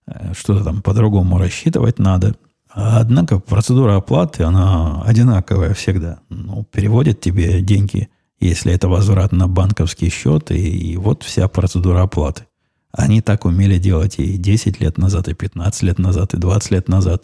Э, 0.06 0.34
что-то 0.38 0.64
там 0.64 0.82
по-другому 0.82 1.38
рассчитывать 1.38 2.00
надо. 2.00 2.36
Однако 2.70 3.40
процедура 3.40 3.98
оплаты, 3.98 4.44
она 4.44 5.02
одинаковая 5.04 5.74
всегда. 5.74 6.20
Ну, 6.30 6.66
переводят 6.72 7.20
тебе 7.20 7.62
деньги– 7.62 8.10
если 8.40 8.74
это 8.74 8.88
возврат 8.88 9.32
на 9.32 9.48
банковский 9.48 10.10
счет, 10.10 10.52
и, 10.52 10.92
и 10.92 10.98
вот 10.98 11.24
вся 11.24 11.48
процедура 11.48 12.04
оплаты. 12.04 12.46
Они 12.92 13.22
так 13.22 13.46
умели 13.46 13.78
делать 13.78 14.18
и 14.18 14.38
10 14.38 14.80
лет 14.80 14.98
назад, 14.98 15.28
и 15.28 15.34
15 15.34 15.84
лет 15.84 16.00
назад, 16.00 16.34
и 16.34 16.38
20 16.38 16.72
лет 16.72 16.88
назад. 16.88 17.24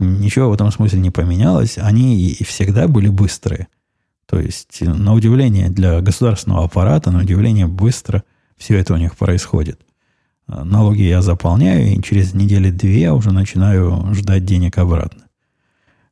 Ничего 0.00 0.50
в 0.50 0.54
этом 0.54 0.72
смысле 0.72 0.98
не 0.98 1.10
поменялось. 1.10 1.78
Они 1.78 2.28
и 2.28 2.42
всегда 2.42 2.88
были 2.88 3.08
быстрые. 3.08 3.68
То 4.26 4.40
есть, 4.40 4.80
на 4.80 5.12
удивление 5.14 5.68
для 5.68 6.00
государственного 6.00 6.64
аппарата, 6.64 7.10
на 7.10 7.20
удивление 7.20 7.66
быстро 7.66 8.24
все 8.56 8.76
это 8.78 8.94
у 8.94 8.96
них 8.96 9.16
происходит. 9.16 9.80
Налоги 10.46 11.02
я 11.02 11.22
заполняю, 11.22 11.92
и 11.92 12.02
через 12.02 12.34
недели-две 12.34 13.12
уже 13.12 13.30
начинаю 13.30 14.12
ждать 14.14 14.44
денег 14.44 14.78
обратно. 14.78 15.24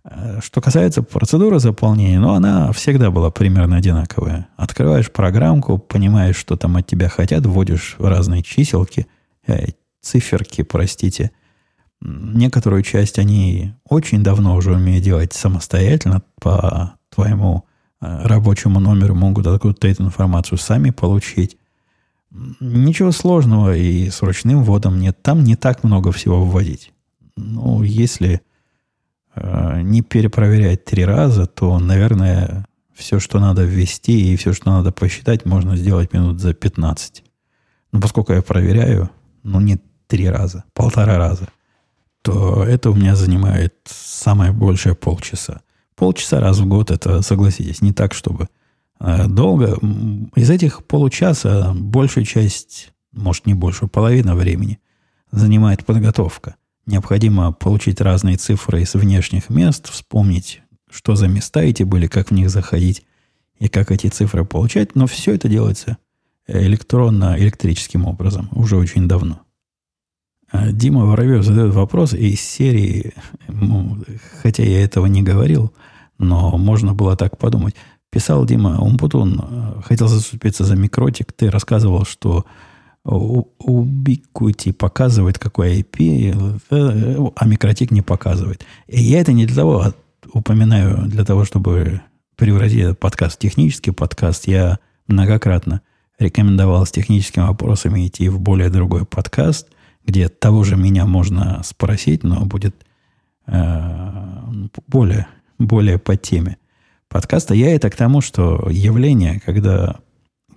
Э, 0.05 0.41
что 0.43 0.61
касается 0.61 1.03
процедуры 1.03 1.59
заполнения, 1.59 2.21
ну, 2.21 2.33
она 2.33 2.73
всегда 2.73 3.11
была 3.11 3.31
примерно 3.31 3.77
одинаковая. 3.77 4.49
Открываешь 4.57 5.11
программку, 5.11 5.79
понимаешь, 5.79 6.37
что 6.37 6.57
там 6.57 6.77
от 6.77 6.87
тебя 6.87 7.09
хотят, 7.09 7.47
вводишь 7.47 7.97
разные 7.99 8.43
чиселки, 8.43 9.07
э, 9.47 9.69
циферки, 10.01 10.63
простите. 10.63 11.31
Некоторую 12.01 12.83
часть 12.83 13.19
они 13.19 13.75
очень 13.85 14.23
давно 14.23 14.55
уже 14.55 14.73
умеют 14.73 15.05
делать 15.05 15.33
самостоятельно 15.33 16.23
по 16.41 16.95
твоему 17.11 17.65
э, 18.01 18.27
рабочему 18.27 18.81
номеру 18.81 19.15
могут 19.15 19.47
откуда-то 19.47 19.89
эту 19.89 20.05
информацию 20.05 20.59
сами 20.59 20.91
получить. 20.91 21.57
Ничего 22.61 23.11
сложного 23.11 23.77
и 23.77 24.11
с 24.11 24.23
ручным 24.23 24.63
вводом 24.63 25.01
нет. 25.01 25.21
Там 25.23 25.43
не 25.43 25.57
так 25.57 25.83
много 25.83 26.13
всего 26.13 26.45
вводить. 26.45 26.93
Ну, 27.37 27.83
если 27.83 28.43
Э, 29.41 29.81
не 29.83 30.03
перепроверять 30.03 30.85
три 30.85 31.05
раза, 31.05 31.47
то, 31.47 31.79
наверное, 31.79 32.67
все, 32.95 33.21
что 33.21 33.39
надо 33.39 33.63
ввести 33.63 34.33
и 34.33 34.37
все, 34.37 34.53
что 34.53 34.71
надо 34.71 34.91
посчитать, 34.91 35.45
можно 35.45 35.77
сделать 35.77 36.13
минут 36.13 36.41
за 36.41 36.55
15. 36.55 37.23
Но 37.93 38.01
поскольку 38.01 38.33
я 38.33 38.43
проверяю, 38.43 39.11
ну, 39.45 39.61
не 39.61 39.79
три 40.09 40.29
раза, 40.29 40.65
полтора 40.75 41.19
раза, 41.19 41.49
то 42.23 42.65
это 42.65 42.91
у 42.91 42.95
меня 42.95 43.17
занимает 43.17 43.75
самое 43.87 44.53
большее 44.53 44.95
полчаса. 44.95 45.63
Полчаса 45.97 46.41
раз 46.41 46.59
в 46.59 46.67
год, 46.67 46.91
это, 46.91 47.23
согласитесь, 47.23 47.83
не 47.83 47.93
так, 47.93 48.15
чтобы 48.15 48.49
э, 49.01 49.27
долго. 49.27 49.79
Из 50.37 50.51
этих 50.51 50.85
получаса 50.85 51.73
большая 51.75 52.25
часть, 52.25 52.93
может, 53.13 53.47
не 53.47 53.55
больше, 53.55 53.87
половина 53.87 54.35
времени 54.35 54.79
занимает 55.31 55.85
подготовка– 55.85 56.57
Необходимо 56.89 57.53
получить 57.53 58.01
разные 58.01 58.39
цифры 58.39 58.81
из 58.81 58.95
внешних 58.95 59.51
мест, 59.51 59.91
вспомнить, 59.91 60.63
что 60.91 61.17
за 61.17 61.29
места 61.29 61.61
эти 61.61 61.83
были, 61.83 62.07
как 62.07 62.31
в 62.31 62.33
них 62.33 62.49
заходить 62.49 63.05
и 63.59 63.69
как 63.69 63.91
эти 63.91 64.07
цифры 64.07 64.47
получать. 64.47 64.95
Но 64.95 65.07
все 65.07 65.35
это 65.35 65.51
делается 65.51 65.99
электронно-электрическим 66.47 68.07
образом 68.07 68.49
уже 68.53 68.79
очень 68.79 69.07
давно. 69.07 69.43
А 70.51 70.73
Дима 70.73 71.05
Воробьев 71.05 71.45
задает 71.45 71.75
вопрос 71.75 72.15
из 72.15 72.41
серии, 72.41 73.13
ну, 73.49 73.99
хотя 74.43 74.63
я 74.63 74.83
этого 74.83 75.07
не 75.07 75.23
говорил, 75.23 75.73
но 76.19 76.57
можно 76.57 76.95
было 76.95 77.17
так 77.17 77.37
подумать. 77.37 77.75
Писал 78.11 78.47
Дима 78.47 78.81
Умпутун, 78.81 79.83
хотел 79.85 80.09
заступиться 80.09 80.65
за 80.65 80.75
микротик. 80.77 81.33
Ты 81.33 81.51
рассказывал, 81.51 82.07
что 82.07 82.47
Ubiquiti 83.05 84.73
показывает, 84.73 85.39
какой 85.39 85.81
IP, 85.81 86.63
а 87.37 87.47
микротик 87.47 87.91
не 87.91 88.01
показывает. 88.01 88.65
И 88.87 89.03
я 89.03 89.21
это 89.21 89.33
не 89.33 89.45
для 89.45 89.57
того 89.57 89.93
упоминаю, 90.33 91.07
для 91.07 91.25
того, 91.25 91.45
чтобы 91.45 92.01
превратить 92.37 92.81
этот 92.81 92.99
подкаст 92.99 93.37
в 93.37 93.39
технический 93.41 93.91
подкаст. 93.91 94.47
Я 94.47 94.79
многократно 95.07 95.83
рекомендовал 96.19 96.87
с 96.87 96.91
техническими 96.91 97.45
вопросами 97.45 98.07
идти 98.07 98.29
в 98.29 98.41
более 98.41 98.71
другой 98.71 99.05
подкаст, 99.05 99.69
где 100.09 100.29
того 100.29 100.65
же 100.65 100.77
меня 100.77 101.05
можно 101.05 101.61
спросить, 101.63 102.25
но 102.25 102.47
будет 102.47 102.75
э, 103.47 104.43
более, 104.87 105.27
более 105.59 105.99
по 105.99 106.17
теме 106.17 106.57
подкаста. 107.11 107.53
Я 107.53 107.75
это 107.75 107.91
к 107.91 107.97
тому, 107.97 108.23
что 108.23 108.69
явление, 108.71 109.39
когда 109.45 109.97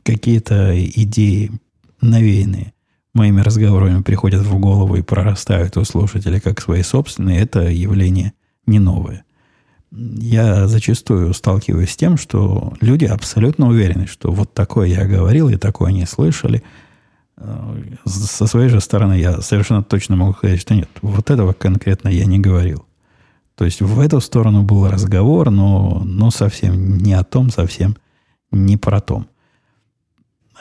какие-то 0.04 0.74
идеи 0.74 1.52
навеянные 2.00 2.72
моими 3.14 3.42
разговорами 3.42 4.02
приходят 4.02 4.42
в 4.42 4.58
голову 4.58 4.96
и 4.96 5.02
прорастают 5.02 5.76
у 5.76 5.84
слушателей 5.84 6.40
как 6.40 6.62
свои 6.62 6.82
собственные, 6.82 7.42
это 7.42 7.64
явление 7.64 8.32
не 8.66 8.80
новое. 8.80 9.26
Я 9.92 10.70
зачастую 10.70 11.34
сталкиваюсь 11.34 11.92
с 11.92 11.98
тем, 11.98 12.18
что 12.18 12.74
люди 12.80 13.04
абсолютно 13.04 13.68
уверены, 13.68 14.08
что 14.08 14.32
вот 14.32 14.54
такое 14.54 14.88
я 14.88 15.06
говорил 15.06 15.50
и 15.50 15.58
такое 15.58 15.90
они 15.90 16.06
слышали. 16.06 16.64
Со 18.06 18.48
своей 18.48 18.70
же 18.70 18.82
стороны 18.82 19.14
я 19.14 19.42
совершенно 19.42 19.84
точно 19.84 20.16
могу 20.16 20.34
сказать, 20.34 20.60
что 20.60 20.76
нет, 20.76 20.90
вот 21.02 21.30
этого 21.30 21.54
конкретно 21.54 22.10
я 22.10 22.26
не 22.26 22.40
говорил. 22.40 22.86
То 23.56 23.66
есть 23.66 23.82
в 23.82 24.00
эту 24.00 24.22
сторону 24.22 24.64
был 24.64 24.88
разговор, 24.90 25.50
но, 25.52 26.02
но 26.04 26.32
совсем 26.32 26.98
не 26.98 27.14
о 27.14 27.24
том, 27.24 27.50
совсем 27.50 27.96
не 28.52 28.78
про 28.78 29.02
том. 29.02 29.28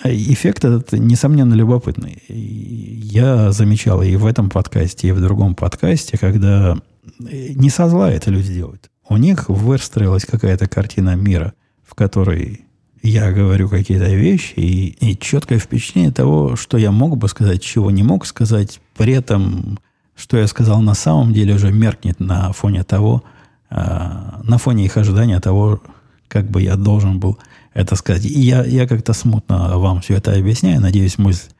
Эффект 0.04 0.64
этот, 0.64 0.92
несомненно, 0.92 1.54
любопытный. 1.54 2.22
Я 2.28 3.52
замечал 3.52 4.02
и 4.02 4.16
в 4.16 4.24
этом 4.24 4.48
подкасте, 4.48 5.08
и 5.08 5.12
в 5.12 5.20
другом 5.20 5.54
подкасте, 5.54 6.16
когда 6.16 6.78
не 7.18 7.68
со 7.68 7.88
зла 7.88 8.10
это 8.10 8.30
люди 8.30 8.52
делают. 8.52 8.90
У 9.08 9.16
них 9.16 9.48
выстроилась 9.48 10.24
какая-то 10.24 10.68
картина 10.68 11.16
мира, 11.16 11.52
в 11.82 11.94
которой 11.94 12.66
я 13.02 13.32
говорю 13.32 13.68
какие-то 13.68 14.10
вещи, 14.10 14.54
и, 14.56 14.88
и 15.00 15.18
четкое 15.18 15.58
впечатление 15.58 16.12
того, 16.12 16.56
что 16.56 16.76
я 16.78 16.90
мог 16.90 17.16
бы 17.16 17.28
сказать, 17.28 17.62
чего 17.62 17.90
не 17.90 18.02
мог 18.02 18.26
сказать, 18.26 18.80
при 18.96 19.14
этом, 19.14 19.78
что 20.14 20.36
я 20.36 20.46
сказал 20.46 20.80
на 20.82 20.94
самом 20.94 21.32
деле, 21.32 21.54
уже 21.54 21.72
меркнет 21.72 22.20
на 22.20 22.52
фоне 22.52 22.84
того, 22.84 23.22
э, 23.70 23.76
на 23.76 24.58
фоне 24.58 24.84
их 24.84 24.96
ожидания 24.96 25.40
того, 25.40 25.80
как 26.28 26.50
бы 26.50 26.62
я 26.62 26.76
должен 26.76 27.18
был 27.18 27.38
это 27.72 27.96
сказать. 27.96 28.24
И 28.24 28.40
я, 28.40 28.64
я 28.64 28.86
как-то 28.86 29.12
смутно 29.12 29.78
вам 29.78 30.00
все 30.00 30.14
это 30.14 30.32
объясняю, 30.32 30.80
надеюсь, 30.80 31.18
мысль 31.18 31.50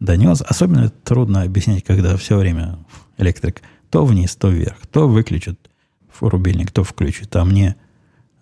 донес. 0.00 0.42
Особенно 0.42 0.90
трудно 0.90 1.42
объяснять, 1.42 1.84
когда 1.84 2.16
все 2.16 2.36
время 2.36 2.78
электрик 3.16 3.62
то 3.90 4.04
вниз, 4.04 4.36
то 4.36 4.48
вверх, 4.48 4.86
то 4.92 5.08
выключит 5.08 5.58
рубильник, 6.20 6.70
то 6.70 6.84
включит. 6.84 7.34
А 7.36 7.44
мне 7.44 7.76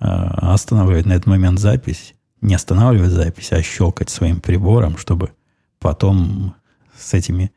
э, 0.00 0.04
останавливает 0.04 1.06
на 1.06 1.12
этот 1.12 1.26
момент 1.26 1.58
запись, 1.58 2.14
не 2.40 2.54
останавливать 2.54 3.10
запись, 3.10 3.52
а 3.52 3.62
щелкать 3.62 4.10
своим 4.10 4.40
прибором, 4.40 4.96
чтобы 4.96 5.30
потом 5.78 6.54
с 6.96 7.14
этими 7.14 7.52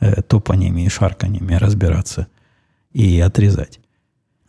э, 0.00 0.22
топаниями 0.22 0.82
и 0.82 0.88
шарканиями 0.88 1.54
разбираться 1.54 2.26
и 2.92 3.20
отрезать. 3.20 3.80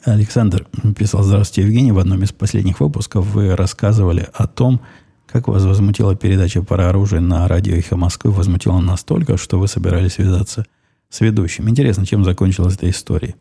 Александр 0.03 0.67
писал, 0.97 1.23
здравствуйте, 1.23 1.67
Евгений, 1.67 1.91
в 1.91 1.99
одном 1.99 2.23
из 2.23 2.31
последних 2.31 2.79
выпусков 2.79 3.25
вы 3.25 3.55
рассказывали 3.55 4.27
о 4.33 4.47
том, 4.47 4.81
как 5.25 5.47
вас 5.49 5.63
возмутила 5.63 6.15
передача 6.15 6.63
про 6.63 6.89
оружие 6.89 7.19
на 7.19 7.47
радио 7.47 7.75
«Эхо 7.75 7.97
Москвы», 7.97 8.31
возмутила 8.31 8.79
настолько, 8.79 9.37
что 9.37 9.59
вы 9.59 9.67
собирались 9.67 10.13
связаться 10.13 10.65
с 11.09 11.19
ведущим. 11.19 11.69
Интересно, 11.69 12.05
чем 12.05 12.23
закончилась 12.23 12.75
эта 12.75 12.89
история? 12.89 13.35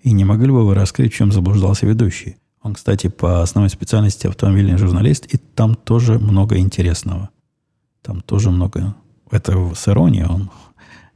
И 0.00 0.12
не 0.12 0.24
могли 0.24 0.50
бы 0.50 0.66
вы 0.66 0.74
раскрыть, 0.74 1.12
в 1.12 1.16
чем 1.16 1.30
заблуждался 1.30 1.86
ведущий? 1.86 2.36
Он, 2.62 2.74
кстати, 2.74 3.08
по 3.08 3.42
основной 3.42 3.70
специальности 3.70 4.28
автомобильный 4.28 4.78
журналист, 4.78 5.26
и 5.26 5.36
там 5.36 5.74
тоже 5.74 6.18
много 6.18 6.58
интересного. 6.58 7.30
Там 8.02 8.20
тоже 8.20 8.50
много... 8.50 8.94
Это 9.30 9.74
с 9.74 9.88
иронией 9.88 10.26
он... 10.26 10.50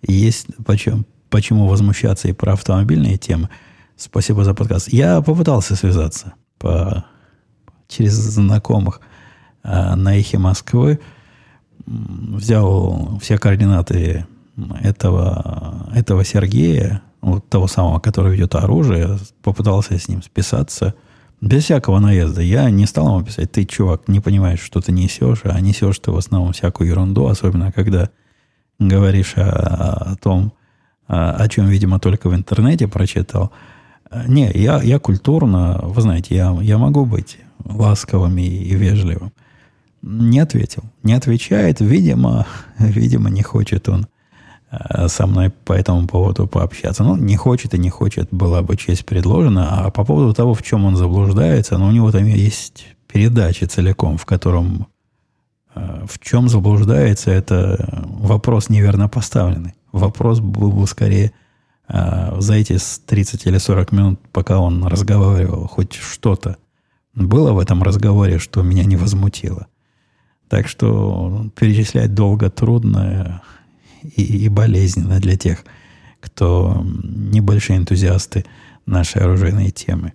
Есть 0.02 0.48
почему, 0.64 1.04
почему 1.30 1.66
возмущаться 1.68 2.28
и 2.28 2.32
про 2.32 2.54
автомобильные 2.54 3.16
темы. 3.16 3.48
Спасибо 3.96 4.44
за 4.44 4.54
подкаст. 4.54 4.92
Я 4.92 5.20
попытался 5.20 5.76
связаться 5.76 6.34
по, 6.58 7.04
через 7.88 8.12
знакомых 8.12 9.00
э, 9.62 9.94
на 9.94 10.16
эхе 10.16 10.38
Москвы. 10.38 11.00
Взял 11.86 13.18
все 13.22 13.38
координаты 13.38 14.26
этого, 14.82 15.90
этого 15.94 16.24
Сергея, 16.24 17.02
вот 17.20 17.48
того 17.48 17.68
самого, 17.68 18.00
который 18.00 18.32
ведет 18.32 18.54
оружие, 18.54 19.18
попытался 19.42 19.96
с 19.96 20.08
ним 20.08 20.24
списаться– 20.24 20.94
без 21.40 21.64
всякого 21.64 21.98
наезда. 21.98 22.42
Я 22.42 22.70
не 22.70 22.86
стал 22.86 23.08
ему 23.08 23.24
писать, 23.24 23.52
ты, 23.52 23.64
чувак, 23.64 24.08
не 24.08 24.20
понимаешь, 24.20 24.60
что 24.60 24.80
ты 24.80 24.92
несешь, 24.92 25.40
а 25.44 25.60
несешь 25.60 25.98
ты 25.98 26.10
в 26.10 26.16
основном 26.16 26.52
всякую 26.52 26.88
ерунду, 26.88 27.26
особенно 27.26 27.72
когда 27.72 28.10
говоришь 28.78 29.34
о, 29.36 30.12
о 30.12 30.16
том, 30.16 30.52
о, 31.06 31.48
чем, 31.48 31.66
видимо, 31.66 31.98
только 31.98 32.28
в 32.28 32.34
интернете 32.34 32.88
прочитал. 32.88 33.52
Не, 34.26 34.50
я, 34.52 34.80
я 34.82 34.98
культурно, 34.98 35.80
вы 35.82 36.00
знаете, 36.00 36.34
я, 36.34 36.56
я 36.60 36.78
могу 36.78 37.04
быть 37.04 37.38
ласковым 37.64 38.38
и, 38.38 38.46
и 38.46 38.74
вежливым. 38.74 39.32
Не 40.02 40.40
ответил. 40.40 40.84
Не 41.02 41.14
отвечает, 41.14 41.80
видимо, 41.80 42.46
видимо, 42.78 43.30
не 43.30 43.42
хочет 43.42 43.88
он 43.88 44.06
со 45.06 45.26
мной 45.26 45.50
по 45.50 45.72
этому 45.72 46.06
поводу 46.06 46.46
пообщаться. 46.46 47.04
Ну, 47.04 47.16
не 47.16 47.36
хочет 47.36 47.74
и 47.74 47.78
не 47.78 47.90
хочет, 47.90 48.28
была 48.30 48.62
бы 48.62 48.76
честь 48.76 49.06
предложена. 49.06 49.86
А 49.86 49.90
по 49.90 50.04
поводу 50.04 50.34
того, 50.34 50.54
в 50.54 50.62
чем 50.62 50.84
он 50.84 50.96
заблуждается, 50.96 51.78
ну, 51.78 51.86
у 51.86 51.92
него 51.92 52.10
там 52.10 52.24
есть 52.24 52.96
передача 53.06 53.66
целиком, 53.66 54.18
в 54.18 54.26
котором 54.26 54.88
э, 55.74 56.04
в 56.06 56.18
чем 56.18 56.48
заблуждается, 56.48 57.30
это 57.30 58.04
вопрос 58.04 58.68
неверно 58.68 59.08
поставленный. 59.08 59.74
Вопрос 59.92 60.40
был 60.40 60.72
бы 60.72 60.86
скорее 60.86 61.32
э, 61.88 62.40
за 62.40 62.54
эти 62.54 62.76
30 63.06 63.46
или 63.46 63.58
40 63.58 63.92
минут, 63.92 64.20
пока 64.32 64.58
он 64.58 64.84
разговаривал, 64.84 65.66
хоть 65.68 65.94
что-то 65.94 66.56
было 67.14 67.52
в 67.52 67.58
этом 67.58 67.82
разговоре, 67.82 68.38
что 68.38 68.62
меня 68.62 68.84
не 68.84 68.96
возмутило. 68.96 69.66
Так 70.48 70.68
что 70.68 71.46
перечислять 71.56 72.14
долго 72.14 72.50
трудно 72.50 73.42
и, 74.16 74.44
и 74.44 74.48
болезненно 74.48 75.20
для 75.20 75.36
тех, 75.36 75.64
кто 76.20 76.84
небольшие 76.84 77.78
энтузиасты 77.78 78.44
нашей 78.86 79.22
оружейной 79.22 79.70
темы. 79.70 80.12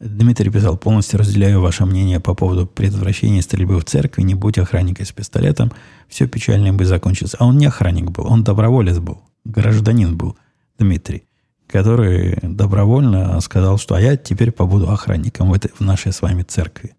Дмитрий 0.00 0.50
писал, 0.50 0.76
полностью 0.76 1.18
разделяю 1.18 1.60
ваше 1.60 1.84
мнение 1.84 2.20
по 2.20 2.34
поводу 2.34 2.66
предотвращения 2.66 3.42
стрельбы 3.42 3.80
в 3.80 3.84
церкви. 3.84 4.22
Не 4.22 4.34
будь 4.34 4.58
охранником 4.58 5.04
с 5.04 5.10
пистолетом, 5.10 5.72
все 6.08 6.28
печально 6.28 6.72
бы 6.72 6.84
закончилось. 6.84 7.34
А 7.38 7.46
он 7.46 7.58
не 7.58 7.66
охранник 7.66 8.10
был, 8.10 8.26
он 8.30 8.44
доброволец 8.44 8.98
был, 8.98 9.22
гражданин 9.44 10.16
был, 10.16 10.36
Дмитрий, 10.78 11.24
который 11.66 12.38
добровольно 12.42 13.40
сказал, 13.40 13.78
что 13.78 13.96
а 13.96 14.00
я 14.00 14.16
теперь 14.16 14.52
побуду 14.52 14.88
охранником 14.88 15.50
в, 15.50 15.54
этой, 15.54 15.72
в 15.76 15.80
нашей 15.80 16.12
с 16.12 16.22
вами 16.22 16.44
церкви. 16.44 16.94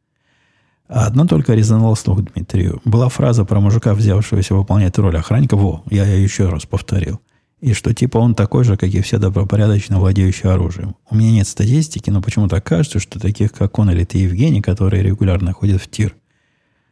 А 0.90 1.06
одно 1.06 1.28
только 1.28 1.54
резануло 1.54 1.94
слух 1.94 2.22
Дмитрию. 2.24 2.82
Была 2.84 3.10
фраза 3.10 3.46
про 3.46 3.60
мужика, 3.60 3.94
взявшегося 3.94 4.56
выполнять 4.56 4.98
роль 4.98 5.16
охранника. 5.18 5.56
Во, 5.56 5.84
я 5.92 6.04
ее 6.04 6.24
еще 6.24 6.50
раз 6.50 6.66
повторил. 6.66 7.20
И 7.62 7.74
что 7.74 7.94
типа 7.94 8.18
он 8.18 8.34
такой 8.34 8.64
же, 8.64 8.76
как 8.76 8.90
и 8.90 9.02
все 9.02 9.20
добропорядочно 9.20 10.00
владеющие 10.00 10.52
оружием. 10.52 10.96
У 11.10 11.16
меня 11.16 11.32
нет 11.32 11.48
статистики, 11.48 12.10
но 12.10 12.24
почему-то 12.24 12.60
кажется, 12.60 13.00
что 13.00 13.20
таких, 13.20 13.52
как 13.52 13.78
он 13.78 13.92
или 13.92 14.04
ты, 14.04 14.18
Евгений, 14.18 14.62
которые 14.62 15.04
регулярно 15.04 15.54
ходят 15.54 15.80
в 15.80 15.90
тир, 15.92 16.16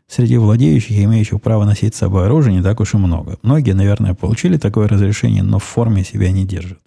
среди 0.08 0.38
владеющих 0.38 0.92
и 0.92 1.04
имеющих 1.06 1.42
право 1.42 1.66
носить 1.66 1.96
с 1.96 2.00
собой 2.00 2.26
оружие 2.26 2.56
не 2.56 2.62
так 2.62 2.80
уж 2.80 2.94
и 2.94 2.98
много. 2.98 3.40
Многие, 3.42 3.74
наверное, 3.74 4.14
получили 4.14 4.58
такое 4.58 4.88
разрешение, 4.88 5.42
но 5.42 5.58
в 5.58 5.64
форме 5.64 6.04
себя 6.04 6.32
не 6.32 6.46
держат. 6.46 6.80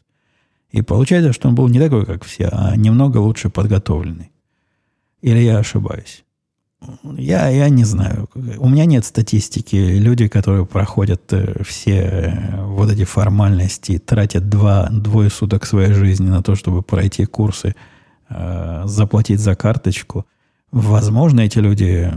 И 0.71 0.83
получается, 0.83 1.33
что 1.33 1.49
он 1.49 1.57
был 1.57 1.67
не 1.69 1.81
такой, 1.81 2.07
как 2.07 2.23
все, 2.25 2.51
а 2.53 2.77
немного 2.77 3.19
лучше 3.19 3.51
подготовленный. 3.51 4.31
Или 5.23 5.41
я 5.41 5.59
ошибаюсь? 5.59 6.23
Я, 7.17 7.49
я 7.49 7.69
не 7.69 7.85
знаю. 7.85 8.29
У 8.35 8.69
меня 8.69 8.87
нет 8.87 9.05
статистики. 9.05 9.77
Люди, 9.77 10.29
которые 10.29 10.65
проходят 10.65 11.33
э, 11.33 11.63
все 11.63 12.01
э, 12.01 12.65
вот 12.65 12.91
эти 12.91 13.05
формальности, 13.05 13.99
тратят 13.99 14.49
два, 14.49 14.89
двое 14.91 15.29
суток 15.31 15.67
своей 15.67 15.93
жизни 15.93 16.29
на 16.29 16.43
то, 16.43 16.55
чтобы 16.55 16.83
пройти 16.83 17.27
курсы, 17.27 17.75
э, 18.31 18.83
заплатить 18.87 19.41
за 19.41 19.55
карточку. 19.55 20.27
Возможно, 20.73 21.41
эти 21.41 21.59
люди 21.59 22.13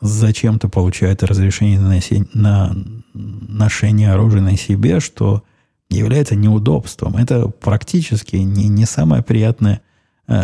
зачем-то 0.00 0.68
получают 0.68 1.22
разрешение 1.22 1.80
на, 1.80 2.00
на 2.32 2.76
ношение 3.12 4.12
оружия 4.12 4.40
на 4.40 4.56
себе, 4.56 5.00
что 5.00 5.42
является 5.88 6.36
неудобством. 6.36 7.16
Это 7.16 7.48
практически 7.48 8.36
не, 8.36 8.68
не 8.68 8.86
самая 8.86 9.22
приятная 9.22 9.82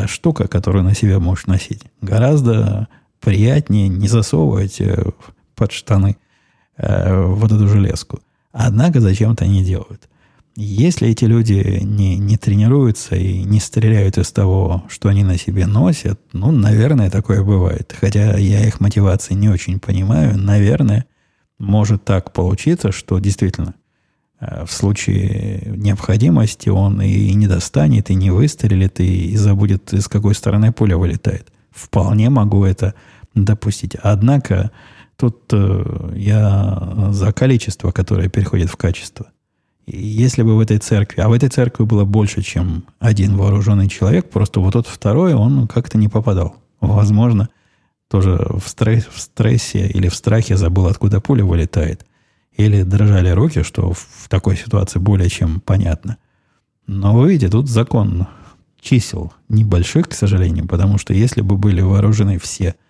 штука, 0.06 0.48
которую 0.48 0.82
на 0.82 0.96
себе 0.96 1.20
можешь 1.20 1.46
носить. 1.46 1.84
Гораздо 2.02 2.88
приятнее 3.20 3.88
не 3.88 4.08
засовывать 4.08 4.80
э, 4.80 5.10
под 5.54 5.72
штаны 5.72 6.16
э, 6.76 7.24
вот 7.24 7.52
эту 7.52 7.68
железку. 7.68 8.20
Однако 8.52 9.00
зачем-то 9.00 9.44
они 9.44 9.64
делают. 9.64 10.08
Если 10.58 11.08
эти 11.08 11.26
люди 11.26 11.80
не, 11.82 12.16
не 12.16 12.38
тренируются 12.38 13.14
и 13.14 13.42
не 13.42 13.60
стреляют 13.60 14.16
из 14.16 14.32
того, 14.32 14.84
что 14.88 15.10
они 15.10 15.22
на 15.22 15.36
себе 15.36 15.66
носят, 15.66 16.18
ну, 16.32 16.50
наверное, 16.50 17.10
такое 17.10 17.42
бывает. 17.42 17.94
Хотя 18.00 18.38
я 18.38 18.66
их 18.66 18.80
мотивации 18.80 19.34
не 19.34 19.50
очень 19.50 19.78
понимаю. 19.78 20.38
Наверное, 20.38 21.04
может 21.58 22.04
так 22.04 22.32
получиться, 22.32 22.90
что 22.90 23.18
действительно 23.18 23.74
э, 24.40 24.64
в 24.64 24.72
случае 24.72 25.74
необходимости 25.76 26.70
он 26.70 27.02
и 27.02 27.34
не 27.34 27.48
достанет, 27.48 28.08
и 28.08 28.14
не 28.14 28.30
выстрелит, 28.30 28.98
и, 29.00 29.36
забудет, 29.36 29.92
из 29.92 30.08
какой 30.08 30.34
стороны 30.34 30.72
пуля 30.72 30.96
вылетает. 30.96 31.52
Вполне 31.76 32.30
могу 32.30 32.64
это 32.64 32.94
допустить. 33.34 33.96
Однако 34.02 34.70
тут 35.16 35.42
э, 35.52 36.12
я 36.16 37.10
за 37.10 37.32
количество, 37.32 37.90
которое 37.90 38.30
переходит 38.30 38.70
в 38.70 38.76
качество. 38.76 39.26
И 39.84 40.04
если 40.04 40.42
бы 40.42 40.56
в 40.56 40.60
этой 40.60 40.78
церкви, 40.78 41.20
а 41.20 41.28
в 41.28 41.32
этой 41.32 41.50
церкви 41.50 41.84
было 41.84 42.04
больше, 42.04 42.42
чем 42.42 42.84
один 42.98 43.36
вооруженный 43.36 43.88
человек, 43.88 44.30
просто 44.30 44.60
вот 44.60 44.72
тот 44.72 44.86
второй, 44.86 45.34
он 45.34 45.68
как-то 45.68 45.98
не 45.98 46.08
попадал. 46.08 46.56
Возможно, 46.80 47.50
тоже 48.08 48.36
в, 48.36 48.66
стресс, 48.66 49.06
в 49.06 49.20
стрессе 49.20 49.86
или 49.86 50.08
в 50.08 50.14
страхе 50.14 50.56
забыл, 50.56 50.86
откуда 50.86 51.20
пуля 51.20 51.44
вылетает. 51.44 52.06
Или 52.56 52.82
дрожали 52.84 53.28
руки, 53.28 53.62
что 53.62 53.92
в 53.92 54.28
такой 54.28 54.56
ситуации 54.56 54.98
более 54.98 55.28
чем 55.28 55.60
понятно. 55.60 56.16
Но 56.86 57.14
вы 57.14 57.32
видите, 57.32 57.50
тут 57.50 57.68
закон 57.68 58.28
чисел 58.86 59.32
небольших, 59.48 60.08
к 60.08 60.14
сожалению, 60.14 60.66
потому 60.66 60.98
что 60.98 61.12
если 61.12 61.40
бы 61.40 61.56
были 61.56 61.80
вооружены 61.80 62.38
все– 62.38 62.74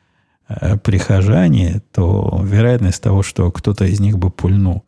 Э, 0.48 0.76
прихожане, 0.76 1.82
то 1.92 2.40
вероятность 2.44 3.02
того, 3.02 3.24
что 3.24 3.50
кто-то 3.50 3.84
из 3.84 3.98
них 3.98 4.16
бы 4.16 4.30
пульнул 4.30 4.84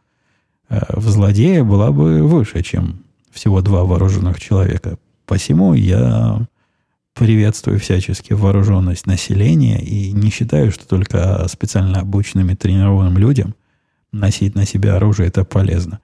э, 0.68 0.80
в 0.90 1.08
злодея, 1.08 1.64
была 1.64 1.90
бы 1.90 2.22
выше, 2.22 2.62
чем 2.62 3.04
всего 3.32 3.60
два 3.60 3.84
вооруженных 3.84 4.38
человека. 4.38 4.98
Посему 5.26 5.74
я 5.74 6.46
приветствую 7.14 7.80
всячески 7.80 8.34
вооруженность 8.34 9.06
населения 9.06 9.80
и 9.80 10.12
не 10.12 10.30
считаю, 10.30 10.70
что 10.70 10.86
только 10.86 11.44
специально 11.48 12.00
обученным 12.00 12.50
и 12.50 12.54
тренированным 12.54 13.18
людям 13.18 13.56
носить 14.12 14.54
на 14.54 14.64
себя 14.64 14.94
оружие 14.94 15.26
это 15.26 15.44
полезно. 15.44 15.98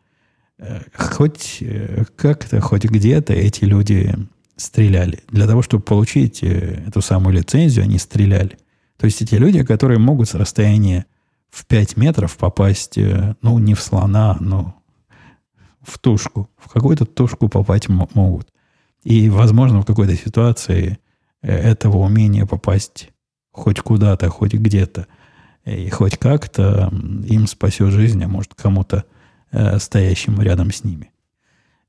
Э, 0.59 0.81
хоть 0.97 1.59
э, 1.61 2.07
как-то, 2.17 2.61
хоть 2.61 2.87
где-то 2.87 3.33
эти 3.33 3.65
люди 3.65 4.17
стреляли. 4.57 5.23
Для 5.29 5.47
того, 5.47 5.63
чтобы 5.63 5.83
получить 5.83 6.43
э, 6.43 6.85
эту 6.87 7.01
самую 7.03 7.35
лицензию, 7.35 7.85
они 7.85 7.99
стреляли. 7.99 8.59
То 8.97 9.07
есть 9.07 9.21
эти 9.23 9.35
люди, 9.35 9.65
которые 9.65 9.99
могут 9.99 10.29
с 10.29 10.35
расстояния 10.35 11.07
в 11.51 11.67
5 11.67 11.97
метров 11.97 12.37
попасть, 12.37 12.97
ну, 12.97 13.59
не 13.59 13.75
в 13.75 13.81
слона, 13.81 14.37
но 14.41 14.75
в 15.83 15.99
тушку. 15.99 16.51
В 16.57 16.69
какую-то 16.73 17.05
тушку 17.05 17.49
попасть 17.49 17.89
могут. 17.89 18.49
И, 19.03 19.29
возможно, 19.29 19.83
в 19.83 19.87
какой-то 19.87 20.17
ситуации 20.17 20.99
этого 21.43 21.99
умения 21.99 22.47
попасть 22.47 23.11
хоть 23.53 23.81
куда-то, 23.81 24.29
хоть 24.31 24.55
где-то, 24.55 25.07
и 25.65 25.89
хоть 25.89 26.19
как-то 26.19 26.93
им 27.27 27.47
спасет 27.47 27.93
жизнь, 27.93 28.23
а 28.25 28.29
может 28.29 28.55
кому-то 28.55 29.05
э, 29.53 29.79
стоящему 29.79 30.43
рядом 30.43 30.73
с 30.73 30.85
ними. 30.85 31.11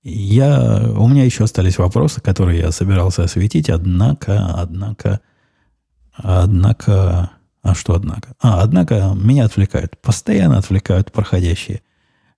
Я, 0.07 0.83
у 0.95 1.07
меня 1.07 1.23
еще 1.23 1.45
остались 1.45 1.79
вопросы, 1.79 2.21
которые 2.21 2.59
я 2.59 2.71
собирался 2.71 3.23
осветить, 3.23 3.71
однако, 3.71 4.53
однако, 4.53 5.19
однако, 6.13 7.31
а 7.63 7.73
что 7.73 7.95
однако? 7.95 8.35
А, 8.39 8.61
однако 8.61 9.15
меня 9.15 9.45
отвлекают, 9.45 9.99
постоянно 9.99 10.59
отвлекают 10.59 11.11
проходящие 11.11 11.81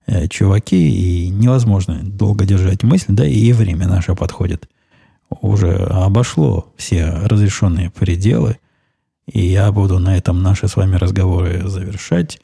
э, 0.06 0.28
чуваки, 0.28 0.88
и 0.88 1.28
невозможно 1.28 2.00
долго 2.02 2.46
держать 2.46 2.84
мысль, 2.84 3.08
да 3.12 3.26
и 3.26 3.52
время 3.52 3.86
наше 3.86 4.14
подходит. 4.14 4.66
Уже 5.28 5.76
обошло 5.76 6.72
все 6.78 7.10
разрешенные 7.10 7.90
пределы, 7.90 8.60
и 9.26 9.44
я 9.44 9.70
буду 9.72 9.98
на 9.98 10.16
этом 10.16 10.42
наши 10.42 10.68
с 10.68 10.76
вами 10.76 10.96
разговоры 10.96 11.68
завершать. 11.68 12.40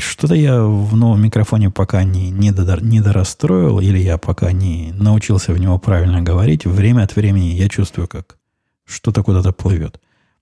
Что-то 0.00 0.34
я 0.34 0.62
в 0.62 0.96
новом 0.96 1.22
микрофоне 1.22 1.70
пока 1.70 2.04
не, 2.04 2.30
не, 2.30 2.52
дорастроил, 3.00 3.80
или 3.80 3.98
я 3.98 4.18
пока 4.18 4.52
не 4.52 4.92
научился 4.92 5.52
в 5.52 5.58
него 5.58 5.78
правильно 5.78 6.22
говорить. 6.22 6.64
Время 6.64 7.02
от 7.02 7.16
времени 7.16 7.46
я 7.46 7.68
чувствую, 7.68 8.08
как 8.08 8.38
что-то 8.84 9.22
куда-то 9.22 9.52
плывет. 9.52 10.00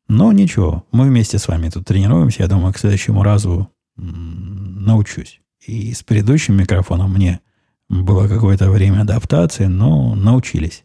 Но 0.08 0.32
ничего, 0.32 0.84
мы 0.90 1.06
вместе 1.06 1.38
с 1.38 1.48
вами 1.48 1.68
тут 1.68 1.86
тренируемся. 1.86 2.42
Я 2.42 2.48
думаю, 2.48 2.72
к 2.72 2.78
следующему 2.78 3.22
разу 3.22 3.70
научусь. 3.96 5.40
И 5.66 5.92
с 5.92 6.02
предыдущим 6.02 6.56
микрофоном 6.56 7.12
мне 7.12 7.40
было 7.88 8.26
какое-то 8.28 8.70
время 8.70 9.02
адаптации, 9.02 9.66
но 9.66 10.14
научились. 10.14 10.84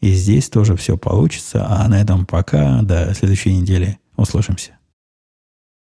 И 0.00 0.12
здесь 0.12 0.48
тоже 0.50 0.76
все 0.76 0.96
получится. 0.96 1.66
А 1.68 1.88
на 1.88 2.00
этом 2.00 2.26
пока. 2.26 2.82
До 2.82 3.12
следующей 3.14 3.56
недели. 3.56 3.98
Услышимся. 4.16 4.78